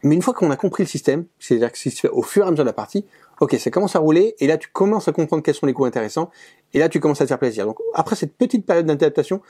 mais 0.01 0.15
une 0.15 0.21
fois 0.21 0.33
qu'on 0.33 0.51
a 0.51 0.57
compris 0.57 0.83
le 0.83 0.89
système, 0.89 1.25
c'est-à-dire 1.39 1.71
que 1.71 1.77
si 1.77 1.89
tu 1.89 2.01
fais 2.01 2.09
au 2.09 2.23
fur 2.23 2.43
et 2.43 2.47
à 2.47 2.51
mesure 2.51 2.65
de 2.65 2.69
la 2.69 2.73
partie, 2.73 3.05
ok, 3.39 3.55
ça 3.57 3.69
commence 3.69 3.95
à 3.95 3.99
rouler, 3.99 4.35
et 4.39 4.47
là 4.47 4.57
tu 4.57 4.69
commences 4.69 5.07
à 5.07 5.13
comprendre 5.13 5.43
quels 5.43 5.55
sont 5.55 5.65
les 5.65 5.73
coups 5.73 5.87
intéressants, 5.87 6.29
et 6.73 6.79
là 6.79 6.89
tu 6.89 6.99
commences 6.99 7.21
à 7.21 7.25
te 7.25 7.29
faire 7.29 7.39
plaisir. 7.39 7.65
Donc 7.65 7.77
après 7.93 8.15
cette 8.15 8.35
petite 8.35 8.65
période 8.65 8.85
d'adaptation, 8.85 9.41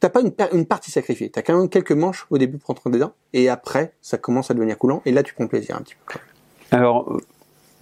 t'as 0.00 0.08
pas 0.08 0.20
une, 0.20 0.32
une, 0.52 0.64
partie 0.64 0.90
sacrifiée, 0.90 1.28
t'as 1.28 1.42
quand 1.42 1.58
même 1.58 1.68
quelques 1.68 1.92
manches 1.92 2.26
au 2.30 2.38
début 2.38 2.56
pour 2.56 2.68
rentrer 2.68 2.88
dedans, 2.90 3.12
et 3.32 3.48
après 3.48 3.92
ça 4.00 4.16
commence 4.16 4.50
à 4.50 4.54
devenir 4.54 4.78
coulant, 4.78 5.02
et 5.04 5.12
là 5.12 5.22
tu 5.22 5.34
prends 5.34 5.48
plaisir 5.48 5.76
un 5.76 5.80
petit 5.80 5.96
peu. 6.06 6.18
Alors, 6.70 7.20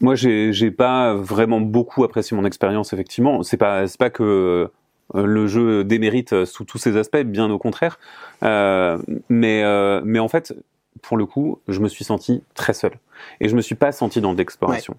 moi, 0.01 0.15
j'ai 0.15 0.71
pas 0.71 1.15
vraiment 1.15 1.61
beaucoup 1.61 2.05
apprécié 2.05 2.37
mon 2.37 2.45
expérience. 2.45 2.93
Effectivement, 2.93 3.43
c'est 3.43 3.57
pas 3.57 3.87
c'est 3.87 3.99
pas 3.99 4.11
que 4.11 4.71
euh, 5.15 5.27
le 5.27 5.47
jeu 5.47 5.85
démérite 5.85 6.45
sous 6.45 6.65
tous 6.65 6.79
ses 6.79 6.97
aspects, 6.97 7.23
bien 7.23 7.51
au 7.51 7.59
contraire. 7.59 7.99
Euh, 8.43 8.99
mais 9.29 9.63
euh, 9.65 10.01
mais 10.05 10.19
en 10.19 10.29
fait, 10.29 10.55
pour 11.03 11.17
le 11.17 11.27
coup, 11.27 11.61
je 11.69 11.81
me 11.81 11.89
suis 11.89 12.05
senti 12.05 12.43
très 12.55 12.75
seul 12.75 12.93
et 13.41 13.49
je 13.49 13.57
me 13.57 13.61
suis 13.61 13.75
pas 13.75 13.93
senti 13.93 14.21
dans 14.21 14.35
l'exploration. 14.35 14.95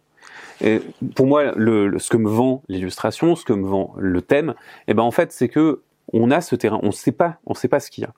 Ouais. 0.61 0.67
Et 0.69 0.81
pour 1.15 1.27
moi, 1.27 1.51
le, 1.55 1.87
le, 1.87 1.99
ce 1.99 2.09
que 2.09 2.17
me 2.17 2.29
vend 2.29 2.63
l'illustration, 2.67 3.35
ce 3.35 3.45
que 3.45 3.53
me 3.53 3.67
vend 3.67 3.93
le 3.97 4.21
thème, 4.23 4.55
eh 4.87 4.95
ben 4.95 5.03
en 5.03 5.11
fait, 5.11 5.31
c'est 5.31 5.49
que 5.49 5.81
on 6.13 6.31
a 6.31 6.41
ce 6.41 6.55
terrain, 6.55 6.79
on 6.81 6.91
sait 6.91 7.11
pas, 7.11 7.37
on 7.45 7.53
sait 7.53 7.67
pas 7.67 7.79
ce 7.79 7.91
qu'il 7.91 8.03
y 8.03 8.07
a. 8.07 8.13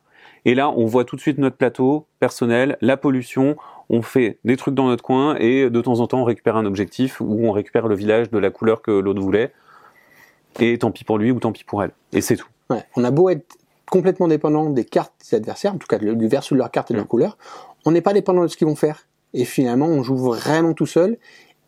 Et 0.45 0.55
là, 0.55 0.69
on 0.69 0.85
voit 0.85 1.03
tout 1.03 1.17
de 1.17 1.21
suite 1.21 1.37
notre 1.37 1.57
plateau 1.57 2.05
personnel, 2.19 2.77
la 2.81 2.95
pollution, 2.95 3.57
on 3.89 4.01
fait 4.01 4.39
des 4.43 4.57
trucs 4.57 4.75
dans 4.75 4.87
notre 4.87 5.03
coin 5.03 5.35
et 5.37 5.69
de 5.69 5.81
temps 5.81 5.99
en 5.99 6.07
temps 6.07 6.21
on 6.21 6.25
récupère 6.25 6.55
un 6.55 6.65
objectif 6.65 7.21
ou 7.21 7.47
on 7.47 7.51
récupère 7.51 7.87
le 7.87 7.95
village 7.95 8.29
de 8.29 8.37
la 8.37 8.49
couleur 8.49 8.81
que 8.81 8.91
l'autre 8.91 9.21
voulait. 9.21 9.51
Et 10.59 10.77
tant 10.77 10.91
pis 10.91 11.03
pour 11.03 11.17
lui 11.17 11.31
ou 11.31 11.39
tant 11.39 11.51
pis 11.51 11.63
pour 11.63 11.83
elle. 11.83 11.91
Et 12.11 12.21
c'est 12.21 12.35
tout. 12.35 12.47
Ouais. 12.69 12.83
On 12.95 13.03
a 13.03 13.11
beau 13.11 13.29
être 13.29 13.57
complètement 13.89 14.27
dépendant 14.27 14.69
des 14.69 14.85
cartes 14.85 15.13
des 15.29 15.37
adversaires, 15.37 15.73
en 15.73 15.77
tout 15.77 15.87
cas 15.87 15.97
du 15.97 16.27
verso 16.27 16.55
de 16.55 16.59
leur 16.59 16.71
carte 16.71 16.91
et 16.91 16.93
de 16.93 16.99
leur 16.99 17.07
couleur, 17.07 17.37
on 17.85 17.91
n'est 17.91 18.01
pas 18.01 18.13
dépendant 18.13 18.43
de 18.43 18.47
ce 18.47 18.57
qu'ils 18.57 18.67
vont 18.67 18.75
faire. 18.75 19.07
Et 19.33 19.45
finalement, 19.45 19.87
on 19.87 20.03
joue 20.03 20.17
vraiment 20.17 20.73
tout 20.73 20.85
seul. 20.85 21.17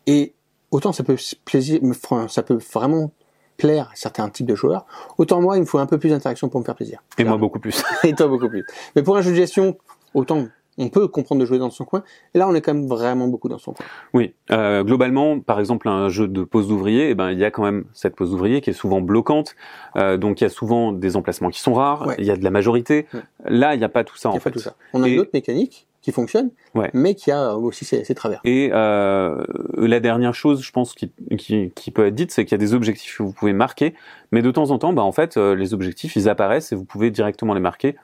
Et 0.06 0.34
autant 0.70 0.92
ça 0.92 1.04
peut 1.04 1.16
plaisir, 1.44 1.80
ça 2.28 2.42
peut 2.42 2.58
vraiment 2.72 3.12
plaire 3.56 3.90
à 3.92 3.96
certains 3.96 4.28
types 4.28 4.46
de 4.46 4.54
joueurs, 4.54 4.86
autant 5.18 5.40
moi, 5.40 5.56
il 5.56 5.60
me 5.60 5.66
faut 5.66 5.78
un 5.78 5.86
peu 5.86 5.98
plus 5.98 6.10
d'interaction 6.10 6.48
pour 6.48 6.60
me 6.60 6.64
faire 6.64 6.74
plaisir. 6.74 7.02
Et 7.18 7.24
moi, 7.24 7.36
beaucoup 7.36 7.60
plus. 7.60 7.82
et 8.04 8.12
toi, 8.14 8.26
beaucoup 8.26 8.48
plus. 8.48 8.64
Mais 8.96 9.02
pour 9.02 9.16
un 9.16 9.22
jeu 9.22 9.30
de 9.30 9.36
gestion, 9.36 9.76
autant 10.14 10.48
on 10.78 10.88
peut 10.88 11.08
comprendre 11.08 11.40
de 11.40 11.46
jouer 11.46 11.58
dans 11.58 11.70
son 11.70 11.84
coin. 11.84 12.02
Et 12.34 12.38
là, 12.38 12.48
on 12.48 12.54
est 12.54 12.60
quand 12.60 12.74
même 12.74 12.86
vraiment 12.86 13.28
beaucoup 13.28 13.48
dans 13.48 13.58
son 13.58 13.72
coin. 13.72 13.84
Oui, 14.14 14.34
euh, 14.50 14.82
globalement, 14.84 15.38
par 15.40 15.60
exemple, 15.60 15.88
un 15.88 16.08
jeu 16.08 16.28
de 16.28 16.44
pose 16.44 16.68
d'ouvrier, 16.68 17.10
eh 17.10 17.14
ben, 17.14 17.30
il 17.30 17.38
y 17.38 17.44
a 17.44 17.50
quand 17.50 17.62
même 17.62 17.84
cette 17.92 18.16
pose 18.16 18.30
d'ouvrier 18.30 18.60
qui 18.60 18.70
est 18.70 18.74
souvent 18.74 19.00
bloquante. 19.00 19.54
Euh, 19.96 20.16
donc, 20.16 20.40
il 20.40 20.44
y 20.44 20.46
a 20.46 20.50
souvent 20.50 20.92
des 20.92 21.16
emplacements 21.16 21.50
qui 21.50 21.60
sont 21.60 21.74
rares. 21.74 22.06
Ouais. 22.06 22.16
Il 22.18 22.24
y 22.24 22.30
a 22.30 22.36
de 22.36 22.44
la 22.44 22.50
majorité. 22.50 23.06
Ouais. 23.12 23.20
Là, 23.44 23.74
il 23.74 23.78
n'y 23.78 23.84
a 23.84 23.88
pas 23.88 24.04
tout 24.04 24.16
ça 24.16 24.30
il 24.32 24.36
en 24.36 24.40
fait. 24.40 24.50
Tout 24.50 24.58
ça. 24.60 24.74
On 24.92 25.02
a 25.02 25.08
Et... 25.08 25.12
une 25.12 25.20
autre 25.20 25.30
mécanique 25.34 25.86
qui 26.00 26.10
fonctionne, 26.10 26.50
Ouais. 26.74 26.90
mais 26.94 27.14
qui 27.14 27.30
a 27.30 27.56
aussi 27.56 27.84
ses, 27.84 28.02
ses 28.02 28.14
travers. 28.16 28.40
Et 28.42 28.70
euh, 28.72 29.44
la 29.76 30.00
dernière 30.00 30.34
chose, 30.34 30.60
je 30.60 30.72
pense, 30.72 30.94
qui, 30.94 31.12
qui, 31.38 31.70
qui 31.76 31.90
peut 31.92 32.06
être 32.06 32.14
dite, 32.16 32.32
c'est 32.32 32.44
qu'il 32.44 32.50
y 32.52 32.54
a 32.56 32.58
des 32.58 32.74
objectifs 32.74 33.18
que 33.18 33.22
vous 33.22 33.32
pouvez 33.32 33.52
marquer, 33.52 33.94
mais 34.32 34.42
de 34.42 34.50
temps 34.50 34.72
en 34.72 34.78
temps, 34.78 34.92
bah, 34.92 35.02
en 35.02 35.12
fait, 35.12 35.36
euh, 35.36 35.54
les 35.54 35.74
objectifs, 35.74 36.16
ils 36.16 36.28
apparaissent 36.28 36.72
et 36.72 36.74
vous 36.74 36.84
pouvez 36.84 37.12
directement 37.12 37.54
les 37.54 37.60
marquer. 37.60 37.94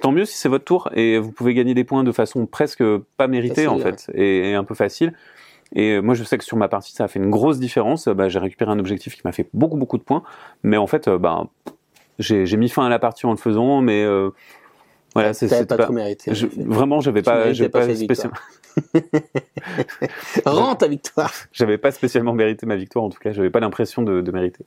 Tant 0.00 0.12
mieux 0.12 0.24
si 0.24 0.36
c'est 0.36 0.48
votre 0.48 0.64
tour 0.64 0.90
et 0.94 1.18
vous 1.18 1.30
pouvez 1.32 1.54
gagner 1.54 1.74
des 1.74 1.84
points 1.84 2.04
de 2.04 2.12
façon 2.12 2.46
presque 2.46 2.82
pas 3.16 3.26
méritée 3.28 3.66
Facile, 3.66 3.68
en 3.68 3.78
fait 3.78 4.10
et, 4.14 4.50
et 4.50 4.54
un 4.54 4.64
peu 4.64 4.74
facile. 4.74 5.12
Et 5.74 5.92
euh, 5.92 6.00
moi, 6.00 6.14
je 6.14 6.24
sais 6.24 6.36
que 6.36 6.44
sur 6.44 6.56
ma 6.56 6.68
partie, 6.68 6.92
ça 6.92 7.04
a 7.04 7.08
fait 7.08 7.18
une 7.20 7.30
grosse 7.30 7.58
différence. 7.60 8.08
Bah, 8.08 8.28
j'ai 8.28 8.38
récupéré 8.40 8.70
un 8.70 8.78
objectif 8.78 9.14
qui 9.14 9.20
m'a 9.24 9.32
fait 9.32 9.48
beaucoup 9.54 9.76
beaucoup 9.76 9.98
de 9.98 10.02
points, 10.02 10.22
mais 10.62 10.76
en 10.76 10.86
fait, 10.86 11.06
euh, 11.06 11.18
bah, 11.18 11.46
j'ai 12.18 12.56
mis 12.56 12.68
fin 12.68 12.84
à 12.84 12.88
la 12.88 12.98
partie 12.98 13.26
en 13.26 13.30
le 13.30 13.36
faisant, 13.36 13.80
mais 13.80 14.02
euh, 14.02 14.30
voilà, 15.14 15.32
c'est 15.32 15.48
pas, 15.66 15.76
pas. 15.76 15.84
trop 15.84 15.92
mérité. 15.92 16.34
je- 16.34 16.46
vraiment, 16.66 17.00
j'avais 17.00 17.22
pas, 17.22 17.52
j'avais 17.52 17.68
pas 17.68 17.86
pas, 17.86 17.94
spécialement, 17.94 18.36
Rends 20.44 20.74
ta 20.76 20.88
victoire. 20.88 21.32
j'avais 21.52 21.78
pas 21.78 21.90
spécialement 21.90 22.32
mérité 22.32 22.66
ma 22.66 22.76
victoire. 22.76 23.04
En 23.04 23.10
tout 23.10 23.18
cas, 23.18 23.32
j'avais 23.32 23.50
pas 23.50 23.60
l'impression 23.60 24.02
de, 24.02 24.20
de 24.20 24.30
mériter. 24.32 24.64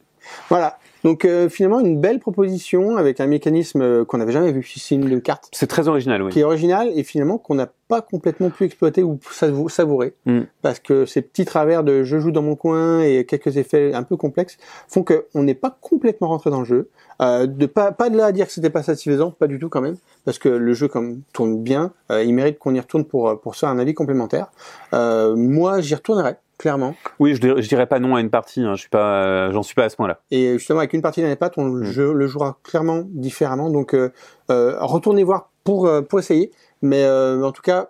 Voilà. 0.49 0.77
Donc 1.03 1.25
euh, 1.25 1.49
finalement 1.49 1.81
une 1.81 1.99
belle 1.99 2.19
proposition 2.19 2.95
avec 2.95 3.19
un 3.19 3.27
mécanisme 3.27 3.81
euh, 3.81 4.05
qu'on 4.05 4.19
n'avait 4.19 4.31
jamais 4.31 4.53
vu, 4.53 4.63
système 4.63 5.09
de 5.09 5.19
cartes, 5.19 5.49
C'est 5.51 5.67
très 5.67 5.89
original, 5.89 6.21
oui. 6.23 6.31
qui 6.31 6.39
est 6.39 6.43
original 6.45 6.89
et 6.95 7.03
finalement 7.03 7.37
qu'on 7.37 7.55
n'a 7.55 7.67
pas 7.89 8.01
complètement 8.01 8.49
pu 8.49 8.63
exploiter 8.63 9.03
ou 9.03 9.19
savou- 9.29 9.67
savourer, 9.67 10.13
Mm. 10.25 10.41
parce 10.61 10.79
que 10.79 11.05
ces 11.05 11.21
petits 11.21 11.43
travers 11.43 11.83
de 11.83 12.03
je 12.03 12.17
joue 12.19 12.31
dans 12.31 12.41
mon 12.41 12.55
coin 12.55 13.01
et 13.01 13.25
quelques 13.25 13.57
effets 13.57 13.93
un 13.93 14.03
peu 14.03 14.15
complexes 14.15 14.57
font 14.87 15.03
qu'on 15.03 15.43
n'est 15.43 15.55
pas 15.55 15.77
complètement 15.81 16.29
rentré 16.29 16.49
dans 16.51 16.59
le 16.59 16.65
jeu. 16.65 16.89
Euh, 17.21 17.47
de 17.47 17.65
pas 17.65 17.91
pas 17.91 18.09
de 18.09 18.15
là 18.17 18.27
à 18.27 18.31
dire 18.31 18.47
que 18.47 18.53
c'était 18.53 18.69
pas 18.69 18.81
satisfaisant, 18.83 19.29
pas 19.31 19.47
du 19.47 19.59
tout 19.59 19.67
quand 19.69 19.81
même, 19.81 19.97
parce 20.23 20.39
que 20.39 20.47
le 20.49 20.73
jeu 20.73 20.87
comme 20.87 21.21
tourne 21.33 21.61
bien, 21.61 21.91
euh, 22.11 22.23
il 22.23 22.33
mérite 22.33 22.57
qu'on 22.59 22.73
y 22.73 22.79
retourne 22.79 23.03
pour 23.03 23.39
pour 23.41 23.55
ça 23.55 23.67
un 23.69 23.77
avis 23.77 23.93
complémentaire. 23.93 24.51
Euh, 24.93 25.35
moi 25.35 25.81
j'y 25.81 25.95
retournerai 25.95 26.35
clairement. 26.57 26.95
Oui, 27.19 27.35
je 27.35 27.41
dirais, 27.41 27.61
je 27.61 27.67
dirais 27.67 27.85
pas 27.87 27.99
non 27.99 28.15
à 28.15 28.21
une 28.21 28.29
partie. 28.29 28.61
Hein. 28.61 28.75
Je 28.75 28.81
suis 28.81 28.89
pas, 28.89 29.23
euh, 29.23 29.51
j'en 29.51 29.63
suis 29.63 29.75
pas 29.75 29.85
à 29.85 29.89
ce 29.89 29.95
point-là. 29.95 30.19
Et 30.31 30.53
justement, 30.57 30.79
avec 30.79 30.93
une 30.93 31.01
partie 31.01 31.21
d'un 31.21 31.35
pattes, 31.35 31.53
on 31.57 31.65
le 31.67 31.81
Mm. 31.81 31.91
jeu- 31.91 32.13
le 32.13 32.27
jouera 32.27 32.57
clairement 32.63 33.03
différemment. 33.07 33.69
Donc, 33.69 33.93
euh, 33.93 34.11
euh, 34.51 34.75
retournez 34.79 35.23
voir 35.23 35.49
pour, 35.63 35.87
euh, 35.87 36.01
pour 36.01 36.19
essayer. 36.19 36.51
Mais 36.81 37.03
euh, 37.03 37.43
en 37.43 37.51
tout 37.51 37.61
cas, 37.61 37.89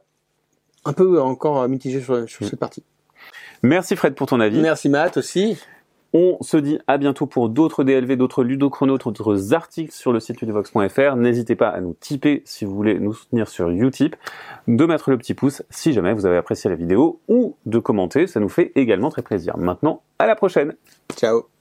un 0.86 0.94
peu 0.94 1.22
encore 1.22 1.68
mitigé 1.70 2.02
sur, 2.02 2.28
sur 2.30 2.46
Mm. 2.46 2.50
cette 2.50 2.60
partie. 2.60 2.84
Merci 3.64 3.96
Fred 3.96 4.16
pour 4.16 4.28
ton 4.28 4.40
avis. 4.42 4.60
Merci 4.60 4.90
Matt 4.90 5.16
aussi. 5.18 5.58
On 6.14 6.38
se 6.42 6.58
dit 6.58 6.80
à 6.88 6.98
bientôt 6.98 7.26
pour 7.26 7.50
d'autres 7.50 7.84
DLV, 7.84 8.16
d'autres 8.16 8.44
ludochronos, 8.44 9.00
d'autres 9.00 9.54
articles 9.54 9.92
sur 9.92 10.14
le 10.14 10.20
site 10.20 10.42
ludovox.fr. 10.42 11.16
N'hésitez 11.16 11.56
pas 11.56 11.70
à 11.70 11.82
nous 11.82 11.96
tiper 12.00 12.44
si 12.46 12.66
vous 12.66 12.76
voulez 12.76 13.00
nous 13.00 13.14
soutenir 13.14 13.48
sur 13.48 13.70
Utip, 13.70 14.16
de 14.68 14.86
mettre 14.86 15.10
le 15.10 15.18
petit 15.18 15.34
pouce 15.34 15.64
si 15.70 15.92
jamais 15.94 16.14
vous 16.14 16.26
avez 16.26 16.38
apprécié 16.38 16.70
la 16.70 16.76
vidéo 16.76 17.20
ou 17.28 17.56
de 17.66 17.80
commenter, 17.80 18.28
ça 18.28 18.40
nous 18.40 18.50
fait 18.50 18.72
également 18.76 19.10
très 19.10 19.22
plaisir. 19.24 19.58
Maintenant, 19.58 20.02
à 20.20 20.28
la 20.28 20.36
prochaine. 20.36 20.76
Ciao. 21.16 21.53